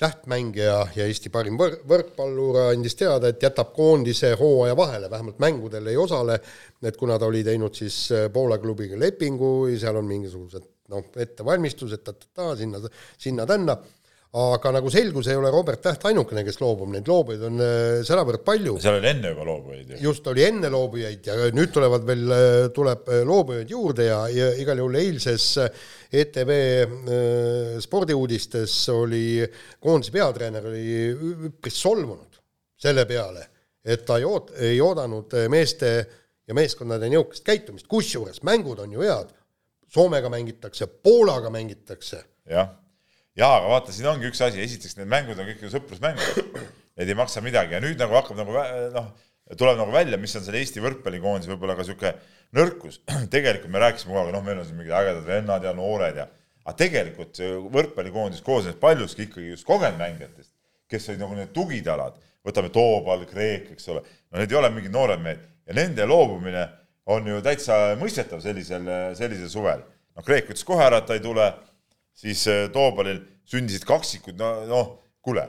tähtmängija 0.00 0.76
ja 0.96 1.06
Eesti 1.06 1.32
parim 1.32 1.58
võr-, 1.60 1.80
võrkpallur 1.88 2.58
andis 2.70 2.94
teada, 2.96 3.30
et 3.30 3.42
jätab 3.42 3.72
koondise 3.76 4.32
hooaja 4.38 4.76
vahele, 4.76 5.10
vähemalt 5.12 5.40
mängudel 5.42 5.90
ei 5.92 5.98
osale, 6.00 6.38
et 6.82 6.96
kuna 6.96 7.18
ta 7.18 7.28
oli 7.28 7.42
teinud 7.44 7.74
siis 7.76 8.02
Poola 8.32 8.58
klubiga 8.62 8.98
lepingu, 8.98 9.68
seal 9.80 9.98
on 10.00 10.08
mingisugused 10.08 10.68
noh, 10.90 11.06
ettevalmistused, 11.22 12.02
ta-ta-ta, 12.04 12.52
sinna, 12.58 12.82
sinna-tänna, 13.20 13.76
aga 14.40 14.70
nagu 14.76 14.90
selgus, 14.94 15.26
ei 15.26 15.38
ole 15.38 15.50
Robert 15.50 15.80
Täht 15.82 16.04
ainukene, 16.06 16.44
kes 16.46 16.60
loobub, 16.62 16.92
neid 16.92 17.08
loobujaid 17.10 17.42
on 17.48 17.62
öö, 17.64 18.02
sedavõrd 18.06 18.44
palju. 18.46 18.76
Seal 18.82 19.00
oli 19.00 19.10
enne 19.10 19.32
juba 19.32 19.46
loobujaid 19.48 19.88
ju. 19.90 19.98
just 20.04 20.28
oli 20.30 20.44
enne 20.46 20.70
loobujaid 20.70 21.26
ja 21.26 21.48
nüüd 21.56 21.72
tulevad 21.74 22.06
veel, 22.06 22.34
tuleb 22.76 23.10
loobujaid 23.26 23.74
juurde 23.74 24.06
ja, 24.06 24.20
ja 24.30 24.52
igal 24.62 24.78
juhul 24.84 25.00
eilses 25.02 25.48
ETV 26.14 26.52
äh, 26.54 27.74
spordiuudistes 27.82 28.76
oli 28.94 29.42
koondise 29.82 30.14
peatreener 30.14 30.70
oli 30.70 30.84
üpris 31.50 31.82
solvunud 31.82 32.38
selle 32.80 33.04
peale, 33.10 33.44
et 33.84 34.06
ta 34.06 34.20
ei 34.20 34.24
oot-, 34.24 34.54
ei 34.62 34.78
oodanud 34.80 35.34
meeste 35.52 35.90
ja 36.48 36.56
meeskondade 36.56 37.10
niisugust 37.10 37.44
käitumist, 37.46 37.86
kusjuures 37.90 38.42
mängud 38.46 38.80
on 38.82 38.94
ju 38.94 39.04
head, 39.04 39.34
Soomega 39.90 40.30
mängitakse, 40.32 40.86
Poolaga 41.04 41.50
mängitakse, 41.50 42.22
jah, 42.50 42.70
jaa, 43.38 43.56
aga 43.56 43.72
vaata, 43.72 43.94
siin 43.94 44.10
ongi 44.10 44.28
üks 44.30 44.42
asi, 44.46 44.62
esiteks 44.62 44.98
need 45.00 45.10
mängud 45.10 45.38
on 45.40 45.48
kõik 45.50 45.64
ju 45.66 45.72
sõprusmängud, 45.72 46.52
need 47.00 47.10
ei 47.10 47.18
maksa 47.18 47.42
midagi. 47.42 47.74
Ja 47.74 47.82
nüüd 47.82 47.98
nagu 47.98 48.14
hakkab 48.14 48.38
nagu 48.38 48.54
noh, 48.94 49.08
tuleb 49.58 49.80
nagu 49.80 49.94
välja, 49.94 50.18
mis 50.20 50.36
on 50.38 50.46
selle 50.46 50.62
Eesti 50.62 50.82
võrkpallikoondise 50.84 51.50
võib-olla 51.50 51.74
ka 51.78 51.86
niisugune 51.86 52.14
nõrkus, 52.56 53.00
tegelikult 53.34 53.74
me 53.74 53.82
rääkisime 53.82 54.14
kogu 54.14 54.22
aeg, 54.24 54.34
noh, 54.36 54.46
meil 54.46 54.62
on 54.62 54.68
siin 54.68 54.78
mingid 54.78 54.94
ägedad 54.94 55.26
vennad 55.26 55.66
ja 55.66 55.74
noored 55.74 56.22
ja 56.22 56.28
aga 56.64 56.76
tegelikult 56.78 57.38
see 57.38 57.54
võrkpallikoondis 57.74 58.42
koosneb 58.46 58.78
paljuski 58.82 59.26
ikkagi 59.26 59.54
just 59.54 59.66
kogenud 59.68 59.98
mängijatest, 60.00 60.52
kes 60.90 61.08
olid 61.10 61.22
nagu 61.22 61.38
need 61.38 61.54
tugitalad, 61.56 62.18
võtame 62.46 62.70
Toobal, 62.74 63.24
Kreek, 63.28 63.72
eks 63.74 63.88
ole, 63.92 64.02
no 64.30 64.40
need 64.40 64.52
ei 64.52 64.58
ole 64.60 64.70
mingid 64.74 64.94
noored 64.94 65.22
mehed. 65.24 65.42
Ja 65.68 65.76
nende 65.76 66.06
loobumine 66.08 66.64
on 67.14 67.26
ju 67.26 67.40
täitsa 67.44 67.78
mõistetav 68.00 68.42
sellisel, 68.44 68.86
sellisel 69.18 69.50
suvel. 69.52 69.82
noh, 70.16 70.26
Kreek 70.26 70.50
ütles 70.50 70.66
kohe 70.66 70.84
ära, 70.84 71.00
et 71.00 71.08
ta 71.08 71.16
ei 71.16 71.24
tule. 71.24 71.46
Siis 72.20 72.42
äh, 72.50 72.66
Toobalil 72.72 73.22
sündisid 73.48 73.86
kaksikud, 73.88 74.36
no 74.38 74.50
noh, 74.68 74.92
kuule, 75.24 75.46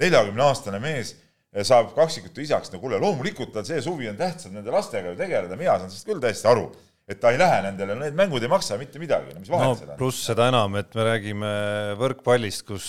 neljakümne 0.00 0.44
aastane 0.46 0.80
mees 0.80 1.12
äh, 1.12 1.64
saab 1.66 1.92
kaksikute 1.96 2.44
isaks, 2.44 2.72
no 2.72 2.80
kuule, 2.80 3.00
loomulikult 3.02 3.52
tal 3.54 3.66
see 3.66 3.82
suvi 3.84 4.08
on 4.08 4.16
tähtsam 4.18 4.54
nende 4.56 4.72
lastega 4.72 5.12
ju 5.12 5.18
tegeleda, 5.18 5.58
mina 5.60 5.76
saan 5.76 5.92
sellest 5.92 6.08
küll 6.08 6.22
täiesti 6.22 6.48
aru, 6.48 6.68
et 7.10 7.20
ta 7.20 7.34
ei 7.34 7.40
lähe 7.40 7.60
nendele, 7.66 7.98
need 8.00 8.16
mängud 8.16 8.46
ei 8.46 8.52
maksa 8.52 8.78
mitte 8.80 9.02
midagi, 9.02 9.34
no 9.34 9.42
mis 9.42 9.52
no 9.52 9.58
vahet 9.58 9.82
seal 9.82 9.92
on. 9.92 9.98
pluss 10.00 10.24
seda 10.30 10.48
enam, 10.54 10.78
et 10.80 10.96
me 10.96 11.08
räägime 11.10 11.52
võrkpallist, 12.00 12.64
kus, 12.70 12.88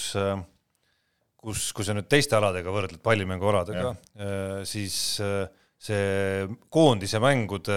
kus, 1.41 1.67
kui 1.75 1.89
sa 1.89 1.97
nüüd 1.97 2.07
teiste 2.07 2.37
aladega 2.37 2.71
võrdled, 2.71 3.01
pallimängualadega, 3.03 3.95
siis 4.69 4.95
äh, 5.25 5.49
see 5.81 6.47
koondise 6.71 7.19
mängude 7.21 7.75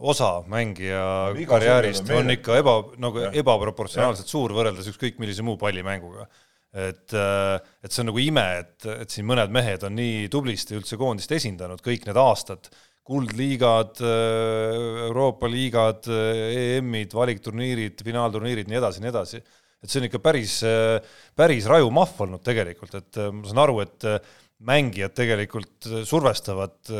osa 0.00 0.38
mängija 0.48 1.02
Iga 1.36 1.54
karjäärist 1.54 2.08
on 2.16 2.32
ikka 2.34 2.56
eba, 2.58 2.80
nagu 2.98 3.20
Jah. 3.26 3.36
ebaproportsionaalselt 3.42 4.30
suur 4.30 4.54
võrreldes 4.56 4.88
ükskõik 4.90 5.20
millise 5.22 5.44
muu 5.46 5.58
pallimänguga 5.60 6.26
et, 6.72 7.14
et 7.14 7.92
see 7.92 8.02
on 8.02 8.10
nagu 8.10 8.20
ime, 8.22 8.44
et, 8.62 8.88
et 9.04 9.12
siin 9.12 9.26
mõned 9.28 9.52
mehed 9.54 9.84
on 9.88 9.96
nii 9.96 10.28
tublisti 10.32 10.76
üldse 10.76 10.98
koondist 11.00 11.32
esindanud 11.36 11.80
kõik 11.84 12.06
need 12.08 12.18
aastad, 12.20 12.68
kuldliigad, 13.08 14.02
Euroopa 15.06 15.48
liigad, 15.48 16.04
EM-id, 16.12 17.14
valikturniirid, 17.16 18.02
finaalturniirid, 18.04 18.68
nii 18.68 18.80
edasi, 18.82 19.00
nii 19.00 19.12
edasi. 19.14 19.40
et 19.78 19.88
see 19.88 20.02
on 20.02 20.08
ikka 20.08 20.20
päris, 20.20 20.58
päris 21.38 21.68
raju 21.70 21.88
mahv 21.94 22.20
olnud 22.26 22.44
tegelikult, 22.44 22.98
et 22.98 23.20
ma 23.32 23.48
saan 23.48 23.62
aru, 23.64 23.80
et 23.86 24.08
mängijad 24.66 25.14
tegelikult 25.14 25.86
survestavad 26.08 26.90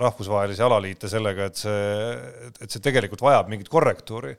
rahvusvahelisi 0.00 0.64
alaliite 0.64 1.10
sellega, 1.12 1.50
et 1.50 1.60
see, 1.60 2.16
et 2.64 2.70
see 2.72 2.80
tegelikult 2.84 3.24
vajab 3.24 3.50
mingit 3.52 3.68
korrektuuri 3.72 4.32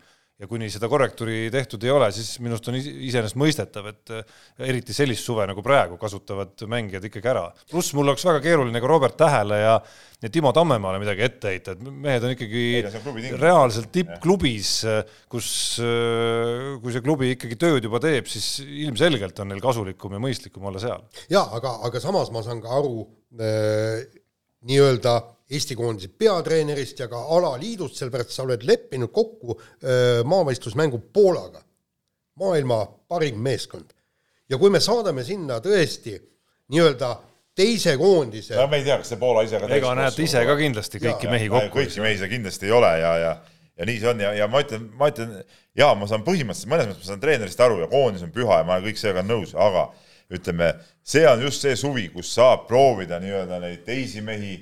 ja 0.44 0.50
kuni 0.52 0.68
seda 0.72 0.90
korrektuuri 0.92 1.48
tehtud 1.54 1.84
ei 1.88 1.92
ole, 1.94 2.10
siis 2.12 2.36
minu 2.44 2.58
arust 2.58 2.68
on 2.68 2.76
is- 2.76 2.90
iseenesestmõistetav, 3.10 3.86
et 3.94 4.12
äh, 4.12 4.40
eriti 4.68 4.96
sellist 4.96 5.24
suve 5.24 5.46
nagu 5.48 5.64
praegu 5.64 5.96
kasutavad 6.02 6.66
mängijad 6.70 7.06
ikkagi 7.08 7.32
ära. 7.32 7.46
pluss 7.72 7.94
mul 7.96 8.12
oleks 8.12 8.26
väga 8.28 8.42
keeruline 8.44 8.82
ka 8.84 8.90
Robert 8.92 9.16
Tähele 9.20 9.60
ja, 9.62 9.78
ja 10.24 10.32
Timo 10.34 10.52
Tammemaale 10.56 11.00
midagi 11.00 11.24
ette 11.30 11.54
heita, 11.54 11.78
et 11.78 11.86
mehed 11.88 12.28
on 12.28 12.36
ikkagi 12.36 12.66
reaalselt 13.40 13.92
tippklubis, 13.96 14.74
kus, 15.32 15.48
kui 16.84 16.96
see 16.96 17.06
klubi 17.06 17.32
ikkagi 17.38 17.60
tööd 17.64 17.88
juba 17.88 18.02
teeb, 18.04 18.28
siis 18.32 18.58
ilmselgelt 18.66 19.40
on 19.40 19.54
neil 19.54 19.64
kasulikum 19.64 20.18
ja 20.18 20.24
mõistlikum 20.24 20.68
olla 20.68 20.84
seal. 20.84 21.08
jaa, 21.32 21.46
aga, 21.56 21.78
aga 21.88 22.04
samas 22.04 22.34
ma 22.36 22.44
saan 22.44 22.60
ka 22.64 22.74
aru 22.82 23.08
äh, 23.40 24.04
nii-öelda 24.68 25.22
Eesti 25.52 25.76
koondise 25.76 26.08
peatreenerist 26.08 27.00
ja 27.00 27.08
ka 27.12 27.20
alaliidust, 27.36 27.98
sellepärast 28.00 28.32
sa 28.32 28.46
oled 28.46 28.64
leppinud 28.64 29.12
kokku 29.12 29.58
maavõistlusmängu 30.26 31.02
Poolaga, 31.14 31.62
maailma 32.40 32.86
parim 33.08 33.42
meeskond. 33.44 33.92
ja 34.50 34.58
kui 34.58 34.70
me 34.70 34.80
saadame 34.80 35.24
sinna 35.24 35.60
tõesti 35.64 36.16
nii-öelda 36.72 37.10
teise 37.56 37.98
koondise 37.98 38.56
no 38.58 38.68
me 38.68 38.80
ei 38.82 38.86
tea, 38.88 38.98
kas 39.02 39.12
see 39.14 39.20
Poola 39.22 39.44
ise 39.46 39.60
ka 39.62 39.70
ega 39.76 39.94
näete 39.98 40.24
ise 40.26 40.46
ka 40.46 40.56
kindlasti 40.58 41.02
kõiki 41.04 41.28
Jaa, 41.28 41.34
mehi 41.36 41.46
Ja 41.50 41.54
kokku. 41.54 41.80
kõiki 41.80 42.02
mehi 42.02 42.18
seal 42.18 42.32
kindlasti 42.32 42.70
ei 42.70 42.74
ole 42.74 42.92
ja, 43.00 43.12
ja, 43.22 43.34
ja 43.78 43.88
nii 43.90 44.00
see 44.02 44.10
on 44.10 44.24
ja, 44.24 44.34
ja 44.40 44.48
ma 44.50 44.64
ütlen, 44.64 44.88
ma 44.98 45.10
ütlen, 45.14 45.36
jaa, 45.78 45.94
ma 46.00 46.10
saan 46.10 46.26
põhimõtteliselt 46.26 46.72
mõnes 46.72 46.90
mõttes 46.90 47.06
ma 47.06 47.12
saan 47.12 47.22
treenerist 47.24 47.62
aru 47.62 47.80
ja 47.84 47.90
koondis 47.92 48.26
on 48.26 48.34
püha 48.34 48.60
ja 48.62 48.68
ma 48.68 48.78
olen 48.80 48.88
kõik 48.90 49.02
sellega 49.02 49.26
nõus, 49.28 49.54
aga 49.54 49.88
ütleme, 50.34 50.72
see 51.06 51.26
on 51.30 51.42
just 51.46 51.62
see 51.62 51.76
suvi, 51.78 52.08
kus 52.14 52.32
saab 52.34 52.66
proovida 52.68 53.20
nii-öelda 53.22 53.60
neid 53.62 53.84
teisi 53.86 54.24
mehi, 54.26 54.56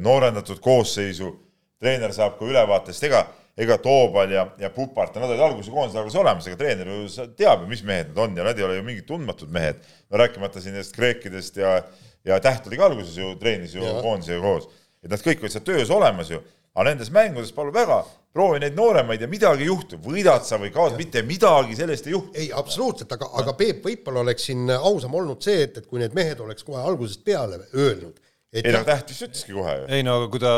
noorendatud 0.00 0.60
koosseisu, 0.64 1.32
treener 1.80 2.12
saab 2.14 2.38
ka 2.38 2.46
ülevaates, 2.48 3.02
ega 3.02 3.26
ega 3.56 3.76
Toobal 3.78 4.30
ja, 4.32 4.46
ja 4.58 4.70
Pupart, 4.72 5.14
nad 5.20 5.28
olid 5.28 5.42
alguses 5.44 5.68
koondise 5.72 5.98
alguses 6.00 6.16
olemas, 6.20 6.46
ega 6.48 6.56
treener 6.56 6.88
ju 6.88 7.08
sa- 7.12 7.26
teab 7.36 7.64
ju, 7.64 7.68
mis 7.68 7.82
mehed 7.84 8.08
need 8.08 8.18
on 8.24 8.36
ja 8.36 8.46
nad 8.46 8.58
ei 8.58 8.64
ole 8.64 8.78
ju 8.78 8.84
mingid 8.86 9.04
tundmatud 9.06 9.50
mehed. 9.52 9.82
no 10.10 10.16
rääkimata 10.18 10.60
siin 10.60 10.72
nendest 10.72 10.94
kreekidest 10.96 11.56
ja, 11.60 11.82
ja 12.24 12.40
Täht 12.40 12.66
oli 12.66 12.78
ka 12.80 12.86
alguses 12.88 13.16
ju, 13.18 13.34
treenis 13.36 13.74
ju 13.74 13.84
koondisega 14.00 14.40
koos. 14.40 14.68
et 15.04 15.10
nad 15.10 15.20
kõik 15.20 15.44
olid 15.44 15.52
seal 15.52 15.64
töös 15.68 15.90
olemas 15.90 16.30
ju, 16.30 16.40
aga 16.74 16.88
nendes 16.88 17.10
mängudes 17.12 17.52
palun 17.52 17.74
väga, 17.74 18.00
proovi 18.32 18.62
neid 18.62 18.74
nooremaid 18.78 19.20
ja 19.20 19.28
midagi 19.28 19.66
ei 19.66 19.68
juhtu, 19.68 19.98
võidad 20.00 20.46
sa 20.48 20.56
või 20.56 20.72
kaod, 20.72 20.96
mitte 20.96 21.20
midagi 21.22 21.76
sellest 21.76 22.06
ei 22.06 22.16
juhtu. 22.16 22.32
ei, 22.34 22.48
absoluutselt, 22.56 23.12
aga, 23.12 23.28
aga 23.42 23.52
Peep, 23.52 23.84
võib-olla 23.84 24.24
oleks 24.24 24.48
siin 24.48 24.70
ausam 24.78 25.14
olnud 25.14 25.42
see, 25.44 25.66
et, 25.68 25.76
et 25.76 25.86
kui 25.86 26.00
need 26.00 26.14
mehed 26.16 26.40
oleks 26.40 26.64
kohe 26.64 26.80
algusest 26.80 27.20
peale 27.24 27.60
öelnud, 27.74 28.16
ei 28.52 28.62
no 28.68 28.78
jah, 28.82 28.84
Täht 28.92 29.10
vist 29.14 29.26
ütleski 29.28 29.56
kohe 29.56 29.78
ju. 29.82 29.88
ei 29.96 30.04
no 30.06 30.18
aga 30.20 30.30
kui 30.34 30.42
ta 30.42 30.54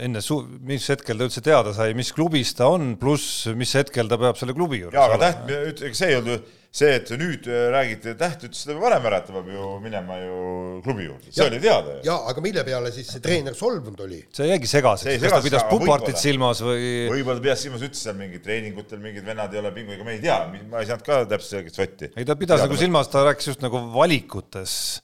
enne 0.00 0.20
su-, 0.22 0.44
mis 0.68 0.84
hetkel 0.92 1.18
ta 1.18 1.26
üldse 1.26 1.42
teada 1.42 1.72
sai, 1.74 1.90
mis 1.98 2.12
klubis 2.14 2.52
ta 2.54 2.68
on, 2.70 2.92
pluss 3.00 3.48
mis 3.58 3.72
hetkel 3.74 4.08
ta 4.10 4.18
peab 4.20 4.36
selle 4.38 4.54
klubi 4.56 4.78
juures 4.84 4.94
jaa, 4.94 5.08
aga 5.08 5.16
olema. 5.18 5.44
Täht, 5.66 5.84
ega 5.88 5.98
see 5.98 6.10
ei 6.12 6.18
olnud 6.20 6.36
ju 6.36 6.56
see, 6.70 6.90
et 7.00 7.08
nüüd 7.18 7.48
äh, 7.50 7.64
räägiti, 7.74 8.12
Täht 8.20 8.44
ütles 8.46 8.60
seda 8.62 8.76
varem 8.78 9.08
ära, 9.10 9.18
et 9.18 9.26
ta 9.26 9.34
peab 9.34 9.48
ju 9.50 9.64
minema 9.82 10.20
ju 10.20 10.36
klubi 10.84 11.08
juurde, 11.08 11.32
see 11.34 11.42
Ja- 11.42 11.48
oli 11.50 11.58
teada 11.64 11.96
ju. 11.96 12.04
ja 12.06 12.14
aga 12.30 12.44
mille 12.46 12.62
peale 12.68 12.92
siis 12.94 13.10
see 13.10 13.24
treener 13.24 13.56
solvunud 13.58 14.04
oli? 14.06 14.20
see 14.38 14.46
jäigi 14.52 14.70
segaseks, 14.70 15.18
kas 15.24 15.34
ta 15.34 15.42
pidas 15.48 15.66
Pupartit 15.72 16.22
silmas 16.22 16.62
või 16.62 16.86
võib-olla 17.10 17.40
ta 17.42 17.46
pidas 17.48 17.64
silmas, 17.66 17.82
ütles 17.90 18.04
seal 18.06 18.14
mingid 18.22 18.46
treeningutel 18.46 19.02
mingid 19.02 19.26
vennad 19.26 19.50
ei 19.58 19.64
ole 19.64 19.74
pingu, 19.74 19.96
ega 19.98 20.06
me 20.06 20.14
ei 20.14 20.22
tea, 20.22 20.38
ma 20.70 20.84
ei 20.84 20.86
saanud 20.92 21.02
ka 21.10 21.18
täpselt 21.34 21.56
selget 21.58 21.74
sotti. 21.82 22.12
ei 22.14 22.30
ta 22.30 22.38
pidas 22.38 22.62
nagu 22.62 22.78
silmas, 22.78 23.10
ta 23.10 23.26
rääkis 23.26 23.50
just 23.50 23.66
nagu 23.66 23.82
valikutes, 23.98 25.00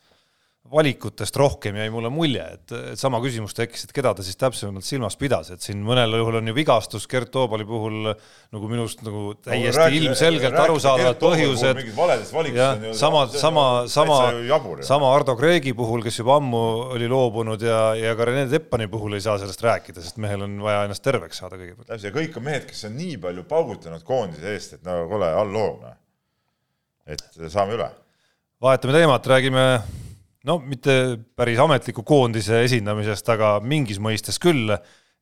valikutest 0.72 1.36
rohkem 1.36 1.76
jäi 1.78 1.86
mulle 1.92 2.10
mulje, 2.12 2.44
et, 2.56 2.74
sama 2.98 3.18
küsimus 3.22 3.54
tekkis, 3.56 3.86
et 3.86 3.92
keda 3.96 4.12
ta 4.16 4.24
siis 4.24 4.38
täpsemalt 4.40 4.86
silmas 4.86 5.16
pidas, 5.18 5.50
et 5.54 5.64
siin 5.64 5.82
mõnel 5.84 6.16
juhul 6.18 6.38
on 6.40 6.50
ju 6.50 6.54
vigastus 6.56 7.06
Gert 7.10 7.30
Toobali 7.34 7.66
puhul 7.68 8.08
nagu 8.10 8.70
minust 8.70 9.02
nagu 9.06 9.34
täiesti 9.44 9.80
no, 9.80 9.88
ilmselgelt 10.00 10.58
arusaadavad 10.62 11.18
põhjused. 11.20 11.82
jah, 12.56 12.86
sama, 12.98 13.26
sama, 13.32 13.66
sama, 13.90 14.20
sama 14.86 15.12
Ardo 15.14 15.36
Kreegi 15.38 15.74
puhul, 15.76 16.04
kes 16.06 16.20
juba 16.22 16.38
ammu 16.40 16.62
oli 16.96 17.10
loobunud 17.10 17.62
ja, 17.62 17.82
ja 17.98 18.16
ka 18.18 18.30
Rene 18.30 18.46
Teppani 18.50 18.88
puhul 18.92 19.18
ei 19.18 19.24
saa 19.24 19.36
sellest 19.42 19.62
rääkida, 19.66 20.02
sest 20.04 20.20
mehel 20.22 20.46
on 20.46 20.58
vaja 20.64 20.86
ennast 20.88 21.04
terveks 21.06 21.42
saada 21.42 21.60
kõigepealt. 21.60 21.90
täpselt, 21.90 22.08
ja 22.10 22.16
kõik 22.16 22.40
on 22.40 22.48
mehed, 22.48 22.66
kes 22.70 22.88
on 22.90 22.98
nii 22.98 23.20
palju 23.22 23.46
paugutanud 23.50 24.06
koondise 24.06 24.56
eest, 24.56 24.78
et 24.78 24.88
no 24.88 25.04
kuule, 25.10 25.30
all 25.42 25.52
loom. 25.52 25.86
et 27.06 27.28
saame 27.52 27.78
üle. 27.78 27.92
vahetame 28.62 28.98
teemat, 29.00 29.32
räägime 29.34 29.68
no 30.47 30.59
mitte 30.62 30.94
päris 31.36 31.59
ametliku 31.62 32.05
koondise 32.07 32.62
esindamisest, 32.66 33.28
aga 33.34 33.57
mingis 33.62 34.01
mõistes 34.03 34.40
küll. 34.42 34.76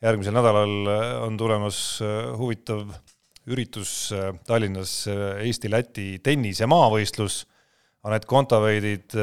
järgmisel 0.04 0.34
nädalal 0.36 0.88
on 1.24 1.36
tulemas 1.40 1.78
äh, 2.04 2.34
huvitav 2.36 2.90
üritus 3.48 4.12
äh, 4.12 4.34
Tallinnas 4.44 5.06
äh, 5.08 5.40
Eesti-Läti 5.46 6.20
tennis- 6.22 6.60
ja 6.60 6.68
maavõistlus. 6.68 7.44
Anett 8.04 8.26
Kontaveidid, 8.28 9.14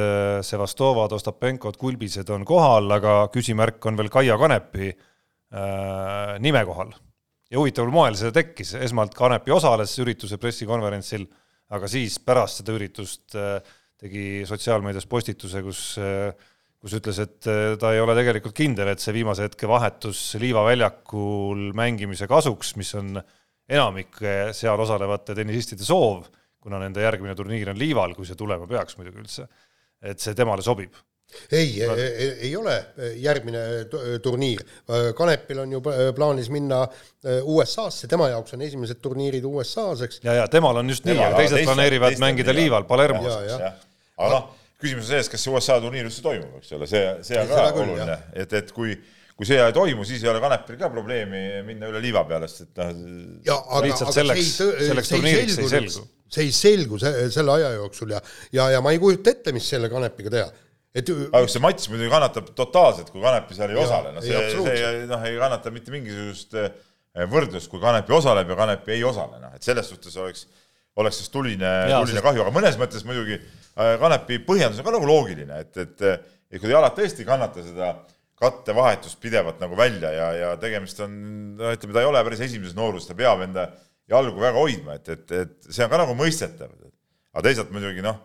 Sevastovad, 0.42 1.12
Ostapenkod, 1.14 1.76
Kulbised 1.78 2.32
on 2.34 2.42
kohal, 2.50 2.88
aga 2.96 3.28
küsimärk 3.30 3.86
on 3.86 4.00
veel 4.00 4.08
Kaia 4.10 4.34
Kanepi 4.42 4.88
äh, 4.90 6.40
nime 6.42 6.64
kohal. 6.66 6.90
ja 7.52 7.60
huvitaval 7.60 7.92
moel 7.94 8.18
see 8.18 8.32
tekkis, 8.34 8.74
esmalt 8.82 9.14
Kanepi 9.14 9.54
osales 9.54 9.94
ürituse 10.02 10.40
pressikonverentsil, 10.42 11.28
aga 11.70 11.88
siis 11.92 12.18
pärast 12.26 12.64
seda 12.64 12.74
üritust 12.74 13.38
äh, 13.38 13.62
tegi 14.02 14.44
sotsiaalmeedias 14.50 15.06
postituse, 15.10 15.62
kus 15.66 15.84
kus 16.82 16.98
ütles, 16.98 17.20
et 17.22 17.50
eh, 17.50 17.76
ta 17.80 17.94
ei 17.94 18.02
ole 18.02 18.16
tegelikult 18.18 18.58
kindel, 18.58 18.90
et 18.92 19.04
see 19.04 19.14
viimase 19.16 19.46
hetke 19.46 19.70
vahetus 19.70 20.24
Liiva 20.42 20.64
väljakul 20.66 21.70
mängimise 21.78 22.28
kasuks, 22.30 22.74
mis 22.82 22.94
on 22.98 23.22
enamike 23.72 24.50
seal 24.58 24.82
osalevate 24.82 25.38
tennisistide 25.38 25.86
soov, 25.86 26.26
kuna 26.62 26.82
nende 26.82 27.06
järgmine 27.06 27.38
turniir 27.38 27.72
on 27.72 27.80
Liival, 27.80 28.18
kui 28.18 28.26
see 28.28 28.38
tulema 28.38 28.68
peaks 28.70 28.98
muidugi 28.98 29.22
üldse, 29.22 29.48
et 30.02 30.22
see 30.22 30.38
temale 30.38 30.66
sobib 30.66 30.98
ei, 31.48 31.78
ei, 31.80 32.26
ei 32.44 32.50
ole 32.60 32.74
järgmine 33.24 33.60
turniir. 34.20 34.66
Kanepil 35.16 35.62
on 35.64 35.78
ju 35.78 35.80
plaanis 36.18 36.50
minna 36.52 36.82
USA-sse, 37.24 38.10
tema 38.12 38.28
jaoks 38.34 38.58
on 38.58 38.66
esimesed 38.66 39.00
turniirid 39.00 39.48
USA-s, 39.48 40.04
eks. 40.10 40.20
ja, 40.26 40.42
ja 40.42 40.50
temal 40.52 40.82
on 40.82 40.92
just 40.92 41.08
nii, 41.08 41.16
aga 41.16 41.40
teised 41.40 41.64
planeerivad 41.70 42.20
mängida 42.20 42.52
Liival 42.58 42.84
Palermos 42.90 43.32
aga 44.22 44.36
noh, 44.38 44.52
küsimus 44.82 45.08
on 45.08 45.10
selles, 45.14 45.32
kas 45.32 45.44
see 45.46 45.54
USA 45.54 45.80
turniir 45.84 46.08
üldse 46.10 46.24
toimub, 46.26 46.60
eks 46.62 46.78
ole, 46.78 46.90
see, 46.90 47.02
see 47.28 47.42
on 47.42 47.52
ka 47.52 47.66
oluline, 47.74 48.22
et, 48.44 48.56
et 48.62 48.72
kui 48.76 48.96
kui 49.42 49.48
see 49.50 49.58
ei 49.58 49.74
toimu, 49.74 50.04
siis 50.06 50.22
ei 50.22 50.30
ole 50.30 50.42
Kanepil 50.44 50.78
ka 50.78 50.88
probleemi 50.94 51.40
minna 51.66 51.88
üle 51.90 52.02
liiva 52.04 52.22
peale, 52.30 52.46
sest 52.52 52.68
et 52.68 52.82
noh. 52.84 53.78
lihtsalt 53.82 54.14
selleks, 54.14 54.52
selleks 54.60 55.10
turniiriks 55.16 55.58
ei 55.58 55.72
selgu. 55.72 56.04
see 56.36 56.46
ei 56.46 56.52
selgu 56.54 57.00
selle 57.02 57.56
aja 57.56 57.72
jooksul 57.80 58.14
ja, 58.14 58.20
ja, 58.54 58.68
ja 58.76 58.84
ma 58.86 58.94
ei 58.94 59.02
kujuta 59.02 59.34
ette, 59.34 59.54
mis 59.56 59.66
selle 59.66 59.90
Kanepiga 59.90 60.34
teha. 60.36 60.52
Et 60.94 61.10
aga 61.10 61.42
see 61.50 61.64
matš 61.64 61.88
muidugi 61.90 62.12
kannatab 62.12 62.54
totaalselt, 62.54 63.10
kui 63.10 63.24
Kanepi 63.24 63.58
seal 63.58 63.74
ei 63.74 63.80
ja, 63.80 63.88
osale, 63.88 64.14
noh 64.14 64.26
see, 64.28 64.46
see 64.54 65.04
noh, 65.10 65.26
ei 65.26 65.42
kannata 65.42 65.74
mitte 65.74 65.94
mingisugust 65.96 66.58
eh, 66.62 66.70
võrdlust, 67.32 67.72
kui 67.72 67.82
Kanepi 67.82 68.14
osaleb 68.20 68.52
ja 68.54 68.60
Kanepi 68.60 68.98
ei 69.00 69.06
osale, 69.08 69.42
noh. 69.42 69.56
Et 69.58 69.66
selles 69.66 69.90
suhtes 69.90 70.22
oleks, 70.22 70.46
oleks 71.00 71.22
siis 71.22 71.32
tuline, 71.32 71.70
tuline 71.92 72.18
sest... 72.18 72.26
kahju, 72.26 72.44
aga 72.46 72.56
mõnes 72.56 72.80
mõttes 72.80 73.06
muidugi 73.08 73.38
äh, 73.38 73.94
Kanepi 74.02 74.42
põhjendus 74.48 74.82
on 74.82 74.88
ka 74.88 74.96
nagu 74.98 75.08
loogiline, 75.08 75.62
et, 75.64 75.78
et, 75.78 76.08
et 76.52 76.60
kui 76.60 76.72
jalad 76.72 76.96
tõesti 76.98 77.24
ei 77.24 77.30
kannata 77.30 77.64
seda 77.66 77.94
kattevahetust 78.42 79.20
pidevalt 79.22 79.62
nagu 79.62 79.78
välja 79.78 80.10
ja, 80.16 80.32
ja 80.34 80.50
tegemist 80.62 81.00
on, 81.06 81.14
no 81.60 81.72
ütleme, 81.76 81.94
ta 81.94 82.02
ei 82.02 82.10
ole 82.10 82.24
päris 82.26 82.42
esimeses 82.48 82.76
nooruses, 82.78 83.08
ta 83.12 83.18
peab 83.18 83.44
enda 83.46 83.68
jalgu 84.12 84.42
väga 84.42 84.58
hoidma, 84.58 84.98
et, 84.98 85.14
et, 85.14 85.38
et 85.38 85.70
see 85.70 85.86
on 85.86 85.92
ka 85.92 86.02
nagu 86.02 86.18
mõistetav. 86.18 86.74
aga 87.32 87.46
teisalt 87.46 87.72
muidugi 87.72 88.04
noh, 88.04 88.18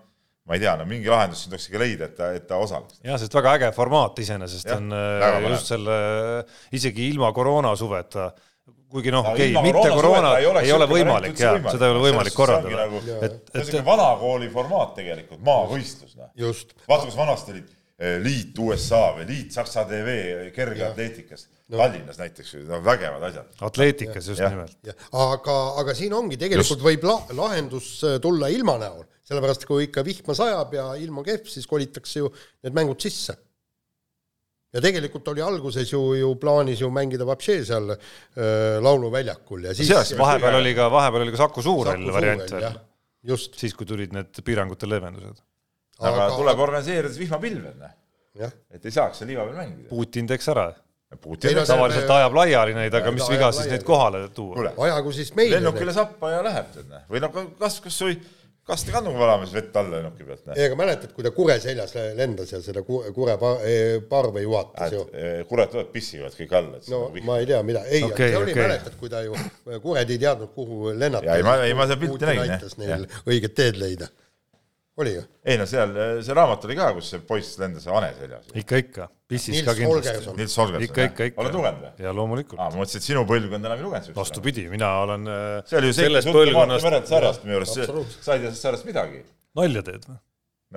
ma 0.49 0.57
ei 0.57 0.62
tea, 0.62 0.73
no 0.79 0.87
mingi 0.89 1.11
lahendus 1.11 1.43
siin 1.43 1.53
tuleks 1.53 1.69
ikka 1.69 1.83
leida, 1.83 2.09
et 2.09 2.17
ta, 2.19 2.31
et 2.39 2.47
ta 2.49 2.59
osaleks. 2.62 3.01
jah, 3.05 3.21
sest 3.21 3.37
väga 3.37 3.55
äge 3.59 3.71
formaat 3.77 4.19
iseenesest 4.25 4.73
on 4.75 4.97
äh, 4.97 5.39
just 5.51 5.73
selle, 5.75 5.99
isegi 6.75 7.11
ilma 7.12 7.31
koroonasuveta 7.37 8.31
kuigi 8.91 9.12
noh, 9.14 9.30
okei 9.32 9.51
okay,, 9.51 9.62
mitte 9.66 9.89
koroona 9.95 10.34
ei 10.41 10.47
ole, 10.47 10.62
ei 10.66 10.74
ole 10.74 10.87
võimalik 10.91 11.41
ja 11.41 11.55
seda 11.64 11.89
ei 11.89 11.95
ole 11.95 12.03
võimalik 12.05 12.37
korraldada. 12.37 12.84
Nagu, 12.84 13.01
et, 13.26 13.41
et 13.53 13.66
see 13.68 13.80
on 13.80 13.87
vanakooli 13.87 14.51
formaat 14.53 14.95
tegelikult, 14.99 15.43
maavõistlus. 15.47 16.14
Noh. 16.18 16.30
vaata, 16.87 17.09
kus 17.09 17.18
vanasti 17.18 17.55
olid 17.57 17.66
eh, 17.72 18.16
liit 18.22 18.59
USA 18.62 19.03
või 19.18 19.26
liit 19.32 19.57
Saksa 19.57 19.87
TV 19.91 20.16
kergeatleetikas 20.55 21.49
no. 21.49 21.80
Tallinnas 21.80 22.20
näiteks, 22.22 22.55
no 22.68 22.80
vägevad 22.84 23.26
asjad. 23.30 23.51
atleetikas 23.68 24.30
just 24.32 24.45
ja. 24.45 24.53
nimelt. 24.55 24.78
aga, 25.11 25.57
aga 25.82 25.97
siin 25.99 26.14
ongi 26.14 26.39
tegelikult 26.41 26.76
just. 26.78 26.87
võib 26.87 27.09
la 27.09 27.18
lahendus 27.43 27.91
äh, 28.07 28.20
tulla 28.22 28.53
ilma 28.55 28.78
näol, 28.82 29.03
sellepärast 29.26 29.66
kui 29.66 29.89
ikka 29.89 30.07
vihma 30.07 30.37
sajab 30.39 30.78
ja 30.78 30.93
ilm 31.03 31.22
on 31.22 31.26
kehv, 31.26 31.51
siis 31.51 31.66
kolitakse 31.66 32.22
ju 32.22 32.30
need 32.62 32.76
mängud 32.76 33.03
sisse 33.03 33.34
ja 34.75 34.83
tegelikult 34.83 35.29
oli 35.33 35.43
alguses 35.45 35.91
ju, 35.93 36.01
ju 36.19 36.33
plaanis 36.41 36.81
ju 36.83 36.91
mängida 36.93 37.27
Vapšee 37.29 37.64
seal 37.69 37.93
äh, 37.93 37.99
lauluväljakul 38.83 39.69
ja 39.69 39.75
siis 39.77 39.91
Seas, 39.91 40.14
vahepeal 40.19 40.59
oli 40.61 40.75
ka, 40.77 40.89
vahepeal 40.93 41.27
oli 41.27 41.35
ka 41.35 41.43
Saku 41.45 41.64
Suurhall 41.64 42.12
variant 42.12 42.51
veel. 42.51 42.81
just. 43.35 43.55
siis, 43.59 43.75
kui 43.75 43.89
tulid 43.89 44.14
need 44.17 44.43
piirangute 44.45 44.89
leevendused. 44.91 45.39
aga, 46.01 46.27
aga 46.27 46.33
tuleb 46.37 46.64
organiseerida 46.67 47.12
siis 47.12 47.23
vihmapilved, 47.27 47.79
noh. 47.85 48.57
et 48.75 48.85
ei 48.85 48.99
saaks 48.99 49.23
seal 49.23 49.33
liiva 49.33 49.47
peal 49.47 49.62
mängida. 49.62 49.89
Putin 49.93 50.29
teeks 50.29 50.51
ära. 50.53 50.69
tavaliselt 51.14 52.11
ajab 52.19 52.35
laiali 52.41 52.75
neid, 52.77 52.95
aga 52.99 53.12
mis 53.14 53.29
viga 53.31 53.53
siis 53.55 53.71
neid 53.71 53.87
kohale 53.87 54.27
tuua? 54.35 54.73
ajagu 54.89 55.14
siis 55.14 55.31
meile. 55.39 55.61
lennukile 55.61 55.95
sappa 55.95 56.35
ja 56.35 56.43
läheb, 56.45 56.75
tead, 56.75 56.91
noh. 56.91 57.07
või 57.12 57.23
noh, 57.23 57.39
kas, 57.61 57.79
kas 57.85 58.03
või 58.03 58.19
kasti 58.67 58.93
kannuga 58.93 59.19
valamas 59.19 59.53
vett 59.55 59.77
alla 59.77 59.97
lennuki 59.97 60.25
pealt. 60.27 60.49
ei, 60.57 60.67
aga 60.67 60.77
mäletad, 60.79 61.12
kui 61.14 61.25
ta 61.25 61.31
kure 61.35 61.59
seljas 61.62 61.95
lendas 62.19 62.53
ja 62.53 62.61
seda 62.62 62.83
kure 62.83 63.37
parve 64.11 64.43
juhatas 64.43 64.93
ju. 64.97 65.05
kured 65.49 65.71
tulevad 65.73 65.93
pissivad 65.95 66.35
kõik 66.35 66.55
alla. 66.59 66.83
no 66.91 67.01
ma 67.29 67.39
ei 67.43 67.47
tea, 67.47 67.62
mida, 67.67 67.85
ei 67.87 68.03
okay,, 68.03 68.33
see 68.33 68.41
oli 68.43 68.55
okay., 68.57 68.67
mäletad, 68.67 68.99
kui 69.01 69.12
ta 69.12 69.23
ju, 69.27 69.39
kured 69.85 70.11
ei 70.11 70.19
teadnud, 70.19 70.53
kuhu 70.55 70.93
lennata. 70.99 71.37
ei, 71.37 71.47
ma, 71.47 71.59
ei 71.64 71.75
ma 71.79 71.87
seda 71.87 72.01
pilti 72.03 72.31
nägin. 72.31 72.57
aitas 72.57 72.79
neil 72.83 73.07
õiget 73.27 73.55
teed 73.55 73.79
leida 73.83 74.11
oli 74.97 75.12
ju? 75.14 75.22
ei 75.44 75.59
no 75.61 75.66
seal, 75.68 75.92
see 76.24 76.36
raamat 76.36 76.64
oli 76.68 76.76
ka, 76.78 76.88
kus 76.97 77.11
see 77.12 77.22
poiss 77.28 77.59
lendas 77.61 77.86
hane 77.92 78.09
seljas. 78.18 78.47
ikka, 78.62 78.80
ikka, 78.82 79.09
pissis 79.30 79.64
ka 79.66 79.74
kindlasti. 79.76 80.34
Nils 80.38 80.57
Holgersson. 80.61 80.86
ikka, 80.88 81.09
ikka, 81.11 81.28
ikka. 81.30 81.42
oled 81.42 81.59
lugenud 81.59 81.82
või? 81.84 82.05
jaa, 82.07 82.14
loomulikult. 82.16 82.61
aa, 82.61 82.70
ma 82.72 82.82
mõtlesin, 82.82 83.03
et 83.03 83.09
sinu 83.11 83.24
põlvkond 83.28 83.68
enam 83.68 83.76
ei 83.76 83.86
lugenud 83.86 84.09
seda. 84.09 84.18
vastupidi, 84.20 84.68
mina 84.72 84.92
olen 85.03 85.28
äh, 85.32 85.49
see 85.68 85.80
oli 85.80 85.90
ju 85.92 85.99
sellest 85.99 86.32
põlvkonnast. 86.32 86.88
Meret 86.88 87.11
Sarjast 87.11 87.44
minu 87.44 87.59
arust, 87.61 87.76
sa 87.76 88.38
ei 88.38 88.44
tea 88.44 88.49
sellest 88.49 88.68
sarjast 88.68 88.88
midagi. 88.88 89.20
nalja 89.59 89.84
teed 89.90 90.09
või? 90.09 90.16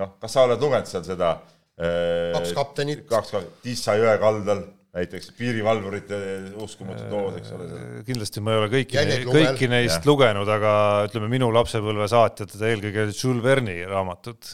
noh, 0.02 0.12
kas 0.20 0.36
sa 0.36 0.44
oled 0.48 0.66
lugenud 0.66 0.90
seal 0.90 1.06
seda 1.06 1.32
äh, 1.80 2.36
kaks 2.36 2.52
kaptenit. 2.58 3.06
kaks 3.08 3.34
kaptenit, 3.36 3.56
Tissa 3.64 3.96
jõe 4.00 4.18
kaldal 4.20 4.66
näiteks 4.96 5.30
piirivalvurite 5.38 6.18
uskumatud 6.62 7.12
lood, 7.14 7.36
eks 7.38 7.52
ole. 7.54 7.68
kindlasti 8.06 8.42
ma 8.42 8.54
ei 8.54 8.62
ole 8.62 8.70
kõiki, 8.72 8.98
kõiki 9.28 9.68
neist 9.70 10.00
ja. 10.00 10.06
lugenud, 10.08 10.50
aga 10.50 10.72
ütleme, 11.06 11.28
minu 11.30 11.50
lapsepõlve 11.54 12.08
saatjad, 12.10 12.56
eelkõige 12.58 13.06
Jules 13.12 13.44
Verne'i 13.44 13.84
raamatud 13.86 14.50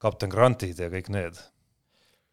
kapten 0.00 0.32
Grantid 0.32 0.80
ja 0.80 0.88
kõik 0.92 1.10
need. 1.12 1.40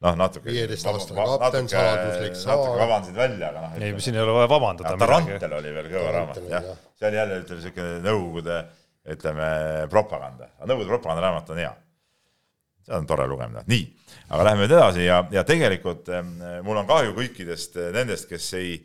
noh, 0.06 0.16
natuke. 0.16 0.48
viieteistaastane 0.48 1.28
kapten, 1.28 1.70
saladuslik 1.72 2.40
saar. 2.40 2.56
natuke 2.56 2.82
vabandasid 2.86 3.20
välja, 3.20 3.52
aga 3.52 3.64
noh. 3.66 3.78
ei, 3.82 3.96
siin 4.04 4.16
ei 4.16 4.24
ole 4.24 4.36
vaja 4.40 4.52
vabandada. 4.54 4.96
Tarantel 5.02 5.56
oli 5.60 5.74
veel 5.76 5.90
kõva 5.92 6.12
raamat, 6.16 6.42
jah. 6.54 6.68
see 6.96 7.10
oli 7.10 7.20
jälle, 7.20 7.42
ütleme, 7.44 7.62
niisugune 7.62 8.00
Nõukogude, 8.06 8.60
ütleme, 9.18 9.50
propaganda. 9.92 10.52
aga 10.56 10.72
Nõukogude 10.72 10.94
propagandaraamat 10.96 11.56
on 11.56 11.64
hea. 11.66 11.74
seda 12.88 13.02
on 13.02 13.10
tore 13.10 13.28
lugemine. 13.28 13.66
nii, 13.68 13.88
aga 14.28 14.44
läheme 14.44 14.66
nüüd 14.66 14.76
edasi 14.76 15.06
ja, 15.06 15.22
ja 15.32 15.44
tegelikult 15.48 16.10
eh, 16.12 16.22
mul 16.66 16.82
on 16.82 16.90
kahju 16.90 17.16
kõikidest 17.18 17.80
eh, 17.80 17.90
nendest, 17.96 18.28
kes 18.30 18.50
ei, 18.60 18.76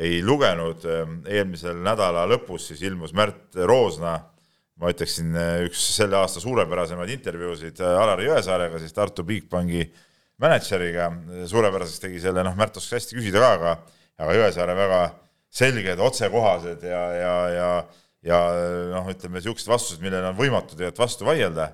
ei 0.00 0.20
lugenud 0.26 0.84
eh, 0.88 1.14
eelmisel 1.38 1.78
nädala 1.84 2.26
lõpus, 2.30 2.70
siis 2.70 2.82
ilmus 2.88 3.14
Märt 3.16 3.58
Roosna 3.70 4.16
ma 4.80 4.90
ütleksin, 4.90 5.34
üks 5.66 5.80
selle 5.98 6.16
aasta 6.16 6.40
suurepärasemaid 6.40 7.10
intervjuusid 7.12 7.82
äh, 7.84 7.96
Alari 8.00 8.30
Jõesaarega, 8.30 8.78
siis 8.80 8.96
Tartu 8.96 9.26
Bigbanki 9.28 9.84
mänedžeriga, 10.40 11.10
suurepäraseks 11.50 12.00
tegi 12.00 12.22
selle, 12.22 12.44
noh, 12.46 12.56
Märt 12.56 12.78
oskas 12.80 13.02
hästi 13.02 13.18
küsida 13.18 13.42
ka, 13.44 13.50
aga 13.58 13.74
aga 14.20 14.36
Jõesaare 14.38 14.76
väga 14.76 15.00
selged, 15.52 16.00
otsekohased 16.00 16.86
ja, 16.86 17.02
ja, 17.16 17.34
ja 17.52 17.68
ja 18.26 18.38
noh, 18.92 19.08
ütleme 19.10 19.38
niisugused 19.38 19.70
vastused, 19.70 20.02
millele 20.04 20.30
on 20.30 20.38
võimatu 20.38 20.76
tegelikult 20.76 21.04
vastu 21.04 21.28
vaielda. 21.28 21.70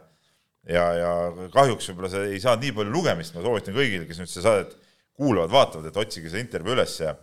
Ja, 0.68 0.84
ja 0.98 1.10
kahjuks 1.54 1.90
võib-olla 1.90 2.12
see 2.12 2.30
ei 2.34 2.42
saanud 2.42 2.66
nii 2.66 2.76
palju 2.78 2.94
lugemist, 2.94 3.34
ma 3.36 3.44
soovitan 3.44 3.76
kõigile, 3.76 4.06
kes 4.08 4.22
nüüd 4.22 4.32
seda 4.32 4.48
saadet 4.48 4.76
kuulavad, 5.16 5.52
vaatavad, 5.52 5.90
et 5.90 6.00
otsige 6.00 6.32
see 6.32 6.42
intervjuu 6.44 6.76
üles 6.76 6.96
ja 7.00 7.16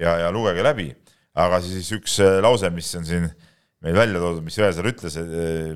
ja, 0.00 0.16
ja 0.24 0.28
lugege 0.32 0.64
läbi. 0.64 0.90
aga 1.36 1.60
siis 1.64 1.90
üks 1.94 2.18
lause, 2.42 2.70
mis 2.74 2.88
on 2.98 3.04
siin 3.06 3.26
äh, 3.28 3.48
meil 3.84 3.96
välja 3.96 4.20
toodud, 4.20 4.44
mis 4.44 4.58
Jõesaar 4.58 4.88
ütles, 4.90 5.16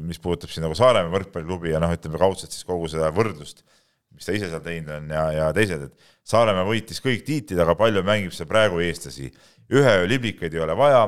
mis 0.04 0.20
puudutab 0.20 0.52
siin 0.52 0.64
nagu 0.66 0.76
Saaremaa 0.76 1.12
võrkpalliklubi 1.14 1.72
ja 1.72 1.80
noh, 1.82 1.92
ütleme 1.94 2.20
kaudselt 2.20 2.52
siis 2.52 2.66
kogu 2.68 2.88
seda 2.92 3.08
võrdlust 3.14 3.64
mis 4.14 4.28
ta 4.28 4.34
ise 4.36 4.46
seal 4.46 4.62
teinud 4.62 4.92
on 4.94 5.08
ja, 5.10 5.24
ja 5.34 5.46
teised, 5.56 5.88
et 5.88 6.10
Saaremaa 6.28 6.66
võitis 6.68 7.00
kõik 7.02 7.24
tiitlid, 7.26 7.58
aga 7.64 7.74
palju 7.78 8.04
mängib 8.06 8.34
see 8.36 8.46
praegu 8.48 8.78
eestlasi. 8.84 9.32
ühe 9.72 9.94
öö 10.02 10.06
liblikaid 10.06 10.54
ei 10.54 10.60
ole 10.62 10.76
vaja 10.76 11.00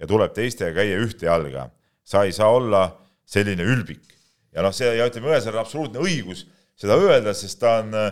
ja 0.00 0.08
tuleb 0.08 0.32
teistega 0.32 0.72
käia 0.78 1.00
ühte 1.02 1.26
jalga. 1.26 1.68
sa 2.04 2.24
ei 2.24 2.32
saa 2.32 2.48
olla 2.48 2.86
selline 3.26 3.62
ülbik. 3.62 4.13
Ja 4.54 4.64
noh, 4.64 4.74
see 4.74 4.92
ja 4.98 5.08
ütleme, 5.10 5.32
Õesel 5.32 5.54
on 5.54 5.62
absoluutne 5.64 6.02
õigus 6.04 6.44
seda 6.78 6.96
öelda, 6.98 7.34
sest 7.36 7.60
ta 7.62 7.78
on 7.82 7.94
äh, 7.98 8.10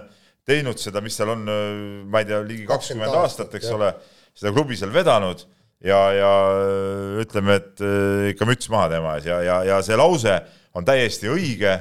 teinud 0.49 0.81
seda, 0.81 1.03
mis 1.05 1.17
tal 1.19 1.35
on, 1.35 1.47
äh, 1.51 2.03
ma 2.09 2.23
ei 2.23 2.29
tea, 2.29 2.43
ligi 2.47 2.67
kakskümmend 2.69 3.15
aastat, 3.23 3.55
eks 3.59 3.71
jah. 3.71 3.79
ole, 3.79 3.93
seda 4.39 4.55
klubi 4.55 4.79
seal 4.79 4.93
vedanud 4.95 5.45
ja, 5.83 6.03
ja 6.17 6.35
äh, 6.59 7.23
ütleme, 7.25 7.59
et 7.61 7.87
ikka 8.35 8.49
müts 8.49 8.71
maha 8.73 8.91
tema 8.95 9.17
ees 9.19 9.31
ja, 9.31 9.41
ja, 9.47 9.63
ja 9.69 9.81
see 9.87 9.99
lause 9.99 10.39
on 10.79 10.87
täiesti 10.89 11.31
õige 11.31 11.81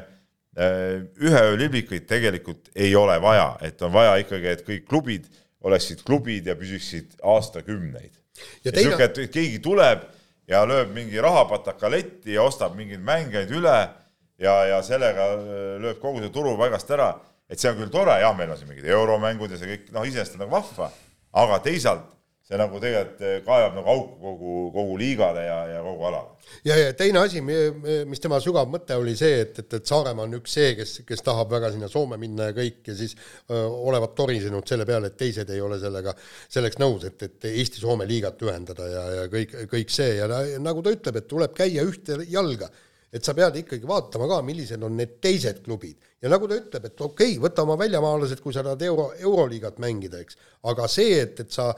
ühe 0.51 1.41
öö 1.47 1.53
liblikuid 1.55 2.03
tegelikult 2.09 2.73
ei 2.75 2.89
ole 2.99 3.13
vaja, 3.23 3.53
et 3.63 3.79
on 3.87 3.93
vaja 3.93 4.17
ikkagi, 4.19 4.49
et 4.51 4.65
kõik 4.67 4.83
klubid 4.89 5.29
oleksid 5.63 6.01
klubid 6.03 6.49
ja 6.49 6.57
püsiksid 6.59 7.13
aastakümneid. 7.23 8.11
ja 8.65 8.73
teine... 8.73 8.89
sihuke, 8.89 9.07
et 9.07 9.31
keegi 9.31 9.61
tuleb 9.63 10.03
ja 10.51 10.65
lööb 10.67 10.91
mingi 10.91 11.21
rahapataka 11.23 11.91
letti 11.93 12.35
ja 12.35 12.43
ostab 12.43 12.75
mingeid 12.75 13.03
mängijaid 13.05 13.53
üle 13.55 13.77
ja, 14.41 14.55
ja 14.73 14.79
sellega 14.85 15.27
lööb 15.81 16.01
kogu 16.01 16.23
see 16.23 16.33
turu 16.33 16.55
paigast 16.59 16.89
ära, 16.93 17.13
et 17.51 17.59
see 17.59 17.71
on 17.71 17.79
küll 17.81 17.93
tore, 17.93 18.17
jah, 18.23 18.33
meil 18.37 18.53
on 18.53 18.59
siin 18.59 18.71
mingid 18.71 18.89
euromängud 18.89 19.53
ja 19.53 19.59
see 19.61 19.75
kõik, 19.75 19.91
noh, 19.95 20.07
iseenesest 20.07 20.39
on 20.39 20.45
nagu 20.45 20.55
vahva, 20.55 20.91
aga 21.43 21.61
teisalt 21.65 22.09
see 22.51 22.59
nagu 22.59 22.79
tegelikult 22.83 23.21
eh, 23.23 23.39
kaevab 23.45 23.77
nagu 23.77 23.91
auku 23.93 24.17
kogu, 24.19 24.53
kogu 24.75 24.97
liigale 24.99 25.45
ja, 25.45 25.59
ja 25.69 25.83
kogu 25.85 26.07
alale. 26.09 26.49
ja, 26.67 26.75
ja 26.75 26.89
teine 26.97 27.21
asi, 27.21 27.39
mis 27.41 28.23
tema 28.23 28.41
sügav 28.43 28.67
mõte 28.71 28.97
oli 28.99 29.13
see, 29.15 29.39
et, 29.45 29.61
et, 29.63 29.77
et 29.77 29.87
Saaremaa 29.87 30.27
on 30.27 30.35
üks 30.41 30.57
see, 30.57 30.73
kes, 30.75 30.97
kes 31.07 31.23
tahab 31.23 31.53
väga 31.53 31.71
sinna 31.71 31.87
Soome 31.91 32.19
minna 32.19 32.49
ja 32.49 32.57
kõik 32.57 32.91
ja 32.91 32.97
siis 32.97 33.15
öö, 33.15 33.63
olevat 33.91 34.17
torisenud 34.17 34.67
selle 34.67 34.87
peale, 34.89 35.13
et 35.13 35.19
teised 35.21 35.49
ei 35.53 35.63
ole 35.63 35.79
sellega, 35.79 36.15
selleks 36.51 36.81
nõus, 36.81 37.07
et, 37.07 37.27
et 37.29 37.51
Eesti-Soome 37.53 38.09
liigat 38.09 38.43
ühendada 38.43 38.89
ja, 38.89 39.07
ja 39.21 39.25
kõik, 39.31 39.55
kõik 39.71 39.93
see. 39.93 40.17
Ja 40.19 40.27
nagu 40.59 40.83
ta 40.83 40.91
ütleb, 40.97 41.21
et 41.21 41.29
tuleb 41.31 41.55
käia 41.55 41.87
ühte 41.87 42.19
jalga 42.27 42.67
et 43.11 43.27
sa 43.27 43.35
pead 43.35 43.57
ikkagi 43.59 43.87
vaatama 43.87 44.27
ka, 44.29 44.39
millised 44.47 44.83
on 44.87 44.95
need 44.95 45.17
teised 45.23 45.59
klubid. 45.65 45.99
ja 46.21 46.29
nagu 46.31 46.47
ta 46.47 46.55
ütleb, 46.59 46.85
et 46.87 47.03
okei 47.03 47.33
okay,, 47.33 47.41
võta 47.43 47.65
oma 47.65 47.75
väljamaalased, 47.79 48.39
kui 48.43 48.55
sa 48.55 48.63
tahad 48.63 48.81
euro, 48.87 49.09
euroliigat 49.19 49.81
mängida, 49.83 50.21
eks, 50.23 50.39
aga 50.71 50.87
see, 50.91 51.19
et, 51.25 51.39
et 51.43 51.51
sa, 51.51 51.71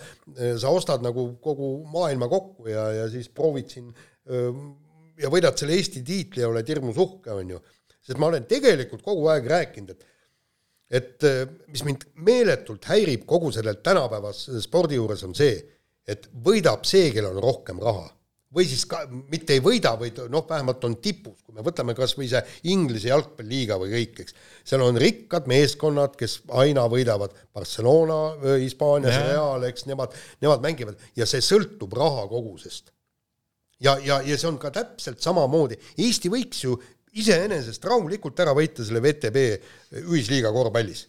sa 0.61 0.73
ostad 0.73 1.03
nagu 1.05 1.31
kogu 1.41 1.75
maailma 1.89 2.29
kokku 2.31 2.69
ja, 2.69 2.86
ja 3.01 3.09
siis 3.11 3.31
proovid 3.34 3.71
siin 3.73 3.91
ja 5.19 5.29
võidad 5.34 5.57
selle 5.59 5.77
Eesti 5.77 6.03
tiitli 6.05 6.43
ja 6.43 6.49
oled 6.51 6.69
hirmus 6.69 6.99
uhke, 7.01 7.34
on 7.34 7.55
ju, 7.55 7.61
sest 8.03 8.19
ma 8.21 8.29
olen 8.29 8.45
tegelikult 8.49 9.03
kogu 9.05 9.29
aeg 9.34 9.49
rääkinud, 9.57 9.93
et 9.93 10.09
et 10.93 11.23
mis 11.73 11.81
mind 11.88 12.03
meeletult 12.21 12.84
häirib 12.86 13.23
kogu 13.25 13.47
sellel 13.55 13.79
tänapäevase 13.81 14.59
spordi 14.61 14.99
juures, 14.99 15.23
on 15.25 15.31
see, 15.34 15.55
et 16.05 16.27
võidab 16.45 16.84
see, 16.86 17.07
kellel 17.15 17.39
on 17.39 17.41
rohkem 17.41 17.79
raha 17.81 18.11
või 18.53 18.65
siis 18.69 18.85
ka 18.89 19.01
mitte 19.09 19.55
ei 19.55 19.61
võida, 19.63 19.93
vaid 19.99 20.19
noh, 20.31 20.45
vähemalt 20.49 20.83
on 20.87 20.95
tipus, 21.01 21.39
kui 21.43 21.55
me 21.55 21.65
võtame 21.65 21.95
kas 21.97 22.15
või 22.17 22.29
see 22.31 22.41
Inglise 22.73 23.09
jalgpalliliiga 23.09 23.77
või 23.81 23.93
kõik, 23.95 24.23
eks. 24.23 24.35
seal 24.69 24.83
on 24.85 24.99
rikkad 25.01 25.49
meeskonnad, 25.49 26.17
kes 26.19 26.39
aina 26.61 26.85
võidavad, 26.91 27.33
Barcelona, 27.53 28.19
Hispaanias, 28.61 29.17
Real, 29.27 29.65
eks, 29.69 29.87
nemad, 29.89 30.13
nemad 30.43 30.65
mängivad 30.65 31.01
ja 31.17 31.27
see 31.29 31.41
sõltub 31.45 31.95
rahakogusest. 31.97 32.93
ja, 33.83 33.97
ja, 34.05 34.21
ja 34.21 34.37
see 34.37 34.49
on 34.49 34.59
ka 34.61 34.71
täpselt 34.73 35.23
samamoodi, 35.23 35.79
Eesti 35.97 36.31
võiks 36.33 36.63
ju 36.63 36.77
iseenesest 37.13 37.83
rahulikult 37.85 38.39
ära 38.41 38.53
võita 38.57 38.85
selle 38.85 39.01
VTB 39.01 39.41
ühisliiga 40.05 40.53
korvpallis. 40.53 41.07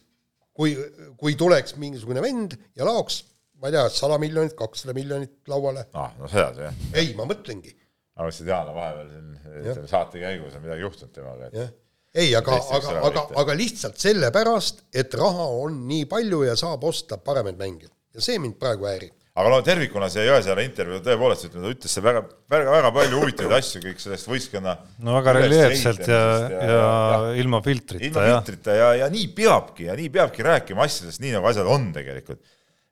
kui, 0.55 0.75
kui 1.19 1.35
tuleks 1.35 1.75
mingisugune 1.75 2.21
vend 2.23 2.53
ja 2.77 2.85
laoks 2.87 3.23
ma 3.61 3.71
ei 3.71 3.75
tea, 3.77 3.87
sada 3.93 4.19
miljonit, 4.21 4.55
kakssada 4.57 4.95
miljonit 4.97 5.49
lauale. 5.51 5.87
aa, 5.93 6.11
no 6.19 6.29
sedasi 6.31 6.67
jah. 6.67 6.83
ei, 6.93 7.13
ma 7.17 7.27
mõtlengi. 7.29 7.73
aga 8.15 8.29
kas 8.29 8.43
Diana 8.43 8.75
vahepeal 8.75 9.09
siin, 9.11 9.89
saate 9.91 10.23
käigus 10.23 10.55
on 10.55 10.65
midagi 10.65 10.87
juhtunud 10.87 11.15
temaga, 11.15 11.49
et 11.51 11.81
ei, 12.15 12.31
aga, 12.37 12.61
aga, 12.77 12.95
aga, 13.09 13.25
aga 13.41 13.57
lihtsalt 13.59 13.99
sellepärast, 13.99 14.85
et 14.95 15.13
raha 15.19 15.49
on 15.65 15.81
nii 15.89 16.07
palju 16.11 16.45
ja 16.47 16.55
saab 16.59 16.85
osta 16.87 17.19
paremaid 17.19 17.59
mänge 17.59 17.89
ja 18.15 18.23
see 18.23 18.39
mind 18.39 18.55
praegu 18.61 18.87
häirib 18.87 19.15
aga 19.35 19.51
no 19.51 19.57
tervikuna 19.67 20.07
see 20.11 20.23
Jõesaare 20.23 20.63
intervjuu 20.63 21.01
tõepoolest, 21.03 21.49
ütleme, 21.49 21.65
ta 21.67 21.73
ütles 21.73 21.97
väga, 22.05 22.21
väga, 22.53 22.75
väga 22.77 22.91
palju 22.95 23.17
huvitavaid 23.19 23.55
asju 23.57 23.81
kõik 23.83 23.99
sellest 23.99 24.29
võistkonna. 24.31 24.75
no 25.03 25.15
väga 25.17 25.33
reljeefselt 25.35 26.05
ja, 26.07 26.19
ja, 26.21 26.51
ja, 26.53 26.77
ja 26.77 27.33
ilma 27.41 27.59
filtrita. 27.65 28.07
ilma 28.07 28.23
filtrita 28.29 28.77
ja, 28.79 28.89
ja 29.01 29.09
nii 29.11 29.25
peabki 29.35 29.89
ja 29.89 29.97
nii 29.99 30.07
peabki 30.13 30.45
rääkima 30.47 30.87
asjadest, 30.87 31.19
nii 31.23 31.35
nagu 31.35 31.51
asjad 31.51 31.67
on 31.67 31.89
tegelikult 31.97 32.39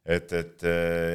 et, 0.03 0.33
et 0.35 0.65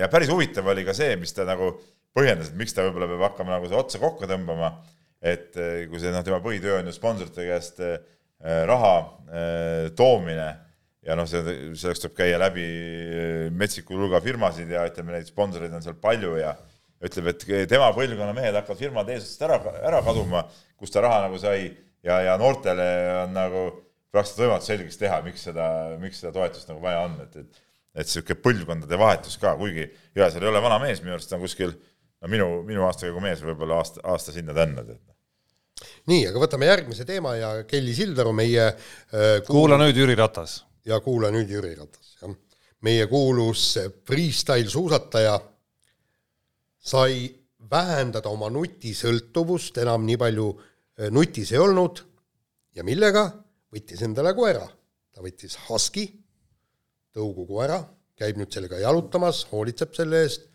ja 0.01 0.09
päris 0.12 0.30
huvitav 0.32 0.66
oli 0.72 0.84
ka 0.86 0.95
see, 0.97 1.16
mis 1.20 1.34
ta 1.36 1.45
nagu 1.49 1.72
põhjendas, 2.16 2.51
et 2.51 2.59
miks 2.59 2.74
ta 2.74 2.86
võib-olla 2.86 3.09
peab 3.11 3.26
hakkama 3.30 3.57
nagu 3.57 3.68
seda 3.68 3.82
otsa 3.82 4.01
kokku 4.03 4.28
tõmbama, 4.28 4.72
et 5.18 5.59
eh, 5.59 5.82
kui 5.91 6.01
see 6.03 6.12
noh, 6.14 6.24
tema 6.26 6.41
põhitöö 6.43 6.78
on 6.78 6.89
ju 6.89 6.95
sponsorite 6.95 7.47
käest 7.49 7.82
eh, 7.84 7.99
raha 8.68 8.95
eh, 9.26 9.91
toomine 9.99 10.49
ja 11.07 11.16
noh, 11.18 11.26
see, 11.30 11.43
selleks 11.78 12.05
tuleb 12.05 12.16
käia 12.18 12.39
läbi 12.41 12.66
metsikul 13.57 14.05
hulga 14.05 14.22
firmasid 14.22 14.70
ja 14.70 14.86
ütleme, 14.89 15.16
neid 15.16 15.30
sponsoreid 15.30 15.74
on 15.74 15.84
seal 15.84 15.99
palju 16.01 16.36
ja 16.39 16.55
ütleb, 17.05 17.32
et 17.32 17.45
tema 17.70 17.91
põlvkonna 17.95 18.34
mehed 18.36 18.57
hakkavad 18.59 18.80
firmade 18.80 19.14
eesust 19.14 19.43
ära, 19.47 19.61
ära 19.86 20.03
kaduma, 20.07 20.45
kust 20.78 20.95
ta 20.95 21.03
raha 21.05 21.24
nagu 21.26 21.39
sai 21.41 21.68
ja, 22.03 22.18
ja 22.26 22.34
noortele 22.41 22.89
on 23.24 23.36
nagu 23.36 23.68
praktiliselt 24.14 24.47
võimatu 24.47 24.70
selgeks 24.70 24.99
teha, 24.99 25.20
miks 25.26 25.45
seda, 25.47 25.68
miks 26.03 26.22
seda 26.22 26.32
toetust 26.34 26.70
nagu 26.70 26.82
vaja 26.82 27.05
on, 27.07 27.18
et, 27.26 27.43
et 27.43 27.64
et 27.99 28.07
niisugune 28.07 28.39
põlvkondade 28.45 28.99
vahetus 29.01 29.39
ka, 29.43 29.57
kuigi 29.59 29.87
Jõesaar 30.17 30.45
ei 30.45 30.51
ole 30.53 30.63
vana 30.63 30.79
mees, 30.83 31.01
minu 31.03 31.17
arust 31.17 31.31
ta 31.31 31.39
on 31.39 31.45
kuskil 31.45 31.73
no 31.75 32.31
minu, 32.31 32.49
minu 32.67 32.85
aastakäigu 32.87 33.23
mees 33.23 33.43
võib-olla 33.45 33.81
aasta, 33.83 34.03
aasta 34.13 34.35
sinna-tänna 34.35 34.85
tead. 34.87 35.03
nii, 36.11 36.27
aga 36.31 36.43
võtame 36.43 36.71
järgmise 36.71 37.07
teema 37.09 37.35
ja 37.39 37.53
Kelly 37.69 37.95
Sildaru, 37.97 38.35
meie 38.37 38.69
äh, 38.69 38.77
kuul... 39.47 39.65
kuula 39.65 39.81
nüüd 39.83 39.99
Jüri 39.99 40.17
Ratas. 40.19 40.61
ja 40.87 41.01
kuula 41.05 41.33
nüüd 41.35 41.51
Jüri 41.51 41.75
Ratas, 41.79 42.15
jah. 42.23 42.35
meie 42.87 43.07
kuulus 43.11 43.73
freestyle 44.07 44.71
suusataja 44.71 45.39
sai 46.79 47.27
vähendada 47.71 48.31
oma 48.31 48.49
nutisõltuvust, 48.55 49.83
enam 49.83 50.07
nii 50.07 50.21
palju 50.21 50.49
äh, 50.55 51.11
nutis 51.15 51.53
ei 51.55 51.63
olnud 51.63 52.05
ja 52.79 52.87
millega? 52.87 53.29
võttis 53.69 54.01
endale 54.07 54.33
koera. 54.33 54.65
ta 55.13 55.21
võttis 55.23 55.59
Husky 55.69 56.07
tõugugu 57.17 57.63
ära, 57.65 57.81
käib 58.19 58.39
nüüd 58.41 58.53
sellega 58.55 58.81
jalutamas, 58.83 59.45
hoolitseb 59.53 59.95
selle 59.97 60.25
eest, 60.27 60.49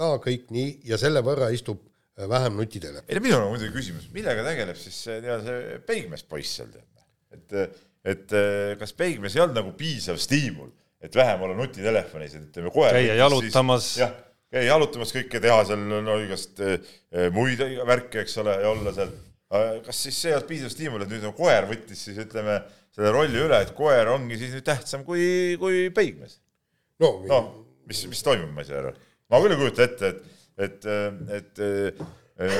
ta 0.00 0.14
kõik 0.22 0.48
nii, 0.54 0.80
ja 0.88 0.98
selle 1.00 1.22
võrra 1.24 1.50
istub 1.54 1.82
äh, 1.82 2.26
vähem 2.30 2.56
nutitele. 2.58 3.04
ei 3.06 3.18
no 3.18 3.24
minul 3.24 3.44
on 3.44 3.54
muidugi 3.54 3.74
küsimus, 3.74 4.08
millega 4.14 4.44
tegeleb 4.46 4.78
siis 4.80 4.96
see, 5.06 5.20
see 5.20 5.78
peigmees 5.86 6.24
poiss 6.28 6.58
seal, 6.60 6.70
tead. 6.72 7.06
et, 7.36 7.80
et 8.14 8.36
äh, 8.36 8.74
kas 8.80 8.94
peigmees 8.96 9.36
ei 9.36 9.44
olnud 9.44 9.60
nagu 9.60 9.74
piisav 9.78 10.20
stiimul, 10.20 10.72
et 11.00 11.16
vähem 11.16 11.46
olla 11.46 11.56
nutitelefonis, 11.58 12.36
et 12.36 12.48
ütleme 12.50 12.72
koer 12.74 12.96
käia 12.96 13.18
jalutamas. 13.20 13.92
jah, 14.00 14.14
käia 14.52 14.70
jalutamas 14.72 15.14
kõike 15.16 15.42
teha 15.42 15.64
seal 15.68 15.84
no 15.90 16.16
igast 16.24 16.62
äh, 16.64 16.78
muid 17.34 17.62
värke, 17.86 18.24
eks 18.24 18.40
ole, 18.42 18.56
ja 18.64 18.72
olla 18.72 18.94
seal. 18.96 19.12
Kas 19.50 20.02
siis 20.04 20.18
see 20.18 20.30
ei 20.30 20.36
olnud 20.36 20.48
piisav 20.50 20.70
stiimul, 20.70 21.02
et 21.04 21.10
nüüd 21.10 21.24
nagu 21.26 21.34
koer 21.34 21.66
võttis 21.70 22.04
siis 22.06 22.20
ütleme 22.22 22.60
selle 22.94 23.10
rolli 23.14 23.40
üle, 23.42 23.58
et 23.64 23.72
koer 23.74 24.12
ongi 24.12 24.38
siis 24.38 24.54
nüüd 24.54 24.66
tähtsam 24.66 25.02
kui, 25.06 25.56
kui 25.60 25.88
peigmees. 25.94 26.38
no, 27.02 27.16
no 27.26 27.40
mis, 27.90 28.04
mis 28.10 28.22
toimub, 28.26 28.52
ma 28.54 28.62
ei 28.62 28.70
saa 28.70 28.84
aru. 28.84 28.94
ma 29.30 29.42
küll 29.42 29.56
ei 29.56 29.60
kujuta 29.60 29.86
ette, 29.88 30.12
et, 30.60 30.86
et, 30.86 30.86
et 31.40 31.64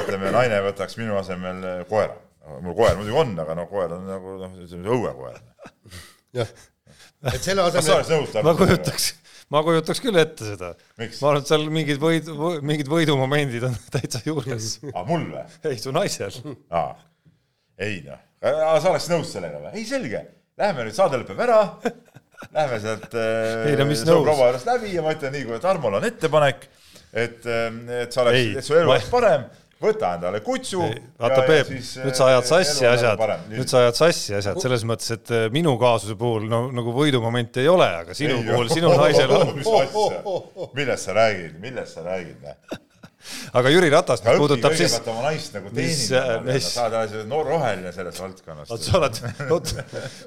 ütleme, 0.01 0.33
naine 0.35 0.59
võtaks 0.67 0.99
minu 0.99 1.17
asemel 1.21 1.63
koera. 1.91 2.19
mul 2.65 2.75
koer 2.79 2.99
muidugi 2.99 3.23
on, 3.23 3.37
aga 3.45 3.57
no 3.59 3.69
koer 3.71 3.95
on 3.99 4.11
nagu 4.11 4.37
noh, 4.43 4.59
ütleme 4.67 4.95
õuekoer. 4.97 5.41
jah, 6.41 6.55
et 7.31 7.43
selle 7.45 7.69
asemel. 7.71 8.43
ma 8.47 8.57
kujutaks 8.59 9.13
ma 9.51 9.63
kujutaks 9.67 10.03
küll 10.05 10.23
ette 10.23 10.49
seda. 10.53 10.73
ma 10.97 11.11
arvan, 11.11 11.43
et 11.43 11.53
seal 11.53 11.69
mingid 11.73 12.03
võid, 12.03 12.33
mingid 12.63 12.91
võidumomendid 12.91 13.69
on 13.69 13.79
täitsa 13.97 14.25
juures. 14.27 14.77
aa, 14.95 15.07
mul 15.09 15.29
või? 15.35 15.47
ei, 15.71 15.79
su 15.83 15.95
naisel. 15.95 16.43
aa, 16.71 16.91
ei 17.81 18.03
noh 18.09 18.27
sa 18.41 18.91
oleks 18.93 19.09
nõus 19.13 19.33
sellega 19.35 19.61
või? 19.61 19.73
ei, 19.77 19.87
selge, 19.89 20.23
lähme 20.61 20.87
nüüd, 20.87 20.97
saade 20.97 21.21
lõpeb 21.21 21.41
ära, 21.45 21.61
lähme 22.57 22.79
sealt 22.83 23.17
nõus. 24.09 24.25
proua 24.25 24.51
juurest 24.51 24.71
läbi 24.71 24.95
ja 24.95 25.05
ma 25.05 25.15
ütlen 25.17 25.35
nii, 25.37 25.47
kui 25.49 25.61
Tarmol 25.63 25.99
on 26.01 26.07
ettepanek, 26.09 26.65
et, 27.13 27.43
ähm, 27.45 27.83
et 28.01 28.17
sa 28.17 28.25
oleks, 28.25 28.63
et 28.63 28.67
su 28.67 28.79
elu 28.79 28.95
oleks 28.95 29.11
parem, 29.13 29.45
võta 29.81 30.15
endale 30.17 30.43
kutsu. 30.45 30.83
vaata, 31.21 31.41
Peep, 31.49 31.71
nüüd 31.73 32.19
sa 32.19 32.29
ajad 32.31 32.45
äh, 32.45 32.51
sassi 32.51 32.89
asjad, 32.89 33.25
nüüd 33.53 33.71
sa 33.71 33.85
ajad 33.85 33.99
sassi 34.03 34.37
asjad 34.39 34.61
selles 34.63 34.85
mõttes, 34.89 35.15
et 35.17 35.33
äh, 35.35 35.47
minu 35.55 35.77
kaasuse 35.81 36.19
puhul 36.21 36.47
no 36.51 36.67
nagu 36.75 36.95
võidumomenti 36.97 37.65
ei 37.65 37.73
ole, 37.73 37.89
aga 38.03 38.17
sinu 38.17 38.41
ei, 38.43 38.47
puhul, 38.51 38.71
sinu 38.73 38.93
naisel 39.01 39.35
on. 39.39 39.57
millest 40.77 41.09
sa 41.09 41.17
räägid, 41.17 41.59
millest 41.63 41.97
sa 41.97 42.07
räägid? 42.07 42.47
aga 43.53 43.73
Jüri 43.73 43.91
Ratas, 43.93 44.23
mis 44.25 44.39
puudutab 44.41 44.75
siis 44.77 44.97
oma 45.03 45.27
naist 45.29 45.57
nagu 45.57 45.73
teenindama 45.73 46.41
mis-, 46.47 46.71
saad 46.77 46.97
alles 47.01 47.29
no, 47.29 47.43
roheline 47.45 47.93
selles 47.93 48.17
valdkonnas 48.21 48.73
vot. 48.73 48.85
sa 48.85 48.97
oled, 49.01 49.21
vot 49.51 49.75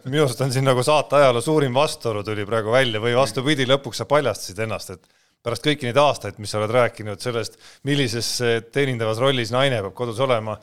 minu 0.05 0.25
arust 0.25 0.43
on 0.45 0.53
siin 0.53 0.65
nagu 0.67 0.85
saate 0.85 1.17
ajaloo 1.21 1.41
suurim 1.45 1.73
vastuolu 1.77 2.21
tuli 2.25 2.45
praegu 2.49 2.73
välja 2.73 3.01
või 3.03 3.15
vastupidi, 3.17 3.65
lõpuks 3.69 4.01
sa 4.01 4.09
paljastasid 4.09 4.61
ennast, 4.65 4.93
et 4.93 5.22
pärast 5.43 5.65
kõiki 5.65 5.87
neid 5.89 5.97
aastaid, 5.99 6.37
mis 6.39 6.53
sa 6.53 6.59
oled 6.61 6.71
rääkinud 6.71 7.19
sellest, 7.23 7.57
millises 7.87 8.27
eh, 8.45 8.53
teenindavas 8.73 9.19
rollis 9.19 9.51
naine 9.51 9.81
peab 9.83 9.95
kodus 9.97 10.21
olema 10.23 10.55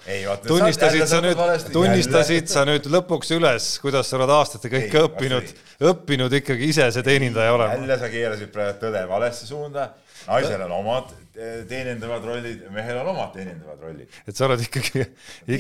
tunnistasid 0.47 1.05
sa 1.11 1.21
nüüd 1.25 1.41
tunnistasid 1.75 2.49
sa 2.49 2.65
nüüd 2.69 2.89
lõpuks 2.89 3.35
üles, 3.37 3.75
kuidas 3.83 4.09
sa 4.09 4.17
oled 4.17 4.33
aastatega 4.39 4.81
ikka 4.87 5.03
Ei, 5.03 5.11
õppinud 5.11 5.53
õppinud 5.91 6.39
ikkagi 6.41 6.73
ise 6.73 6.89
see 6.97 7.05
teenindaja 7.05 7.53
olema. 7.59 7.77
jälle 7.77 8.01
sa 8.01 8.11
keerasid 8.13 8.53
praegu 8.57 8.81
tõde 8.87 9.05
valesse 9.13 9.49
suunda, 9.49 9.91
naisel 10.25 10.65
on 10.65 10.77
omad 10.81 11.13
eh, 11.37 11.63
teenindavad 11.69 12.25
rollid, 12.33 12.67
mehel 12.73 13.05
on 13.05 13.15
omad 13.15 13.37
teenindavad 13.37 13.85
rollid. 13.85 14.21
et 14.25 14.37
sa 14.37 14.49
oled 14.49 14.65
ikkagi, 14.65 15.05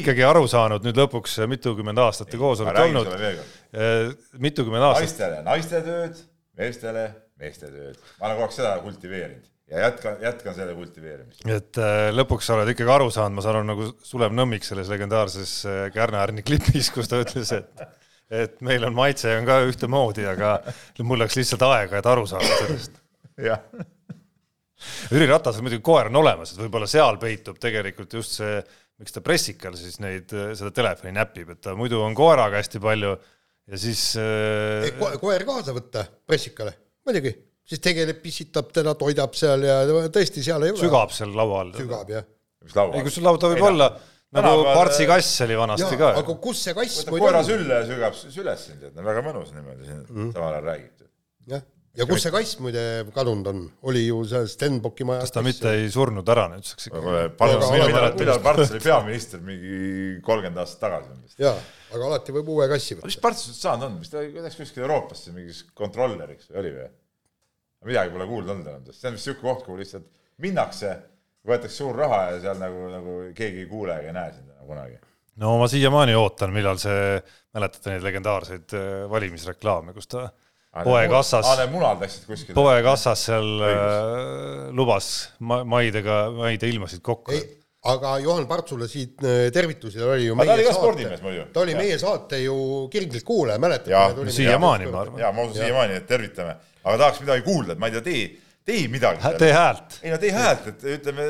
ikkagi 0.01 0.29
aru 0.33 0.49
saanud 0.49 0.89
nüüd 0.89 1.05
lõpuks 1.05 1.43
mitukümmend 1.45 2.01
aastat 2.09 2.33
te 2.33 2.41
koos 2.41 2.65
räägin 2.65 3.03
olnud. 3.05 3.21
kord, 3.21 4.21
mitukümmend 4.49 4.93
aastat, 4.95 5.11
naistele 5.11 5.43
naiste 5.45 5.85
tööd, 5.85 6.29
meestele 6.57 7.11
meeste 7.41 7.71
tööd. 7.71 7.99
ma 8.19 8.29
olen 8.29 8.39
kogu 8.39 8.49
aeg 8.49 8.59
seda 8.59 8.75
kultiveerinud 8.85 9.49
ja 9.71 9.85
jätkan, 9.87 10.19
jätkan 10.23 10.57
selle 10.57 10.75
kultiveerimist. 10.75 11.47
et 11.47 11.81
äh, 11.81 12.09
lõpuks 12.15 12.49
sa 12.49 12.57
oled 12.59 12.73
ikkagi 12.73 12.91
aru 12.91 13.11
saanud, 13.15 13.39
ma 13.39 13.45
saan 13.45 13.61
aru, 13.61 13.69
nagu 13.71 13.89
Sulev 14.07 14.35
Nõmmik 14.35 14.67
selles 14.67 14.91
legendaarses 14.91 15.55
äh, 15.69 15.81
Kärna-Ärni 15.95 16.45
klipis, 16.47 16.91
kus 16.95 17.11
ta 17.11 17.23
ütles, 17.23 17.55
et 17.57 17.87
et 18.31 18.61
meil 18.63 18.85
on 18.87 18.95
maitse 18.95 19.31
on 19.35 19.47
ka 19.47 19.57
ühtemoodi, 19.67 20.27
aga 20.31 20.61
mul 21.07 21.19
läks 21.19 21.39
lihtsalt 21.39 21.65
aega, 21.67 21.99
et 21.99 22.07
aru 22.07 22.29
saada 22.31 22.61
sellest. 22.61 23.01
jah, 23.51 23.65
Jüri 25.11 25.27
Ratasel 25.29 25.65
muidugi 25.67 25.83
koer 25.85 26.09
on 26.09 26.21
olemas, 26.23 26.55
et 26.55 26.63
võib-olla 26.63 26.87
seal 26.91 27.19
peitub 27.21 27.59
tegelikult 27.61 28.15
just 28.21 28.39
see, 28.39 28.61
miks 29.01 29.15
ta 29.17 29.23
pressikal 29.25 29.75
siis 29.79 29.99
neid, 30.03 30.31
seda 30.31 30.71
telefoni 30.77 31.13
näpib, 31.17 31.51
et 31.55 31.61
ta 31.67 31.75
muidu 31.79 32.01
on 32.05 32.15
koeraga 32.17 32.61
hästi 32.61 32.83
palju 32.83 33.17
ja 33.71 33.81
siis 33.81 34.05
äh, 34.21 34.89
Ko 34.99 35.13
koer 35.23 35.45
kaasa 35.49 35.75
võtta 35.77 36.07
pressikale, 36.29 36.77
muidugi, 37.07 37.33
siis 37.71 37.81
tegeleb, 37.85 38.21
pissitab 38.23 38.71
teda, 38.77 38.95
toidab 38.99 39.35
seal 39.39 39.63
ja 39.67 39.81
tõesti 40.13 40.43
seal 40.45 40.63
ei 40.67 40.75
ole. 40.75 40.81
sügab 40.83 41.13
seal 41.15 41.33
laua 41.37 41.61
all. 41.65 41.73
sügab 41.79 42.09
jah. 42.13 42.25
mis 42.65 42.77
laua 42.77 42.97
ei, 42.99 43.05
kus 43.07 43.15
sul 43.19 43.25
lauda 43.29 43.51
võib 43.55 43.67
olla, 43.71 43.91
nagu 44.37 44.63
Partsi 44.71 45.07
kass 45.11 45.41
oli 45.47 45.57
vanasti 45.59 45.97
ka. 46.01 46.13
aga 46.21 46.35
kus 46.47 46.65
see 46.67 46.75
kass 46.77 47.01
võtab 47.03 47.19
koera 47.25 47.43
sülle 47.47 47.81
ja 47.81 47.87
sügab 47.89 48.15
süles 48.21 48.67
sind, 48.69 48.83
et 48.91 48.95
no 48.99 49.03
väga 49.07 49.23
mõnus 49.27 49.53
niimoodi 49.57 49.87
siin 49.89 50.03
Mhm. 50.09 50.33
samal 50.37 50.55
ajal 50.59 50.65
räägib. 50.71 51.07
jah, 51.55 51.63
ja 51.99 52.07
kus 52.09 52.23
see 52.25 52.33
kass 52.35 52.59
muide 52.63 52.85
kadunud 53.15 53.51
on, 53.51 53.65
oli 53.91 54.05
ju 54.07 54.21
seal 54.29 54.47
Stenbocki 54.51 55.07
majas. 55.09 55.29
kas 55.29 55.35
ta 55.35 55.45
mitte 55.45 55.75
ei 55.81 55.91
surnud 55.93 56.29
ära 56.35 56.47
nüüdseks 56.53 56.91
ikka? 56.91 57.03
Millal 58.21 58.41
Parts 58.45 58.71
oli 58.71 58.83
peaminister, 58.85 59.43
mingi 59.45 60.21
kolmkümmend 60.27 60.63
aastat 60.63 60.85
tagasi 60.87 61.13
umbes. 61.17 61.37
jaa, 61.41 61.57
aga 61.91 62.09
alati 62.13 62.37
võib 62.37 62.55
uue 62.55 62.71
kassi 62.71 62.97
võtta. 62.99 63.11
mis 63.11 63.21
Parts 63.27 63.47
nüüd 63.51 63.59
saanud 63.59 63.89
on, 63.89 64.01
mis 64.05 64.13
ta 64.13 64.23
läks 64.23 64.59
kuskile 64.63 64.87
Euroopasse 64.87 65.35
mingiks 65.35 65.65
kontrolleriks 65.75 66.51
või 66.53 66.63
oli 66.63 66.75
või? 66.79 66.89
midagi 67.91 68.13
pole 68.13 68.27
kuulda 68.29 68.55
olnud 68.55 68.67
enam, 68.69 68.83
see 68.93 69.09
on 69.09 69.17
vist 69.17 69.27
niisugune 69.27 69.47
koht, 69.47 69.63
kuhu 69.67 69.79
lihtsalt 69.81 70.09
minnakse, 70.45 70.91
võetakse 71.49 71.81
suur 71.81 71.97
raha 71.97 72.19
ja 72.35 72.43
seal 72.45 72.59
nagu, 72.61 72.83
nagu 72.93 73.15
keegi 73.37 73.65
ei 73.65 73.71
kuule 73.71 73.97
ega 74.03 74.13
näe 74.17 74.35
sind 74.35 74.51
enam 74.53 74.69
kunagi. 74.69 74.99
no 75.41 75.57
ma 75.59 75.69
siiamaani 75.73 76.15
ootan, 76.21 76.53
millal 76.55 76.79
see, 76.83 77.17
mäletate 77.57 77.95
neid 77.95 78.05
legendaarseid 78.05 78.77
äh, 78.77 78.91
valimisreklaame, 79.11 79.97
kus 79.97 80.11
ta 80.13 80.29
munad 81.73 82.03
läksid 82.05 82.27
kuskile. 82.29 82.55
poekassas 82.55 83.25
seal 83.27 83.49
äh, 83.67 84.69
lubas 84.77 85.09
ma- 85.43 85.65
maidega, 85.67 86.19
maide 86.37 86.69
ilmasid 86.71 87.03
kokku 87.03 87.35
ei. 87.35 87.41
aga 87.91 88.13
Juhan 88.23 88.47
Partsule 88.47 88.87
siit 88.89 89.19
äh, 89.25 89.49
tervitusi, 89.55 89.99
ta 89.99 90.13
oli 90.13 90.29
ju 90.29 90.37
Aga 90.37 90.45
ta 90.47 90.53
oli 90.55 90.61
meie 90.63 90.67
ka 90.69 90.73
saate 90.75 90.83
spordimees 90.85 91.23
muidu. 91.25 91.47
ta 91.53 91.61
oli 91.65 91.75
Jah. 91.75 91.81
meie 91.83 91.97
saate 91.99 92.39
ju 92.45 92.57
kirglik 92.93 93.25
kuulaja, 93.27 93.57
Jaa, 93.57 93.65
mäletate? 93.67 94.31
siiamaani, 94.37 94.87
ma 94.93 95.01
arvan. 95.07 95.19
jaa, 95.25 95.33
ma 95.33 95.43
usun 95.49 95.59
siiamaani, 95.59 95.97
et 96.03 96.07
tervitame, 96.07 96.55
aga 96.85 96.97
tahaks 97.05 97.21
midagi 97.25 97.43
kuulda, 97.49 97.73
et 97.75 97.83
ma 97.83 97.91
ei 97.91 97.97
tea, 97.99 98.05
tee, 98.07 98.23
tee 98.71 98.87
midagi. 98.93 99.35
tee 99.43 99.53
häält. 99.57 99.99
ei 100.05 100.15
no 100.15 100.19
tee 100.23 100.31
häält, 100.37 100.71
et 100.75 100.87
ütleme, 101.01 101.27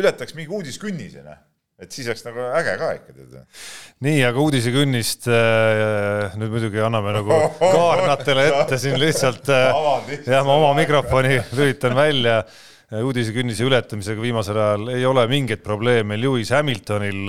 ületaks 0.00 0.32
mingi 0.38 0.48
uudiskünnise, 0.60 1.26
noh. 1.26 1.44
Et 1.78 1.94
siis 1.94 2.08
oleks 2.10 2.24
nagu 2.26 2.46
äge 2.58 2.72
ka 2.80 2.88
ikka, 2.96 3.12
tead. 3.14 3.34
nii, 4.06 4.22
aga 4.26 4.42
uudisekünnist 4.42 5.28
äh, 5.30 6.34
nüüd 6.40 6.50
muidugi 6.54 6.82
anname 6.82 7.14
nagu 7.20 7.36
kaarnatele 7.76 8.48
ette 8.50 8.80
siin 8.82 8.98
lihtsalt 9.00 9.50
äh, 9.54 9.68
jah, 10.26 10.42
ma 10.46 10.56
oma 10.58 10.72
mikrofoni 10.80 11.38
lülitan 11.54 11.94
välja. 11.98 12.42
uudisekünnise 13.04 13.66
ületamisega 13.68 14.22
viimasel 14.24 14.56
ajal 14.56 14.90
ei 14.96 15.04
ole 15.06 15.26
mingeid 15.28 15.60
probleeme 15.60 16.16
Lewis 16.16 16.48
Hamiltonil, 16.56 17.28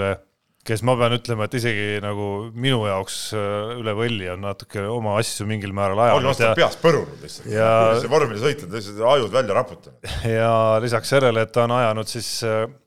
kes 0.66 0.84
ma 0.88 0.96
pean 0.96 1.18
ütlema, 1.18 1.50
et 1.50 1.58
isegi 1.60 1.88
nagu 2.04 2.28
minu 2.56 2.86
jaoks 2.88 3.18
äh, 3.38 3.78
üle 3.78 3.94
võlli 3.98 4.32
on 4.34 4.46
natuke 4.48 4.88
oma 4.90 5.18
asju 5.20 5.46
mingil 5.50 5.76
määral 5.76 6.00
on 6.00 6.06
ajanud 6.08 6.32
vastu 6.32 6.48
ja, 6.48 6.54
peast 6.58 6.82
põrunud 6.82 7.22
lihtsalt 7.26 7.54
Ja- 7.54 8.12
vormelisõit 8.12 8.66
on 8.66 8.78
lihtsalt 8.80 9.06
ajud 9.14 9.34
välja 9.36 9.62
raputanud. 9.62 10.14
ja 10.40 10.54
lisaks 10.82 11.18
sellele, 11.18 11.46
et 11.46 11.54
ta 11.54 11.68
on 11.68 11.76
ajanud 11.78 12.10
siis 12.18 12.38
äh, 12.48 12.64
äh, 12.66 12.78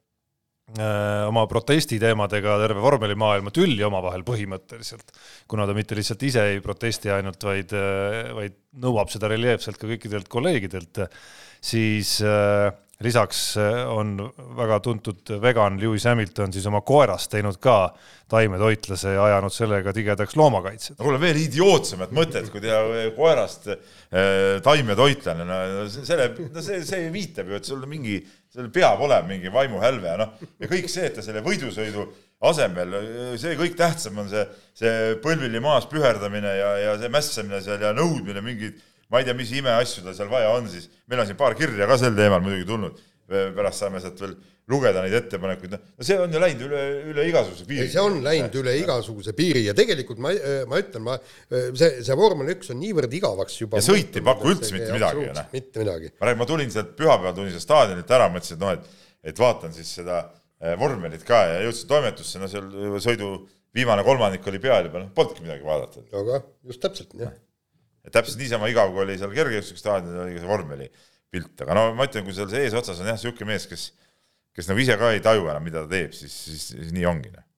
oma 0.72 1.42
protestiteemadega 1.50 2.54
terve 2.62 2.80
vormelimaailma 2.80 3.50
tülli 3.52 3.82
omavahel 3.84 4.22
põhimõtteliselt, 4.24 5.12
kuna 5.50 5.66
ta 5.68 5.74
mitte 5.76 5.98
lihtsalt 5.98 6.22
ise 6.24 6.46
ei 6.54 6.62
protesti 6.64 7.12
ainult, 7.12 7.44
vaid, 7.44 7.74
vaid 8.38 8.56
nõuab 8.80 9.12
seda 9.12 9.28
reljeefselt 9.32 9.76
ka 9.80 9.90
kõikidelt 9.90 10.30
kolleegidelt, 10.32 11.02
siis 11.62 12.16
äh, 12.24 12.70
lisaks 13.02 13.56
äh, 13.56 13.82
on 13.90 14.16
väga 14.56 14.78
tuntud 14.84 15.34
vegan 15.42 15.78
Lewis 15.80 16.06
Hamilton 16.08 16.52
siis 16.54 16.66
oma 16.70 16.82
koerast 16.86 17.32
teinud 17.32 17.58
ka 17.62 17.92
taimetoitlase 18.32 19.14
ja 19.16 19.24
ajanud 19.28 19.52
sellega 19.52 19.92
tigedaks 19.92 20.36
loomakaitset. 20.38 20.98
no 20.98 21.06
kuule, 21.06 21.20
veel 21.20 21.40
idiootsemat 21.42 22.14
mõtet, 22.16 22.48
kui 22.52 22.62
teha 22.64 23.08
koerast 23.16 23.68
äh, 23.72 23.80
taimetoitlane, 24.64 25.46
no 25.48 25.88
selle, 25.92 26.30
no 26.48 26.64
see, 26.64 26.80
see 26.88 27.10
viitab 27.14 27.50
ju, 27.50 27.58
et 27.60 27.68
sul 27.68 27.84
mingi, 27.90 28.20
seal 28.52 28.68
peab 28.72 29.00
olema 29.00 29.28
mingi 29.28 29.52
vaimuhälve 29.52 30.10
ja 30.10 30.18
noh, 30.20 30.32
ja 30.60 30.68
kõik 30.70 30.90
see, 30.92 31.06
et 31.08 31.16
ta 31.16 31.24
selle 31.24 31.40
võidusõidu 31.44 32.06
asemel, 32.48 32.96
see 33.40 33.54
kõik 33.58 33.76
tähtsam 33.78 34.18
on 34.20 34.28
see, 34.30 34.42
see 34.76 35.14
põlvili 35.22 35.62
maas 35.62 35.86
püherdamine 35.90 36.56
ja, 36.58 36.72
ja 36.82 36.96
see 37.00 37.12
mässamine 37.12 37.62
seal 37.64 37.80
ja 37.82 37.94
nõudmine 37.96 38.42
mingeid, 38.44 38.82
ma 39.12 39.20
ei 39.20 39.28
tea, 39.28 39.36
mis 39.38 39.52
imeasju 39.56 40.04
tal 40.04 40.16
seal 40.18 40.30
vaja 40.32 40.50
on 40.56 40.68
siis, 40.72 40.90
meil 41.08 41.22
on 41.22 41.30
siin 41.30 41.38
paar 41.38 41.56
kirja 41.58 41.88
ka 41.88 41.96
sel 42.00 42.16
teemal 42.18 42.42
muidugi 42.44 42.68
tulnud, 42.68 43.00
pärast 43.56 43.82
saame 43.82 44.00
sealt 44.02 44.20
veel 44.22 44.34
lugeda 44.70 45.02
neid 45.02 45.14
ettepanekuid, 45.18 45.74
no 45.74 46.06
see 46.06 46.16
on 46.22 46.32
ju 46.32 46.40
läinud 46.42 46.64
üle, 46.68 46.82
üle 47.10 47.24
igasuguse 47.30 47.64
piiri. 47.66 47.88
see 47.90 48.02
on 48.02 48.20
läinud 48.24 48.54
üle 48.60 48.74
igasuguse 48.78 49.34
piiri 49.36 49.64
ja 49.66 49.74
tegelikult 49.76 50.20
ma, 50.22 50.30
ma 50.70 50.78
ütlen, 50.78 51.02
ma, 51.06 51.16
see, 51.50 52.04
see 52.06 52.18
vormel 52.18 52.52
üks 52.54 52.70
on 52.74 52.78
niivõrd 52.80 53.16
igavaks 53.18 53.58
juba. 53.58 53.80
Ja 53.80 53.86
sõit 53.88 54.14
ei 54.18 54.24
paku 54.26 54.52
üldse 54.52 54.70
mitte 54.76 54.94
midagi, 54.94 55.26
noh. 55.34 55.50
mitte 55.54 55.82
midagi. 55.82 56.12
ma 56.14 56.30
räägin, 56.30 56.42
ma 56.44 56.48
tulin 56.52 56.72
sealt 56.74 56.94
pühapäeval 56.98 57.36
tulin 57.40 57.54
sealt 57.56 57.66
staadionilt 57.66 58.14
ära, 58.18 58.30
mõtlesin, 58.32 58.60
et 58.60 58.62
noh, 58.62 58.76
et, 58.78 59.08
et 59.32 59.44
vaatan 59.44 59.74
siis 59.74 59.90
seda 59.98 60.22
eh, 60.22 60.76
vormelit 60.78 61.26
ka 61.26 61.42
ja 61.50 61.60
jõudsin 61.66 61.90
toimetusse, 61.90 62.42
no 62.42 62.50
seal 62.52 62.70
sõidu 63.02 63.34
viimane 63.74 64.06
kolmandik 64.06 64.46
oli 64.46 64.62
peal 64.62 64.86
juba, 64.86 65.02
noh, 65.02 65.14
polnudki 65.16 65.42
midagi 65.42 65.66
vaadata. 65.66 66.06
aga 66.22 66.44
just 66.70 66.86
täpselt, 66.86 67.18
jah. 67.18 67.34
täpselt 68.14 68.38
niisama 68.38 68.70
igav, 68.70 68.94
kui 68.94 69.02
oli 69.08 69.18
seal 69.18 69.34
kergejõustikustaadionil, 69.34 70.28
oli 70.28 70.38
ka 70.38 70.44
see 70.44 70.54
vormeli 70.54 70.92
pilt, 71.32 71.54
aga 71.64 71.76
no 71.76 71.84
ma 71.96 72.06
ütlen, 72.08 72.26
kui 72.26 72.34
seal 72.36 72.50
see 72.52 72.66
eesotsas 72.66 73.00
on 73.00 73.08
jah, 73.08 73.16
niisugune 73.18 73.52
mees, 73.52 73.66
kes, 73.70 73.88
kes 74.56 74.68
nagu 74.70 74.82
ise 74.82 74.98
ka 75.00 75.12
ei 75.14 75.22
taju 75.24 75.48
enam, 75.48 75.64
mida 75.64 75.84
ta 75.86 75.92
teeb, 75.94 76.12
siis, 76.16 76.34
siis, 76.48 76.66
siis 76.74 76.92
nii 76.94 77.08
ongi. 77.08 77.32
noh. 77.32 77.48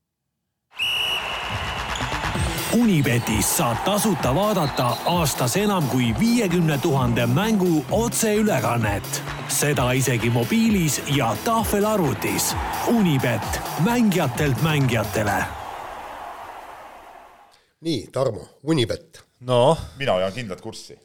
Unibetis 2.74 3.52
saab 3.60 3.84
tasuta 3.86 4.32
vaadata 4.34 4.88
aastas 5.12 5.54
enam 5.60 5.86
kui 5.92 6.08
viiekümne 6.18 6.78
tuhande 6.82 7.26
mängu 7.30 7.84
otseülekannet. 7.94 9.22
seda 9.48 9.92
isegi 9.92 10.30
mobiilis 10.30 11.02
ja 11.14 11.36
tahvelarvutis. 11.44 12.54
Unibet, 12.90 13.60
mängijatelt 13.84 14.62
mängijatele 14.62 15.44
nii, 17.84 18.08
Tarmo, 18.12 18.48
Unibet. 18.62 19.20
noh, 19.40 19.78
mina 19.98 20.16
hoian 20.16 20.32
kindlat 20.32 20.60
kurssi. 20.60 20.96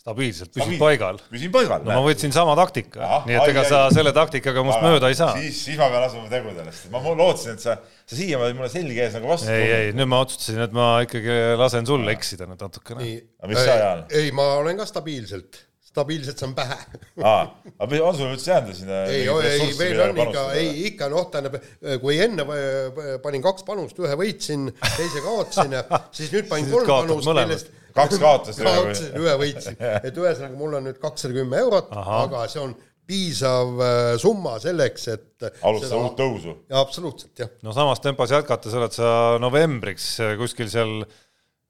Stabiilselt 0.00 0.52
püsid 0.54 0.78
paigal. 0.80 1.18
püsin 1.28 1.52
paigal. 1.52 1.82
no 1.84 1.92
ma 1.98 2.02
võtsin 2.06 2.32
sama 2.32 2.54
taktika 2.58 3.02
Ahah,, 3.04 3.26
nii 3.28 3.36
et 3.36 3.50
ega 3.52 3.64
ai, 3.66 3.68
sa 3.68 3.80
ai. 3.86 3.94
selle 3.98 4.12
taktikaga 4.16 4.62
must 4.64 4.80
mööda 4.84 5.10
ei 5.12 5.16
saa. 5.18 5.34
siis, 5.36 5.58
siis 5.66 5.80
ma 5.80 5.90
pean 5.92 6.06
asuma 6.06 6.28
tegudele, 6.32 6.72
sest 6.72 6.88
ma 6.94 7.02
mu- 7.04 7.16
lootsin, 7.18 7.58
et 7.58 7.64
sa, 7.64 7.74
sa 8.08 8.16
siiamaani 8.16 8.56
mulle 8.56 8.70
selge 8.72 9.02
ees 9.04 9.16
nagu 9.18 9.28
vastu 9.28 9.50
ei, 9.52 9.66
ei, 9.76 9.90
nüüd 9.96 10.08
ma 10.08 10.22
otsustasin, 10.24 10.62
et 10.64 10.76
ma 10.76 10.86
ikkagi 11.04 11.36
lasen 11.60 11.88
sul 11.90 12.08
eksida 12.14 12.48
nüüd 12.48 12.62
natukene. 12.64 13.10
Aga 13.42 13.50
mis 13.52 13.60
sa, 13.60 13.74
Jaan? 13.82 14.06
ei, 14.22 14.30
ma 14.36 14.46
olen 14.62 14.80
ka 14.80 14.86
stabiilselt, 14.88 15.60
stabiilselt 15.90 16.40
saan 16.40 16.54
pähe. 16.56 16.78
aa, 17.20 17.42
aga 17.76 18.00
on 18.06 18.16
sul 18.16 18.32
üldse 18.32 18.54
jäänud 18.54 18.78
sinna 18.78 19.02
ei, 19.10 19.26
ei, 19.28 19.68
veel 19.82 20.00
on 20.06 20.22
ikka, 20.24 20.46
ei 20.62 20.70
ikka 20.94 21.10
noh, 21.12 21.28
tähendab, 21.34 21.60
kui 22.00 22.16
enne 22.24 22.48
pa- 22.48 23.18
panin 23.26 23.44
kaks 23.44 23.68
panust, 23.68 24.00
ühe 24.00 24.16
võitsin, 24.22 24.70
teise 24.96 25.20
kaotasin 25.28 25.76
ja 25.76 25.84
siis 26.08 26.32
nüüd 26.32 26.48
panin 26.48 26.72
kolm 26.72 26.88
panust, 26.88 27.28
millest 27.36 27.70
Kaks 27.96 28.20
kaotasid, 28.24 28.62
ühe 28.64 28.76
kaotasin, 28.76 29.16
ühe 29.20 29.34
võitsin, 29.44 29.80
et 30.00 30.22
ühesõnaga 30.22 30.58
mul 30.58 30.78
on 30.78 30.86
nüüd 30.90 31.00
kakssada 31.02 31.36
kümme 31.36 31.60
eurot, 31.64 31.90
aga 31.92 32.44
see 32.52 32.62
on 32.62 32.76
piisav 33.10 33.80
äh, 33.82 34.12
summa 34.22 34.58
selleks, 34.62 35.08
et 35.10 35.48
alustada 35.66 35.98
uut 35.98 36.14
tõusu. 36.18 36.54
absoluutselt, 36.82 37.34
jah. 37.42 37.50
no 37.66 37.74
samas 37.74 38.02
tempos 38.04 38.30
jätkates 38.34 38.76
oled 38.78 38.94
sa 38.94 39.10
novembriks 39.42 40.12
kuskil 40.38 40.70
seal 40.70 41.00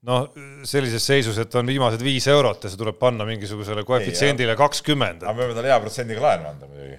noh, 0.09 0.31
sellises 0.69 1.05
seisus, 1.05 1.39
et 1.41 1.55
on 1.59 1.69
viimased 1.69 2.03
viis 2.05 2.27
eurot 2.31 2.65
ja 2.65 2.73
see 2.73 2.81
tuleb 2.81 2.99
panna 3.01 3.27
mingisugusele 3.29 3.85
koefitsiendile 3.89 4.57
kakskümmend. 4.59 5.25
aga 5.25 5.37
me 5.37 5.47
võime 5.47 5.59
talle 5.59 5.73
hea 5.73 5.81
protsendiga 5.85 6.25
laenu 6.25 6.51
anda 6.53 6.71
muidugi 6.71 6.99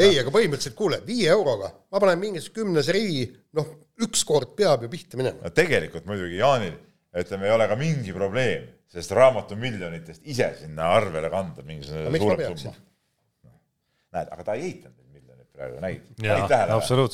ei, 0.00 0.16
aga 0.16 0.32
põhimõtteliselt 0.32 0.76
kuule, 0.78 1.00
viie 1.06 1.28
euroga 1.32 1.70
ma 1.92 2.00
panen 2.02 2.20
mingisuguse 2.22 2.56
kümnese 2.60 2.94
rivi, 2.96 3.26
noh, 3.58 3.70
ükskord 4.06 4.54
peab 4.58 4.86
ju 4.86 4.92
pihta 4.92 5.20
minema. 5.20 5.42
no 5.44 5.54
tegelikult 5.54 6.08
muidugi 6.08 6.40
Jaanil, 6.40 6.74
ütleme, 7.24 7.48
ei 7.48 7.54
ole 7.54 7.68
ka 7.70 7.78
mingi 7.78 8.14
probleem, 8.16 8.68
sest 8.92 9.12
raamatumiljonitest 9.16 10.28
ise 10.30 10.52
sinna 10.60 10.92
arvele 10.96 11.30
kanda 11.32 11.64
mingisugune 11.66 12.22
suurem 12.22 12.56
summa. 12.56 12.76
näed, 14.16 14.32
aga 14.36 14.46
ta 14.46 14.56
ei 14.56 14.70
eitanud 14.70 14.96
neid 14.98 15.12
miljoneid 15.18 15.50
praegu, 15.52 15.82
näid. 15.84 16.06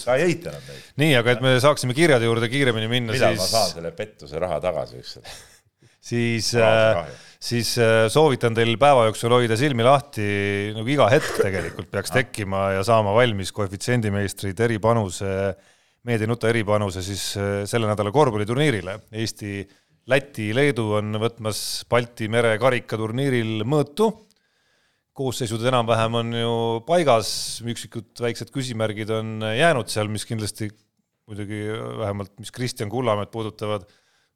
ta 0.04 0.18
ei 0.18 0.28
eitanud 0.30 0.70
neid. 0.70 0.86
nii, 1.04 1.16
aga 1.22 1.34
et 1.34 1.42
me 1.44 1.56
saaksime 1.64 1.96
kirjade 1.96 2.30
juurde 2.30 2.50
kiiremini 2.52 2.90
minna, 2.90 3.16
millal 3.16 3.36
siis... 3.36 3.44
ma 3.44 3.50
saan 3.58 3.76
selle 3.78 3.94
pettuse 3.96 4.42
raha 4.42 4.60
tagasi 4.64 5.02
ükskord 5.02 5.34
siis 6.04 6.52
äh, 6.60 7.04
siis 7.44 7.74
äh, 7.80 8.06
soovitan 8.12 8.56
teil 8.56 8.76
päeva 8.80 9.06
jooksul 9.08 9.34
hoida 9.36 9.56
silmi 9.58 9.84
lahti, 9.86 10.26
nagu 10.76 10.90
iga 10.90 11.08
hetk 11.12 11.40
tegelikult 11.42 11.90
peaks 11.92 12.12
tekkima 12.18 12.70
ja 12.78 12.84
saama 12.86 13.14
valmis 13.16 13.52
koefitsiendimeistri 13.56 14.54
Terri 14.56 14.80
Panuse, 14.82 15.54
meedianuta 16.08 16.50
eripanuse 16.52 17.04
siis 17.04 17.30
äh, 17.40 17.62
selle 17.68 17.88
nädala 17.90 18.12
korvpalliturniirile. 18.14 18.98
Eesti, 19.20 19.62
Läti, 20.10 20.50
Leedu 20.52 20.90
on 20.98 21.16
võtmas 21.16 21.58
Balti 21.88 22.26
mere 22.28 22.58
karikaturniiril 22.60 23.64
mõõtu. 23.64 24.10
koosseisud 25.16 25.62
enam-vähem 25.70 26.16
on 26.18 26.34
ju 26.34 26.54
paigas, 26.84 27.28
üksikud 27.64 28.20
väiksed 28.20 28.50
küsimärgid 28.52 29.12
on 29.14 29.46
jäänud 29.46 29.88
seal, 29.88 30.10
mis 30.12 30.26
kindlasti 30.28 30.68
muidugi 31.24 31.62
vähemalt, 32.02 32.34
mis 32.38 32.52
Kristjan 32.52 32.90
Kullamäed 32.92 33.30
puudutavad 33.32 33.86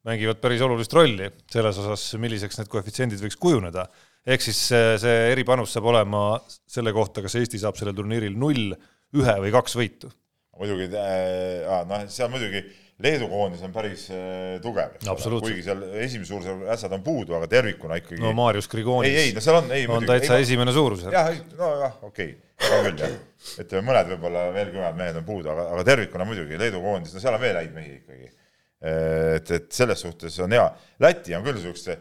mängivad 0.07 0.39
päris 0.41 0.63
olulist 0.65 0.93
rolli 0.95 1.29
selles 1.51 1.77
osas, 1.77 2.07
milliseks 2.17 2.57
need 2.57 2.71
koefitsiendid 2.71 3.21
võiks 3.21 3.37
kujuneda. 3.37 3.85
ehk 4.25 4.41
siis 4.41 4.63
see, 4.71 4.97
see 5.03 5.31
eripanus 5.35 5.75
saab 5.75 5.91
olema 5.91 6.39
selle 6.65 6.95
kohta, 6.95 7.21
kas 7.21 7.35
Eesti 7.35 7.61
saab 7.61 7.77
sellel 7.77 7.93
turniiril 7.93 8.33
null, 8.33 8.73
ühe 9.13 9.35
või 9.45 9.53
kaks 9.53 9.77
võitu. 9.77 10.09
muidugi 10.57 10.89
äh,, 10.97 11.85
noh, 11.85 12.07
seal 12.09 12.31
muidugi 12.33 12.65
Leedu 12.99 13.29
koondis 13.31 13.61
on 13.63 13.71
päris 13.71 14.09
äh, 14.11 14.57
tugev, 14.63 14.97
kuigi 15.29 15.61
seal 15.63 15.85
esimese 16.03 16.33
suuruse 16.33 16.55
ässad 16.73 16.93
on 16.97 17.03
puudu, 17.05 17.37
aga 17.37 17.47
tervikuna 17.51 17.95
ikkagi. 18.01 18.19
no 18.23 18.33
Marius 18.35 18.67
Grigonis. 18.71 19.09
ei, 19.11 19.29
ei, 19.29 19.31
no 19.35 19.43
seal 19.43 19.61
on, 19.61 19.71
ei 19.75 19.87
on 19.87 20.07
täitsa 20.07 20.35
ei, 20.35 20.43
esimene 20.47 20.73
suurus. 20.75 21.05
jah, 21.07 21.31
nojah, 21.55 21.95
okei 22.03 22.33
okay., 22.35 22.75
on 22.75 22.85
küll 22.89 23.05
jah, 23.05 23.15
et 23.63 23.79
mõned 23.87 24.11
võib-olla 24.13 24.49
veel 24.51 24.73
kõvemad 24.73 24.99
mehed 24.99 25.21
on 25.21 25.27
puudu, 25.27 25.53
aga, 25.53 25.69
aga 25.77 25.87
tervikuna 25.93 26.27
muidugi 26.27 26.59
Leedu 26.59 26.83
koondis, 26.83 27.15
no 27.15 27.23
seal 27.23 27.39
on 27.39 27.43
veel 27.43 27.61
häid 27.61 27.71
mehi 27.77 27.95
ikkagi 28.01 28.31
et, 28.79 29.51
et 29.51 29.71
selles 29.75 29.99
suhtes 29.99 30.39
on 30.43 30.55
hea. 30.55 30.65
Läti 31.03 31.35
on 31.35 31.43
küll 31.43 31.57
niisuguste, 31.59 31.97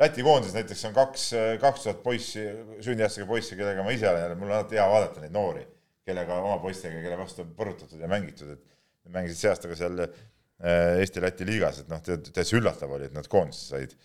Läti 0.00 0.24
koondises 0.24 0.56
näiteks 0.56 0.82
on 0.88 0.94
kaks, 0.96 1.24
kaks 1.60 1.84
tuhat 1.84 1.98
poissi, 2.02 2.42
sünniaastega 2.82 3.26
poissi, 3.28 3.56
kellega 3.58 3.84
ma 3.84 3.92
ise 3.94 4.08
olen 4.08 4.38
mul 4.40 4.48
on 4.48 4.56
alati 4.56 4.78
hea 4.78 4.86
vaadata 4.88 5.20
neid 5.22 5.34
noori, 5.34 5.62
kellega 6.08 6.38
oma 6.40 6.56
poistega, 6.62 7.02
kelle 7.04 7.18
vastu 7.20 7.44
on 7.44 7.52
põrutatud 7.58 8.00
ja 8.00 8.08
mängitud, 8.10 8.54
et 8.56 9.12
mängisid 9.12 9.38
see 9.38 9.50
aasta 9.52 9.70
ka 9.70 9.76
seal 9.78 10.00
äh, 10.06 10.16
Eesti-Läti 10.62 11.46
liigas, 11.48 11.82
et 11.82 11.90
noh, 11.90 12.02
täitsa 12.02 12.56
üllatav 12.58 12.92
oli, 12.94 13.08
et 13.10 13.16
nad 13.16 13.26
koondise 13.30 13.72
said. 13.72 13.96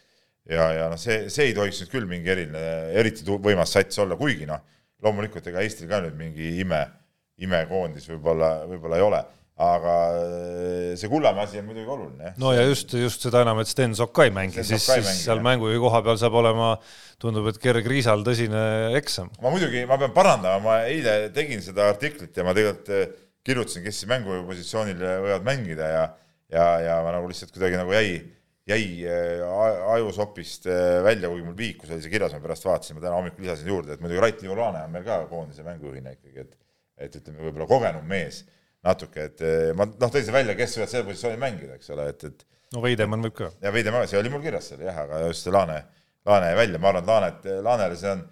ja, 0.50 0.70
ja 0.74 0.88
noh, 0.90 1.00
see, 1.02 1.28
see 1.34 1.52
ei 1.52 1.56
tohiks 1.58 1.84
nüüd 1.84 1.94
küll 1.94 2.10
mingi 2.10 2.34
eriline, 2.34 2.66
eriti 2.98 3.26
võimas 3.28 3.76
sats 3.76 4.00
olla, 4.02 4.18
kuigi 4.18 4.48
noh, 4.50 4.64
loomulikult 5.06 5.48
ega 5.52 5.62
Eestil 5.62 5.90
ka 5.92 6.02
nüüd 6.06 6.18
mingi 6.18 6.56
ime, 6.64 6.82
imekoondis 7.46 8.08
võib-olla, 8.10 8.54
võib-olla 8.70 8.98
ei 8.98 9.06
ole 9.06 9.26
aga 9.58 9.94
äh, 10.14 10.96
see 10.98 11.10
Kullamäe 11.10 11.48
asi 11.48 11.58
on 11.58 11.66
muidugi 11.66 11.90
oluline. 11.90 12.34
no 12.38 12.52
ja 12.54 12.62
just, 12.68 12.94
just 12.94 13.24
seda 13.26 13.42
enam, 13.42 13.58
et 13.64 13.70
Sten 13.70 13.96
Sokk 13.98 14.14
ka 14.14 14.28
ei 14.28 14.34
mängi, 14.34 14.62
siis, 14.62 14.86
siis 14.86 15.24
seal 15.24 15.42
mängujuhi 15.46 15.80
koha 15.82 16.04
peal 16.06 16.20
saab 16.22 16.38
olema, 16.38 16.76
tundub, 17.22 17.50
et 17.50 17.58
Gerg 17.62 17.90
Riisal 17.90 18.22
tõsine 18.26 18.62
eksam. 19.00 19.32
ma 19.42 19.54
muidugi, 19.54 19.82
ma 19.90 19.98
pean 19.98 20.14
parandama, 20.14 20.62
ma 20.62 20.78
eile 20.92 21.32
tegin 21.34 21.64
seda 21.66 21.90
artiklit 21.90 22.38
ja 22.38 22.46
ma 22.46 22.54
tegelikult 22.58 22.94
äh, 22.94 23.10
kirjutasin, 23.48 23.86
kes 23.88 24.04
mängujuhi 24.12 24.46
positsioonil 24.46 25.02
võivad 25.26 25.50
mängida 25.50 25.90
ja 25.90 26.06
ja, 26.54 26.66
ja 26.84 26.98
ma 27.06 27.16
nagu 27.16 27.30
lihtsalt 27.32 27.54
kuidagi 27.56 27.80
nagu 27.80 27.96
jäi, 27.96 28.20
jäi 28.68 28.86
äh, 29.08 29.44
ajusopist 29.96 30.70
välja, 31.06 31.32
kuigi 31.32 31.48
mul 31.48 31.58
viikus 31.58 31.92
oli 31.92 32.04
see 32.04 32.14
kirjas, 32.14 32.36
ma 32.36 32.44
pärast 32.44 32.68
vaatasin, 32.68 32.98
ma 32.98 33.04
täna 33.04 33.18
hommikul 33.20 33.46
lisasin 33.46 33.74
juurde, 33.74 33.96
et 33.96 34.04
muidugi 34.04 34.24
Rait 34.24 34.42
Liivulaane 34.44 34.86
on 34.86 34.96
meil 34.96 35.06
ka 35.08 35.22
koondise 35.32 35.66
mängujuhina 35.68 36.16
ikkagi, 36.18 36.46
et 36.46 36.56
et 36.98 37.18
ütleme, 37.20 37.42
võib-olla 37.46 37.68
kogenum 37.70 38.08
mees 38.10 38.42
natuke, 38.86 39.28
et 39.30 39.44
eh, 39.46 39.72
ma 39.78 39.86
noh, 39.88 40.10
tõin 40.10 40.24
selle 40.24 40.38
välja, 40.40 40.56
kes 40.58 40.78
võivad 40.78 40.94
selle 40.94 41.08
positsiooni 41.10 41.42
mängida, 41.42 41.78
eks 41.78 41.92
ole, 41.94 42.08
et, 42.14 42.26
et 42.30 42.46
no 42.76 42.82
Veidemann 42.84 43.26
võib 43.28 43.36
ka. 43.38 43.52
ja 43.64 43.74
Veidemann, 43.74 44.10
see 44.10 44.20
oli 44.20 44.32
mul 44.34 44.44
kirjas 44.44 44.72
seal 44.72 44.84
jah, 44.86 45.04
aga 45.06 45.22
just 45.28 45.46
see 45.46 45.54
Laane, 45.54 45.78
Laane 46.28 46.52
jäi 46.52 46.60
välja, 46.62 46.82
ma 46.82 46.92
arvan, 46.92 47.04
et 47.04 47.12
Laanet, 47.12 47.48
Laanele 47.68 48.00
see 48.00 48.14
on, 48.14 48.24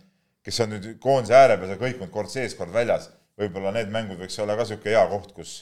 kes 0.46 0.62
on 0.66 0.74
nüüd 0.76 0.90
koondise 1.04 1.38
ääre 1.38 1.60
peal 1.60 1.72
seal 1.72 1.82
kõikunud 1.82 2.14
kord 2.14 2.32
sees, 2.32 2.58
kord 2.58 2.74
väljas, 2.74 3.10
võib-olla 3.40 3.74
need 3.76 3.92
mängud 3.94 4.22
võiks 4.22 4.38
olla 4.42 4.58
ka 4.58 4.66
niisugune 4.66 4.96
hea 4.96 5.06
koht, 5.12 5.34
kus, 5.38 5.56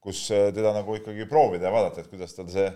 kus 0.00 0.22
eh, 0.34 0.48
teda 0.56 0.72
nagu 0.76 0.96
ikkagi 0.96 1.26
proovida 1.28 1.68
ja 1.68 1.74
vaadata, 1.74 2.02
et 2.02 2.10
kuidas 2.12 2.34
tal 2.36 2.48
see, 2.52 2.66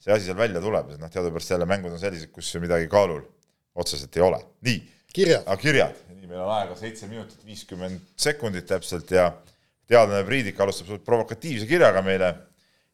see 0.00 0.14
asi 0.14 0.28
seal 0.28 0.38
välja 0.38 0.62
tuleb, 0.62 0.92
sest 0.92 1.02
noh, 1.02 1.12
teadupärast 1.12 1.54
jälle 1.54 1.68
mängud 1.68 1.94
on 1.94 2.02
sellised, 2.02 2.30
kus 2.34 2.52
midagi 2.62 2.88
kaalul 2.90 3.24
otseselt 3.74 4.16
ei 4.16 4.22
ole. 4.26 4.40
nii. 4.66 4.82
kirjad. 5.12 5.48
kirjad, 5.58 6.04
nii, 6.14 6.28
meil 6.30 6.44
on 6.44 6.52
aega 6.58 6.76
seitse 6.78 7.08
minutit 7.10 7.42
viiskümmend 7.46 8.12
sekundit 8.16 8.68
täpselt 8.70 9.10
ja 9.10 9.32
teadlane 9.90 10.22
Priidik 10.26 10.60
alustab 10.60 11.02
provokatiivse 11.04 11.66
kirjaga 11.66 12.02
meile 12.06 12.30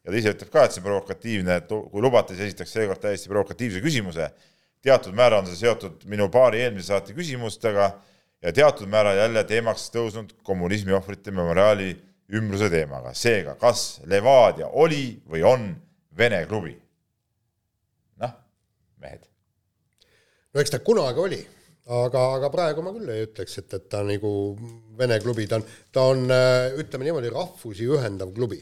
ja 0.07 0.11
ta 0.11 0.17
ise 0.17 0.33
ütleb 0.33 0.51
ka, 0.53 0.65
et 0.65 0.73
see 0.73 0.85
provokatiivne, 0.85 1.59
et 1.61 1.69
kui 1.69 2.01
lubate, 2.03 2.33
siis 2.33 2.53
esitaks 2.53 2.73
seekord 2.73 3.01
täiesti 3.03 3.29
provokatiivse 3.29 3.81
küsimuse. 3.83 4.31
teatud 4.81 5.13
määral 5.13 5.43
on 5.43 5.49
see 5.49 5.65
seotud 5.65 6.05
minu 6.07 6.29
paari 6.31 6.61
eelmise 6.63 6.93
saate 6.93 7.13
küsimustega 7.13 7.91
ja 8.41 8.53
teatud 8.53 8.87
määral 8.87 9.17
jälle 9.17 9.43
teemaks 9.43 9.89
tõusnud 9.91 10.31
kommunismi 10.47 10.93
ohvrite 10.95 11.31
memoriaali 11.31 11.89
ümbruse 12.33 12.69
teemaga. 12.69 13.13
seega, 13.13 13.55
kas 13.55 14.01
Levadia 14.05 14.67
oli 14.67 15.19
või 15.29 15.43
on 15.43 15.69
Vene 16.17 16.45
klubi? 16.49 16.73
noh, 18.19 18.33
mehed. 18.99 19.27
no 20.53 20.61
eks 20.61 20.73
ta 20.73 20.79
kunagi 20.79 21.23
oli 21.23 21.43
aga, 21.87 22.23
aga 22.37 22.49
praegu 22.51 22.83
ma 22.83 22.91
küll 22.95 23.11
ei 23.11 23.25
ütleks, 23.27 23.59
et, 23.61 23.73
et 23.77 23.87
ta 23.91 24.03
nagu 24.05 24.31
Vene 24.97 25.19
klubi, 25.23 25.45
ta 25.47 25.59
on, 25.59 25.67
ta 25.93 26.07
on 26.11 26.25
ütleme 26.81 27.07
niimoodi, 27.07 27.29
rahvusi 27.33 27.85
ühendav 27.85 28.31
klubi. 28.35 28.59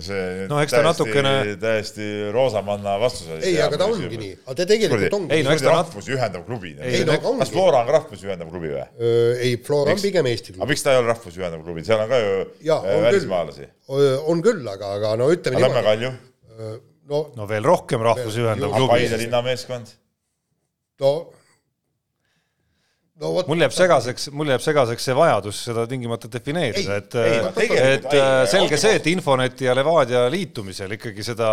See 0.00 0.46
no, 0.48 0.58
eks 0.64 0.72
ta 0.72 0.80
täiesti, 0.80 0.86
natukene 0.88 1.32
täiesti 1.60 2.06
roosamanna 2.32 2.94
vastus 3.02 3.28
oli. 3.28 3.42
ei, 3.50 3.58
aga 3.60 3.76
ta 3.80 3.88
ongi 3.92 4.16
nii, 4.20 4.30
aga 4.46 4.56
ta 4.56 4.66
tegelikult 4.70 5.16
ongi. 5.18 5.36
ei 5.36 5.44
no 5.44 5.52
eks 5.52 5.64
ta 5.66 5.74
rahvusi 5.74 6.14
ühendav 6.16 6.46
klubi. 6.46 6.72
No, 7.04 7.18
kas 7.42 7.52
Flora 7.52 7.82
on 7.84 7.92
rahvusi 7.92 8.30
ühendav 8.30 8.48
klubi 8.48 8.72
või? 8.72 8.86
ei, 9.44 9.58
Flora 9.66 9.92
on 9.92 10.00
pigem 10.00 10.30
Eesti 10.30 10.54
klubi. 10.54 10.62
aga 10.62 10.70
miks 10.72 10.86
ta 10.86 10.94
ei 10.94 11.02
ole 11.02 11.10
rahvusi 11.12 11.44
ühendav 11.44 11.66
klubi, 11.66 11.84
seal 11.84 12.00
on 12.00 12.10
ka 12.14 12.22
ju 12.22 12.32
ja, 12.70 12.80
on 12.80 13.04
välismaalasi. 13.10 13.68
on 14.32 14.42
küll, 14.48 14.64
aga, 14.72 14.94
aga 14.96 15.14
no 15.20 15.28
ütleme 15.34 15.60
niimoodi. 15.60 15.76
Nõmme 15.76 15.86
Kalju? 15.90 16.12
no, 17.12 17.22
no 17.36 17.48
veel 17.52 17.68
rohkem 17.68 18.08
rahvusi 18.08 18.44
ühendav 18.46 18.72
klubi. 18.72 18.92
Paide 18.96 19.20
linnameeskond? 19.20 19.92
no 21.04 21.14
no, 23.20 23.30
võt, 23.36 23.48
mul 23.50 23.62
jääb 23.62 23.74
segaseks, 23.74 24.28
mul 24.34 24.50
jääb 24.50 24.62
segaseks 24.64 25.06
see 25.06 25.14
vajadus 25.16 25.60
seda 25.68 25.84
tingimata 25.90 26.28
defineerida, 26.32 26.98
et, 26.98 27.16
et 27.20 28.08
ei, 28.10 28.22
selge 28.50 28.78
see, 28.80 28.96
et 28.98 29.08
Infoneti 29.12 29.68
ja 29.68 29.74
Levadia 29.76 30.24
liitumisel 30.32 30.96
ikkagi 30.96 31.26
seda, 31.26 31.48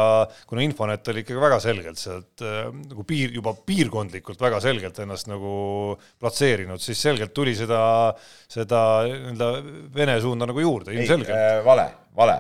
kuna 0.50 0.66
Infonet 0.66 1.12
oli 1.14 1.24
ikkagi 1.26 1.44
väga 1.44 1.60
selgelt 1.64 2.02
sealt 2.02 2.46
nagu 2.74 3.06
piir, 3.08 3.34
juba 3.38 3.54
piirkondlikult 3.68 4.42
väga 4.42 4.62
selgelt 4.64 5.02
ennast 5.06 5.30
nagu 5.30 5.54
platseerinud, 6.22 6.82
siis 6.82 7.02
selgelt 7.10 7.36
tuli 7.38 7.56
seda, 7.58 7.82
seda 8.52 8.84
nii-öelda 9.08 9.52
Vene 9.94 10.18
suunda 10.24 10.50
nagu 10.50 10.64
juurde, 10.64 10.96
ilmselgelt 10.96 11.36
äh,. 11.38 11.60
vale, 11.66 11.90
vale. 12.18 12.40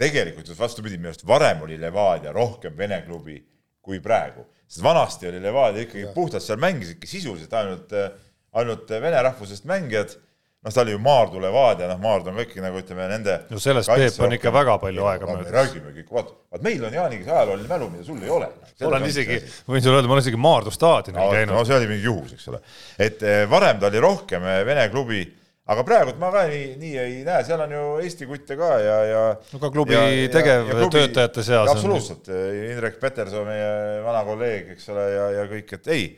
tegelikult 0.00 0.52
vastupidi, 0.58 1.00
minu 1.00 1.14
arust 1.14 1.26
varem 1.28 1.64
oli 1.64 1.80
Levadia 1.80 2.32
rohkem 2.36 2.76
Vene 2.76 3.02
klubi 3.06 3.40
kui 3.80 4.00
praegu, 4.04 4.44
sest 4.68 4.84
vanasti 4.84 5.28
oli 5.30 5.40
Levadia 5.42 5.86
ikkagi 5.86 6.04
ja. 6.04 6.12
puhtalt, 6.12 6.44
seal 6.44 6.60
mängisidki 6.60 7.08
sisuliselt 7.08 7.54
ainult 7.56 7.94
äh, 7.96 8.10
ainult 8.58 8.90
vene 8.90 9.22
rahvusest 9.22 9.66
mängijad, 9.68 10.16
noh, 10.60 10.72
ta 10.74 10.82
oli 10.82 10.92
ju 10.92 11.00
Maardu 11.02 11.40
Levadia, 11.40 11.88
noh, 11.88 11.98
Maardu 12.02 12.32
on 12.32 12.38
ka 12.38 12.44
ikkagi 12.44 12.64
nagu 12.64 12.80
ütleme, 12.82 13.06
nende 13.10 13.36
no 13.48 13.60
sellest, 13.62 13.90
Peep, 13.94 14.20
on 14.26 14.36
ikka 14.36 14.52
väga 14.54 14.76
palju 14.82 15.08
aega 15.08 15.28
möödas. 15.30 15.52
räägime 15.54 15.94
kõik, 15.96 16.08
vaat, 16.12 16.32
vaat 16.52 16.64
meil 16.66 16.86
on 16.86 16.96
Jaaniga 16.98 17.36
ajalooline 17.38 17.70
mälu, 17.70 17.90
mida 17.94 18.06
sul 18.06 18.22
ei 18.22 18.32
ole. 18.34 18.50
olen 18.88 19.08
isegi, 19.08 19.40
võin 19.68 19.84
sulle 19.84 20.00
öelda, 20.00 20.10
ma 20.10 20.18
olen 20.18 20.26
isegi 20.26 20.40
Maardu 20.48 20.74
staadionil 20.74 21.22
no, 21.22 21.34
käinud. 21.36 21.56
no 21.56 21.66
see 21.68 21.76
oli 21.78 21.90
mingi 21.92 22.08
juhus, 22.08 22.34
eks 22.36 22.48
ole. 22.52 22.62
et 22.98 23.22
eh, 23.22 23.44
varem 23.50 23.80
ta 23.80 23.88
oli 23.92 24.02
rohkem 24.04 24.48
eh, 24.52 24.62
Vene 24.68 24.88
klubi, 24.92 25.22
aga 25.70 25.84
praegult 25.86 26.18
ma 26.20 26.32
ka 26.34 26.46
nii, 26.50 26.64
nii 26.80 26.96
ei 27.06 27.20
näe, 27.24 27.44
seal 27.46 27.62
on 27.64 27.76
ju 27.76 27.84
Eesti 28.04 28.28
kutte 28.28 28.58
ka 28.58 28.72
ja, 28.84 28.96
ja 29.08 29.26
no 29.52 29.62
ka 29.62 29.70
klubi 29.72 30.00
tegevtöötajate 30.34 31.46
seas. 31.46 31.70
absoluutselt, 31.72 32.28
Indrek 32.68 32.98
Peterson, 33.00 33.46
meie 33.48 34.02
vana 34.04 34.26
kolleeg, 34.28 34.74
eks 34.74 34.90
ole, 34.92 35.06
ja, 35.14 35.30
ja 35.38 35.46
kõik, 35.54 35.78
et 35.78 35.94
ei 35.94 36.10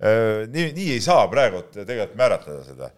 nii, 0.00 0.70
nii 0.76 0.94
ei 0.96 1.00
saa 1.04 1.26
praegu 1.32 1.64
tegelikult 1.74 2.16
määratleda 2.18 2.62
seda. 2.64 2.92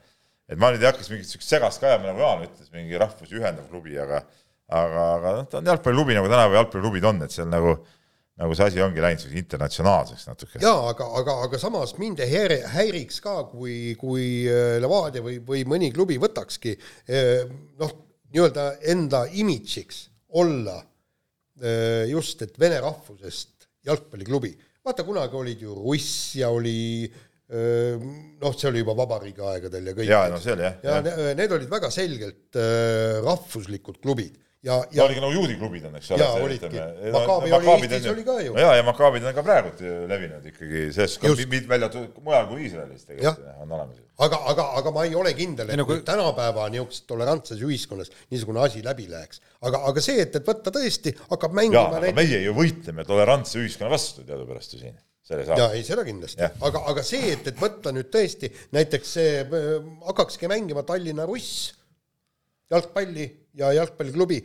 et 0.49 0.59
ma 0.61 0.71
nüüd 0.71 0.85
ei 0.85 0.91
hakkaks 0.91 1.11
mingit 1.11 1.31
siukest 1.31 1.55
segast 1.57 1.83
ka 1.83 1.91
ajama, 1.91 2.13
nagu 2.13 2.23
Jaan 2.23 2.47
ütles, 2.47 2.71
mingi 2.75 3.01
rahvusi 3.01 3.41
ühendav 3.41 3.67
klubi, 3.71 3.97
aga 3.99 4.23
aga, 4.73 5.09
aga 5.17 5.33
noh, 5.39 5.49
ta 5.51 5.59
on 5.61 5.73
jalgpalliklubi 5.73 6.17
nagu 6.17 6.31
tänapäeva 6.31 6.61
jalgpalliklubid 6.61 7.09
on, 7.11 7.25
et 7.27 7.35
seal 7.35 7.51
nagu 7.51 7.75
nagu 8.41 8.57
see 8.57 8.65
asi 8.71 8.81
ongi 8.83 9.03
läinud 9.03 9.21
selliseks 9.21 9.45
internatsionaalseks 9.45 10.25
natuke. 10.31 10.61
jaa, 10.63 10.79
aga, 10.91 11.09
aga, 11.21 11.35
aga 11.47 11.61
samas 11.61 11.93
mind 12.01 12.23
ei 12.25 12.33
häiri, 12.33 12.59
häiriks 12.75 13.21
ka, 13.25 13.37
kui, 13.51 13.95
kui 14.01 14.25
äh, 14.49 14.79
Levadia 14.83 15.25
või, 15.25 15.37
või 15.47 15.67
mõni 15.69 15.93
klubi 15.95 16.17
võtakski 16.23 16.75
äh, 16.79 17.45
noh, 17.81 17.93
nii-öelda 18.33 18.67
enda 18.95 19.27
imidžiks 19.29 20.07
olla 20.41 20.79
äh, 20.81 22.09
just, 22.11 22.41
et 22.45 22.57
vene 22.61 22.81
rahvusest 22.83 23.69
jalgpalliklubi. 23.87 24.55
Vaata, 24.83 25.05
kunagi 25.07 25.39
olid 25.39 25.63
ju 25.63 25.77
Russ 25.79 26.37
ja 26.41 26.51
oli 26.51 27.11
noh, 27.53 28.55
see 28.57 28.69
oli 28.71 28.81
juba 28.81 28.95
vabariigi 28.97 29.43
aegadel 29.45 29.91
ja 29.91 29.93
kõik. 29.97 30.09
jaa, 30.09 30.29
no 30.33 30.39
see 30.41 30.55
oli 30.55 30.65
jah. 30.65 30.79
ja, 30.87 31.01
ja 31.05 31.35
need 31.37 31.53
olid 31.53 31.69
väga 31.69 31.91
selgelt 31.93 32.57
rahvuslikud 33.27 33.99
klubid 34.01 34.39
ja, 34.63 34.77
ja 34.95 35.05
oligi 35.05 35.23
nagu 35.23 35.35
juudiklubid 35.35 35.87
on, 35.89 35.97
eks 35.99 36.11
ole. 36.15 36.23
jaa, 36.23 36.39
olidki. 36.47 36.81
Makaabi 37.15 37.51
no, 37.51 37.59
oli 37.75 37.89
Eestis 37.89 38.09
oli 38.13 38.25
ka 38.27 38.37
ju. 38.45 38.55
jaa, 38.63 38.77
ja 38.79 38.87
Makaabid 38.87 39.27
on 39.27 39.37
ka 39.37 39.45
praegu 39.47 39.73
levinud 40.11 40.47
ikkagi, 40.53 40.85
selles 40.95 41.17
suhtes 41.19 41.69
välja 41.71 41.91
mujal 42.23 42.49
kui 42.51 42.67
Iisraelis 42.69 43.07
tegelikult 43.09 43.63
on 43.65 43.77
olemas. 43.79 44.01
aga, 44.27 44.41
aga, 44.55 44.69
aga 44.81 44.95
ma 44.95 45.07
ei 45.09 45.17
ole 45.19 45.35
kindel, 45.39 45.73
et 45.73 45.83
nagu... 45.83 45.99
tänapäeva 46.07 46.69
niisuguses 46.73 47.07
tolerantses 47.11 47.63
ühiskonnas 47.67 48.13
niisugune 48.31 48.63
asi 48.63 48.85
läbi 48.87 49.09
läheks. 49.11 49.43
aga, 49.61 49.83
aga 49.91 50.05
see, 50.05 50.23
et, 50.23 50.39
et 50.39 50.47
võtta 50.53 50.75
tõesti, 50.75 51.17
hakkab 51.31 51.59
mängima 51.59 51.89
jaa, 51.89 52.03
aga 52.03 52.15
meie 52.23 52.43
ju 52.47 52.55
võitleme 52.57 53.07
tolerantse 53.09 53.59
ühiskonna 53.63 53.91
vastu 53.93 54.27
teadupärast 54.29 54.79
ju 54.79 54.85
siin 54.87 54.99
jaa, 55.33 55.71
ei 55.75 55.83
seda 55.87 56.07
kindlasti, 56.07 56.47
aga, 56.67 56.87
aga 56.91 57.03
see, 57.07 57.35
et, 57.35 57.47
et 57.51 57.59
võtta 57.59 57.91
nüüd 57.95 58.11
tõesti 58.15 58.51
näiteks 58.75 59.15
see, 59.19 59.39
äh, 59.43 59.71
hakkakski 60.07 60.51
mängima 60.51 60.87
Tallinna 60.87 61.27
Russ 61.27 61.71
jalgpalli 62.73 63.29
ja 63.59 63.71
jalgpalliklubi, 63.77 64.41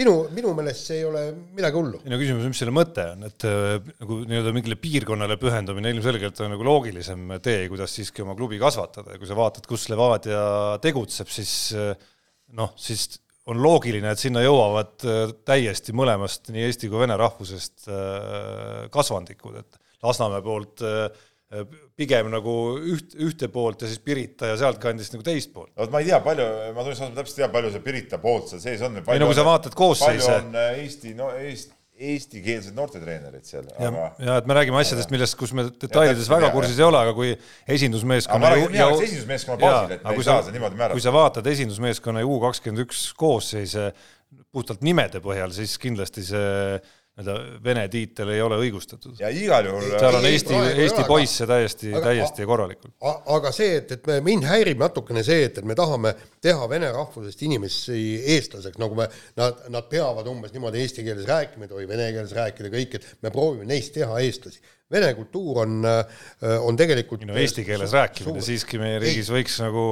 minu, 0.00 0.14
minu 0.34 0.52
meelest 0.56 0.90
see 0.90 1.00
ei 1.00 1.06
ole 1.08 1.22
midagi 1.56 1.78
hullu. 1.78 2.00
ei 2.04 2.12
no 2.12 2.18
küsimus 2.20 2.44
on, 2.44 2.52
mis 2.52 2.60
selle 2.62 2.74
mõte 2.74 3.04
on, 3.14 3.26
et 3.28 3.46
äh, 3.48 3.76
nagu 4.02 4.18
nii-öelda 4.28 4.54
mingile 4.56 4.78
piirkonnale 4.80 5.38
pühendumine 5.40 5.92
ilmselgelt 5.94 6.40
on 6.44 6.52
nagu 6.54 6.66
loogilisem 6.66 7.36
tee, 7.44 7.66
kuidas 7.72 7.94
siiski 7.96 8.24
oma 8.24 8.36
klubi 8.38 8.60
kasvatada. 8.62 9.14
Ja 9.14 9.22
kui 9.22 9.28
sa 9.28 9.38
vaatad, 9.38 9.68
kus 9.68 9.88
Levadia 9.92 10.42
tegutseb, 10.84 11.32
siis 11.32 11.54
äh, 11.76 11.94
noh, 12.56 12.74
siis 12.80 13.08
on 13.46 13.60
loogiline, 13.62 14.10
et 14.10 14.20
sinna 14.20 14.42
jõuavad 14.44 15.06
äh, 15.06 15.34
täiesti 15.48 15.94
mõlemast, 15.96 16.50
nii 16.52 16.66
eesti 16.66 16.90
kui 16.92 17.04
vene 17.04 17.18
rahvusest 17.20 17.90
kasvandikud, 18.92 19.60
et 19.62 19.82
Lasnamäe 20.04 20.42
poolt 20.44 20.82
pigem 21.96 22.28
nagu 22.32 22.54
üht, 22.92 23.14
ühte 23.16 23.48
poolt 23.52 23.84
ja 23.84 23.88
siis 23.90 24.02
Pirita 24.04 24.50
ja 24.50 24.58
sealtkandist 24.60 25.16
nagu 25.16 25.24
teist 25.26 25.52
poolt. 25.54 25.72
vot 25.78 25.92
ma 25.92 26.02
ei 26.02 26.10
tea, 26.10 26.20
palju, 26.24 26.50
ma 26.76 26.84
tunnistan, 26.84 27.14
ma 27.14 27.22
täpselt 27.22 27.40
ei 27.40 27.44
tea, 27.44 27.52
palju 27.54 27.72
see 27.72 27.86
Pirita 27.86 28.20
poolt 28.22 28.52
seal 28.52 28.62
sees 28.62 28.84
on. 28.84 29.00
ei 29.00 29.22
no 29.22 29.30
kui 29.30 29.38
sa 29.38 29.46
vaatad 29.46 29.76
koosseise. 29.78 30.28
palju 30.28 30.36
on 30.36 30.60
äh, 30.60 30.84
Eesti, 30.84 31.16
no 31.16 31.32
Eesti 31.32 31.76
eestikeelsed 31.96 32.76
noortetreenerid 32.76 33.46
seal. 33.48 33.64
ja 33.72 33.88
aga..., 33.88 34.08
ja 34.20 34.36
et 34.40 34.48
me 34.48 34.56
räägime 34.58 34.76
asjadest, 34.80 35.08
millest, 35.12 35.36
kus 35.40 35.54
me 35.56 35.64
detailides 35.70 36.28
väga 36.28 36.50
kursis 36.52 36.76
ei 36.76 36.84
ole, 36.84 37.00
aga 37.00 37.14
kui 37.16 37.32
esindusmeeskonna. 37.76 38.50
mina 38.68 38.90
esindusmeeskonna 39.06 39.60
baasil, 39.62 39.96
et 39.96 40.04
me 40.04 40.12
ei 40.12 40.26
saa 40.26 40.42
seda 40.42 40.56
niimoodi 40.58 40.76
määrata. 40.76 40.98
kui 40.98 41.04
sa 41.06 41.14
vaatad 41.16 41.48
esindusmeeskonna 41.54 42.24
U 42.26 42.36
kakskümmend 42.44 42.84
üks 42.84 43.06
koosseise 43.16 43.88
puhtalt 44.52 44.84
nimede 44.84 45.22
põhjal, 45.24 45.54
siis 45.56 45.78
kindlasti 45.80 46.26
see 46.26 46.80
nii-öelda 47.16 47.64
Vene 47.64 47.86
tiitel 47.88 48.28
ei 48.34 48.42
ole 48.44 48.58
õigustatud. 48.60 49.16
ja 49.20 49.30
igal 49.32 49.64
juhul 49.70 49.86
seal 49.88 50.18
on 50.18 50.26
Eesti, 50.28 50.58
Eesti 50.84 51.04
poisse 51.08 51.46
täiesti, 51.48 51.92
täiesti 52.04 52.46
korralikult. 52.48 52.92
aga 53.00 53.52
see, 53.56 53.78
et, 53.80 53.96
et 53.96 54.06
me, 54.10 54.18
mind 54.26 54.44
häirib 54.48 54.82
natukene 54.84 55.24
see, 55.24 55.46
et, 55.48 55.58
et 55.58 55.64
me 55.68 55.74
tahame 55.78 56.12
teha 56.44 56.68
vene 56.68 56.92
rahvusest 56.92 57.42
inimesi 57.48 58.20
eestlaseks, 58.36 58.76
nagu 58.82 58.98
me, 58.98 59.08
nad, 59.40 59.64
nad 59.72 59.88
peavad 59.88 60.28
umbes 60.28 60.52
niimoodi 60.52 60.84
eesti 60.84 61.06
keeles 61.06 61.28
rääkima, 61.28 61.64
ei 61.64 61.72
tohi 61.72 61.88
vene 61.88 62.12
keeles 62.12 62.36
rääkida, 62.36 62.72
kõik, 62.76 62.98
et 63.00 63.12
me 63.24 63.32
proovime 63.32 63.68
neist 63.72 63.96
teha 63.96 64.20
eestlasi. 64.20 64.60
Vene 64.92 65.08
kultuur 65.16 65.64
on, 65.64 65.80
on 66.62 66.76
tegelikult 66.78 67.24
no 67.26 67.34
eesti 67.40 67.64
keeles 67.66 67.90
rääkimine 67.96 68.38
suur. 68.38 68.44
siiski 68.52 68.78
meie 68.78 69.00
riigis 69.02 69.32
ei, 69.32 69.40
võiks 69.40 69.56
nagu, 69.64 69.86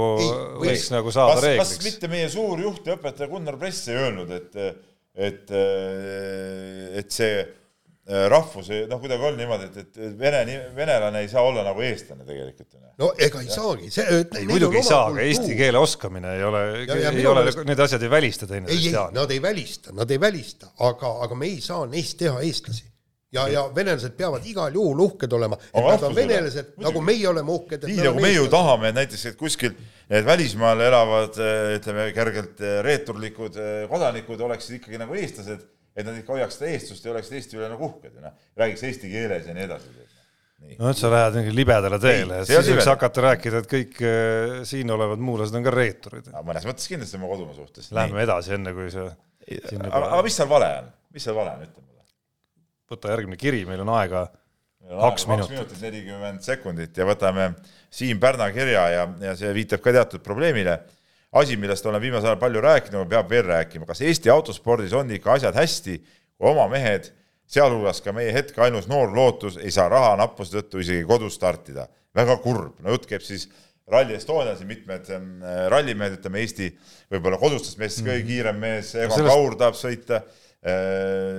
võiks 0.60 0.84
ei, 0.84 0.92
nagu 0.94 1.10
saada 1.14 1.40
kas, 1.40 1.46
reegliks. 1.48 1.72
kas 1.80 1.88
mitte 1.88 2.10
meie 2.12 2.28
suur 2.30 2.62
juht 2.62 2.86
ja 2.86 2.94
õpetaja 2.94 3.32
Gunnar 3.32 3.58
Press 3.58 3.88
ei 3.90 3.98
öelnud, 4.04 4.30
et 4.36 4.92
et, 5.14 5.50
äh, 5.50 6.96
et 6.98 7.12
see 7.14 7.34
äh, 7.40 8.24
rahvus, 8.30 8.70
noh, 8.90 9.00
kuidagi 9.02 9.28
on 9.28 9.36
niimoodi, 9.38 9.68
et, 9.70 9.92
et 9.94 10.16
vene, 10.18 10.42
venelane 10.76 11.22
ei 11.24 11.28
saa 11.30 11.44
olla 11.46 11.64
nagu 11.66 11.84
eestlane 11.86 12.26
tegelikult. 12.26 12.80
no 12.98 13.10
ega 13.18 13.42
ei 13.42 13.50
ja. 13.50 13.58
saagi, 13.58 13.90
see 13.94 14.46
muidugi 14.50 14.80
ei 14.82 14.86
saa, 14.86 15.04
aga 15.12 15.26
eesti 15.26 15.58
keele 15.58 15.82
oskamine 15.82 16.34
ei 16.38 16.46
ole, 16.46 16.64
ei 16.86 17.28
ole, 17.30 17.46
need 17.66 17.84
asjad 17.86 18.02
ei 18.02 18.10
välista 18.10 18.50
teineteist. 18.50 18.90
ei, 18.90 18.96
ei, 18.96 19.14
nad 19.20 19.30
ei 19.30 19.42
välista, 19.42 19.94
nad 19.94 20.10
ei 20.10 20.20
välista, 20.20 20.74
aga, 20.88 21.14
aga 21.26 21.38
me 21.38 21.52
ei 21.52 21.62
saa 21.64 21.86
neist 21.90 22.18
teha 22.22 22.42
eestlasi 22.44 22.93
ja, 23.34 23.44
ja 23.50 23.64
venelased 23.74 24.16
peavad 24.18 24.46
igal 24.48 24.74
juhul 24.74 25.04
uhked 25.08 25.36
olema, 25.36 25.58
et 25.58 25.80
Aga 25.80 25.96
nad 25.96 26.06
on 26.08 26.16
venelased, 26.16 26.72
nagu 26.84 27.04
meie 27.04 27.28
oleme 27.30 27.54
uhked. 27.54 27.86
nii 27.90 28.08
nagu 28.08 28.24
me 28.24 28.32
ju 28.32 28.48
tahame, 28.52 28.90
et 28.92 28.98
näiteks, 29.00 29.26
et 29.32 29.38
kuskil 29.40 29.74
need 30.12 30.26
välismaal 30.26 30.82
elavad 30.86 31.38
ütleme 31.76 32.08
kergelt 32.16 32.64
reeturlikud 32.86 33.60
kodanikud 33.90 34.46
oleksid 34.48 34.80
ikkagi 34.80 35.00
nagu 35.02 35.16
eestlased, 35.18 35.68
et 35.94 36.06
nad 36.06 36.16
ikka 36.18 36.36
hoiaks 36.38 36.58
seda 36.58 36.72
eestlust 36.72 37.06
ja 37.06 37.14
oleksid 37.14 37.38
Eesti 37.38 37.60
üle 37.60 37.70
nagu 37.70 37.86
uhked, 37.90 38.18
noh, 38.22 38.34
räägiks 38.58 38.82
eesti 38.88 39.10
keeles 39.12 39.46
ja 39.48 39.54
nii 39.56 39.68
edasi. 39.68 39.94
No 40.78 40.88
nüüd 40.88 40.96
sa 40.96 41.10
lähed 41.12 41.34
mingi 41.36 41.52
libedale 41.52 41.98
teele, 42.00 42.40
et 42.40 42.48
siis 42.48 42.70
võiks 42.70 42.88
hakata 42.88 43.24
rääkida, 43.26 43.60
et 43.60 43.68
kõik 43.68 43.98
äh, 44.00 44.60
siin 44.68 44.90
olevad 44.94 45.20
muulased 45.20 45.56
on 45.58 45.66
ka 45.66 45.72
reeturid. 45.74 46.30
mõnes 46.46 46.64
mõttes 46.64 46.88
kindlasti 46.88 47.18
oma 47.20 47.28
kodumaa 47.28 47.56
suhtes. 47.58 47.90
Lähme 47.94 48.22
edasi, 48.24 48.54
enne 48.56 48.72
kui 48.76 48.88
see. 48.92 49.04
aga, 49.82 50.06
aga 50.06 50.22
mis 50.24 50.38
seal 50.40 50.48
vale 50.48 50.70
on, 50.78 50.88
mis 51.12 51.26
seal 51.26 51.36
vale 51.36 51.52
on, 51.58 51.66
ütle 51.66 51.82
mulle 51.82 51.93
võta 52.90 53.12
järgmine 53.14 53.38
kiri, 53.40 53.64
meil 53.68 53.82
on 53.84 53.92
aega 53.96 54.26
kaks 54.84 55.26
minutit. 55.26 55.48
kaks 55.48 55.54
minutit 55.54 55.80
nelikümmend 55.84 56.44
sekundit 56.44 56.98
ja 56.98 57.06
võtame 57.08 57.48
Siim 57.94 58.20
Pärna 58.20 58.50
kirja 58.52 58.84
ja, 58.92 59.08
ja 59.22 59.34
see 59.38 59.52
viitab 59.56 59.82
ka 59.84 59.94
teatud 59.94 60.24
probleemile. 60.24 60.78
asi, 61.32 61.56
millest 61.56 61.86
olen 61.86 62.00
viimasel 62.00 62.30
ajal 62.30 62.38
palju 62.38 62.60
rääkinud, 62.62 63.08
peab 63.10 63.30
veel 63.30 63.44
rääkima, 63.48 63.86
kas 63.86 64.00
Eesti 64.06 64.30
autospordis 64.30 64.92
on 64.94 65.10
ikka 65.10 65.32
asjad 65.34 65.56
hästi, 65.58 65.96
kui 66.38 66.50
oma 66.50 66.68
mehed, 66.70 67.10
sealhulgas 67.50 68.00
ka 68.04 68.12
meie 68.14 68.32
hetke 68.32 68.62
ainus 68.62 68.86
noor 68.86 69.10
lootus, 69.14 69.56
ei 69.56 69.70
saa 69.74 69.88
raha 69.88 70.14
nappuse 70.20 70.60
tõttu 70.60 70.84
isegi 70.84 71.04
kodus 71.08 71.34
startida. 71.34 71.88
väga 72.14 72.36
kurb, 72.38 72.78
no 72.80 72.94
jutt 72.94 73.08
käib 73.10 73.22
siis 73.26 73.48
Rally 73.90 74.14
Estonias 74.14 74.60
ja 74.60 74.66
mitmed 74.66 75.10
ähm, 75.10 75.42
rallimehed, 75.68 76.20
ütleme 76.20 76.40
Eesti 76.40 76.70
võib-olla 77.12 77.40
kodustest 77.40 77.78
meestest 77.78 78.06
kõige 78.06 78.22
mm. 78.22 78.28
kiirem 78.28 78.60
mees, 78.60 78.94
Egon. 78.94 79.26
Kaur 79.26 79.56
tahab 79.58 79.76
sõita 79.76 80.22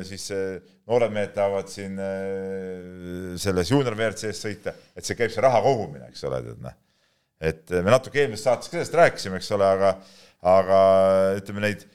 siis 0.05 0.27
äh, 0.35 0.59
noored 0.89 1.13
mehed 1.13 1.33
tahavad 1.33 1.69
siin 1.71 1.97
äh, 2.01 3.33
selles 3.41 3.71
juunior 3.71 3.97
WRC-s 3.97 4.43
sõita, 4.45 4.75
et 4.93 5.07
see 5.07 5.17
käib 5.17 5.33
see 5.33 5.43
raha 5.43 5.61
kogumine, 5.65 6.09
eks 6.11 6.25
ole, 6.29 6.41
tead 6.45 6.61
noh. 6.61 6.75
et 7.41 7.73
me 7.73 7.89
natuke 7.89 8.21
eelmises 8.21 8.45
saates 8.45 8.69
ka 8.69 8.77
sellest 8.77 8.97
rääkisime, 9.01 9.41
eks 9.41 9.51
ole, 9.57 9.69
aga, 9.77 9.95
aga 10.55 10.79
ütleme 11.39 11.65
neid, 11.65 11.87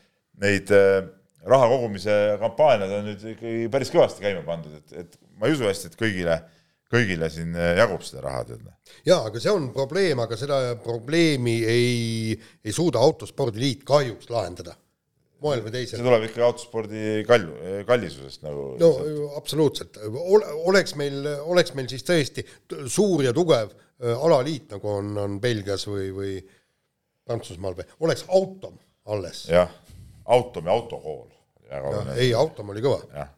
neid 0.42 0.74
äh, 0.74 1.04
raha 1.46 1.70
kogumise 1.70 2.16
kampaaniad 2.42 2.96
on 2.98 3.06
nüüd 3.12 3.28
ikkagi 3.36 3.68
päris 3.72 3.94
kõvasti 3.94 4.26
käima 4.26 4.42
pandud, 4.46 4.74
et, 4.82 4.96
et 5.04 5.20
ma 5.38 5.46
ei 5.46 5.54
usu 5.54 5.70
hästi, 5.70 5.92
et 5.92 6.02
kõigile, 6.02 6.40
kõigile 6.90 7.30
siin 7.30 7.54
äh, 7.54 7.76
jagub 7.78 8.02
seda 8.06 8.26
raha, 8.26 8.42
tead 8.50 8.66
noh. 8.66 8.74
jaa, 9.06 9.22
aga 9.30 9.38
see 9.38 9.54
on 9.54 9.70
probleem, 9.76 10.26
aga 10.26 10.38
seda 10.40 10.60
probleemi 10.82 11.60
ei, 11.62 12.34
ei 12.66 12.74
suuda 12.74 12.98
Autospordiliit 13.06 13.86
kahjuks 13.86 14.34
lahendada 14.34 14.74
moel 15.44 15.62
või 15.64 15.72
teisel. 15.74 15.98
see 15.98 16.06
tuleb 16.06 16.26
ikka 16.28 16.44
autospordi 16.46 17.24
kallu, 17.28 17.56
kallisusest 17.88 18.44
nagu. 18.46 18.66
no 18.80 18.90
absoluutselt, 19.40 19.98
oleks 20.70 20.96
meil, 21.00 21.24
oleks 21.44 21.74
meil 21.78 21.90
siis 21.92 22.06
tõesti 22.06 22.44
suur 22.90 23.24
ja 23.26 23.34
tugev 23.36 23.72
äh, 23.72 24.14
alaliit, 24.14 24.70
nagu 24.76 24.92
on, 24.92 25.12
on 25.24 25.40
Belgias 25.42 25.86
või, 25.88 26.10
või 26.16 26.38
Prantsusmaal 27.26 27.76
või, 27.78 27.88
oleks 28.06 28.24
Autom 28.28 28.78
alles. 29.10 29.44
jah, 29.50 29.72
Autom 30.30 30.70
ja 30.70 30.76
autokool. 30.76 31.28
ei, 32.16 32.32
Autom 32.34 32.74
oli 32.74 32.84
kõva. 32.84 33.04
jah 33.14 33.36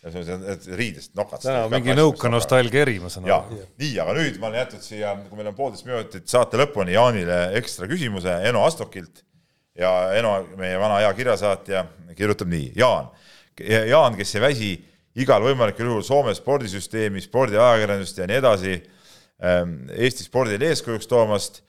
ja 0.00 0.08
see 0.08 0.32
on 0.32 0.44
see 0.64 0.76
riidest 0.78 1.12
nokats. 1.18 1.44
täna 1.44 1.66
on 1.66 1.74
mingi 1.74 1.92
nõuka 1.92 2.30
nostalgia 2.32 2.86
eri, 2.86 2.96
ma 3.02 3.10
saan 3.12 3.26
aru. 3.28 3.58
nii, 3.80 3.98
aga 4.00 4.14
nüüd 4.16 4.38
ma 4.40 4.48
olen 4.48 4.62
jätnud 4.62 4.84
siia, 4.84 5.12
kui 5.26 5.36
meil 5.36 5.50
on 5.50 5.56
poolteist 5.58 5.84
minutit 5.84 6.30
saate 6.30 6.60
lõpuni, 6.60 6.94
Jaanile 6.96 7.40
ekstra 7.60 7.88
küsimuse 7.90 8.38
Eno 8.48 8.64
Astokilt 8.64 9.20
ja 9.80 9.92
Eno, 10.18 10.34
meie 10.60 10.78
vana 10.80 11.00
hea 11.00 11.10
kirjasaatja, 11.16 11.84
kirjutab 12.18 12.50
nii, 12.52 12.72
Jaan, 12.78 13.10
Jaan, 13.60 14.16
kes 14.18 14.34
ei 14.36 14.44
väsi 14.44 14.70
igal 15.20 15.42
võimalikul 15.44 15.88
juhul 15.88 16.04
Soome 16.06 16.34
spordisüsteemi, 16.36 17.22
spordiajakirjandust 17.24 18.20
ja 18.20 18.28
nii 18.30 18.38
edasi 18.40 18.76
ähm, 18.76 19.74
Eesti 19.96 20.26
spordile 20.26 20.70
eeskujuks 20.70 21.08
toomast, 21.10 21.62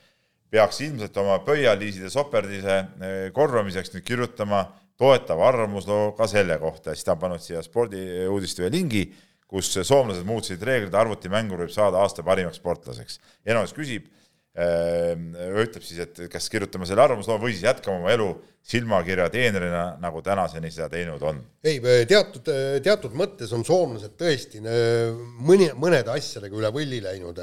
peaks 0.51 0.81
ilmselt 0.83 1.17
oma 1.17 1.39
pöialiiside 1.45 2.11
soperdise 2.11 2.77
äh, 2.77 3.17
korvamiseks 3.35 3.93
nüüd 3.95 4.05
kirjutama 4.07 4.65
toetava 5.01 5.47
arvamusloo 5.49 6.11
ka 6.17 6.27
selle 6.29 6.59
kohta, 6.61 6.93
siis 6.93 7.07
ta 7.07 7.15
on 7.15 7.21
pannud 7.23 7.41
siia 7.41 7.63
spordiuudiste 7.65 8.65
ühe 8.65 8.71
lingi, 8.75 9.05
kus 9.51 9.71
soomlased 9.73 10.27
muutsid 10.27 10.61
reeglid, 10.63 10.93
arvutimängur 10.95 11.65
võib 11.65 11.73
saada 11.73 11.99
aasta 12.03 12.23
parimaks 12.23 12.61
sportlaseks. 12.61 13.17
Enovis 13.47 13.73
küsib, 13.75 14.05
ütleb 14.51 15.83
siis, 15.85 15.99
et 16.03 16.17
kas 16.31 16.49
kirjutame 16.51 16.87
selle 16.87 17.05
arvamusloo 17.05 17.37
või 17.39 17.53
siis 17.53 17.63
jätkame 17.63 18.01
oma 18.01 18.11
elu 18.11 18.27
silmakirja 18.67 19.29
teenrina, 19.31 19.85
nagu 20.01 20.21
tänaseni 20.21 20.71
seda 20.73 20.89
teinud 20.91 21.23
on. 21.23 21.39
ei, 21.63 21.79
teatud, 22.09 22.51
teatud 22.83 23.15
mõttes 23.17 23.53
on 23.55 23.63
soomlased 23.65 24.17
tõesti 24.19 24.59
mõni, 24.61 25.71
mõnede 25.79 26.11
asjadega 26.13 26.59
üle 26.59 26.71
võlli 26.75 26.99
läinud. 27.03 27.39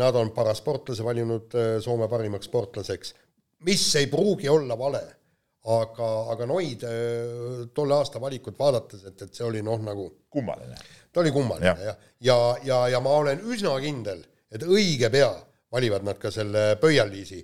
Nad 0.00 0.16
on 0.16 0.30
parasportlase 0.32 1.04
valinud 1.04 1.56
Soome 1.84 2.06
parimaks 2.08 2.48
sportlaseks, 2.48 3.10
mis 3.68 3.82
ei 4.00 4.06
pruugi 4.12 4.48
olla 4.48 4.78
vale 4.78 5.02
aga, 5.72 6.08
aga 6.32 6.46
Noid 6.48 6.84
tolle 7.74 7.94
aasta 7.96 8.20
valikut 8.20 8.58
vaadates, 8.58 9.04
et, 9.08 9.22
et 9.22 9.34
see 9.34 9.44
oli 9.46 9.62
noh, 9.64 9.80
nagu 9.84 10.08
kummaline. 10.32 10.76
ta 11.12 11.20
oli 11.20 11.32
kummaline 11.34 11.68
jah, 11.68 11.82
ja, 11.84 11.96
ja, 12.20 12.36
ja, 12.64 12.80
ja 12.96 13.00
ma 13.04 13.16
olen 13.20 13.44
üsna 13.52 13.74
kindel, 13.82 14.24
et 14.52 14.64
õige 14.64 15.10
pea 15.12 15.30
valivad 15.72 16.06
nad 16.06 16.20
ka 16.20 16.30
selle 16.34 16.72
Pöialiisi 16.80 17.42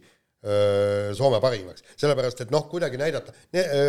Soome 1.18 1.40
parimaks, 1.42 1.82
sellepärast 1.98 2.44
et 2.44 2.52
noh, 2.54 2.68
kuidagi 2.70 2.94
näidata, 3.00 3.32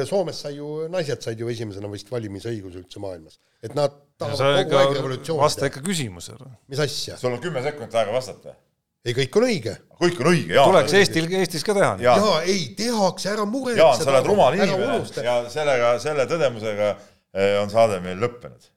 Soomes 0.10 0.40
sai 0.42 0.56
ju, 0.56 0.88
naised 0.90 1.22
said 1.22 1.38
ju 1.38 1.52
esimesena 1.54 1.92
vist 1.92 2.10
valimisõiguse 2.10 2.82
üldse 2.82 3.04
maailmas, 3.04 3.38
et 3.62 3.76
nad 3.78 3.94
tahavad 4.18 4.64
kogu 4.66 4.80
aeg 4.80 4.96
revolutsiooni 4.98 5.44
vasta 5.44 5.70
ikka 5.70 5.84
küsimusele. 5.86 6.50
mis 6.74 6.82
asja? 6.82 7.20
sul 7.22 7.38
on 7.38 7.44
kümme 7.44 7.62
sekundit 7.62 8.00
aega 8.02 8.18
vastata 8.18 8.56
ei, 9.06 9.14
kõik 9.16 9.38
on 9.40 9.46
õige. 9.48 9.76
kõik 10.00 10.24
on 10.24 10.32
õige, 10.34 10.56
Jaan. 10.56 10.72
tuleks 10.72 10.96
Eestil, 11.00 11.30
Eestis 11.40 11.66
ka 11.66 11.76
teha. 11.78 11.92
jaa, 12.04 12.42
ei, 12.44 12.66
tehakse, 12.78 13.32
ära 13.34 13.46
muretse. 13.50 13.80
Jaan, 13.82 14.02
sa 14.02 14.12
oled 14.14 14.32
rumal 14.32 14.58
inimene 14.58 15.00
ja 15.30 15.38
sellega, 15.52 15.94
selle 16.04 16.26
tõdemusega 16.30 16.90
eh, 16.96 17.56
on 17.62 17.72
saade 17.72 18.02
meil 18.04 18.20
lõppenud. 18.22 18.72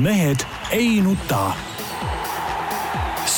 mehed 0.00 0.46
ei 0.76 0.98
nuta. 1.04 1.50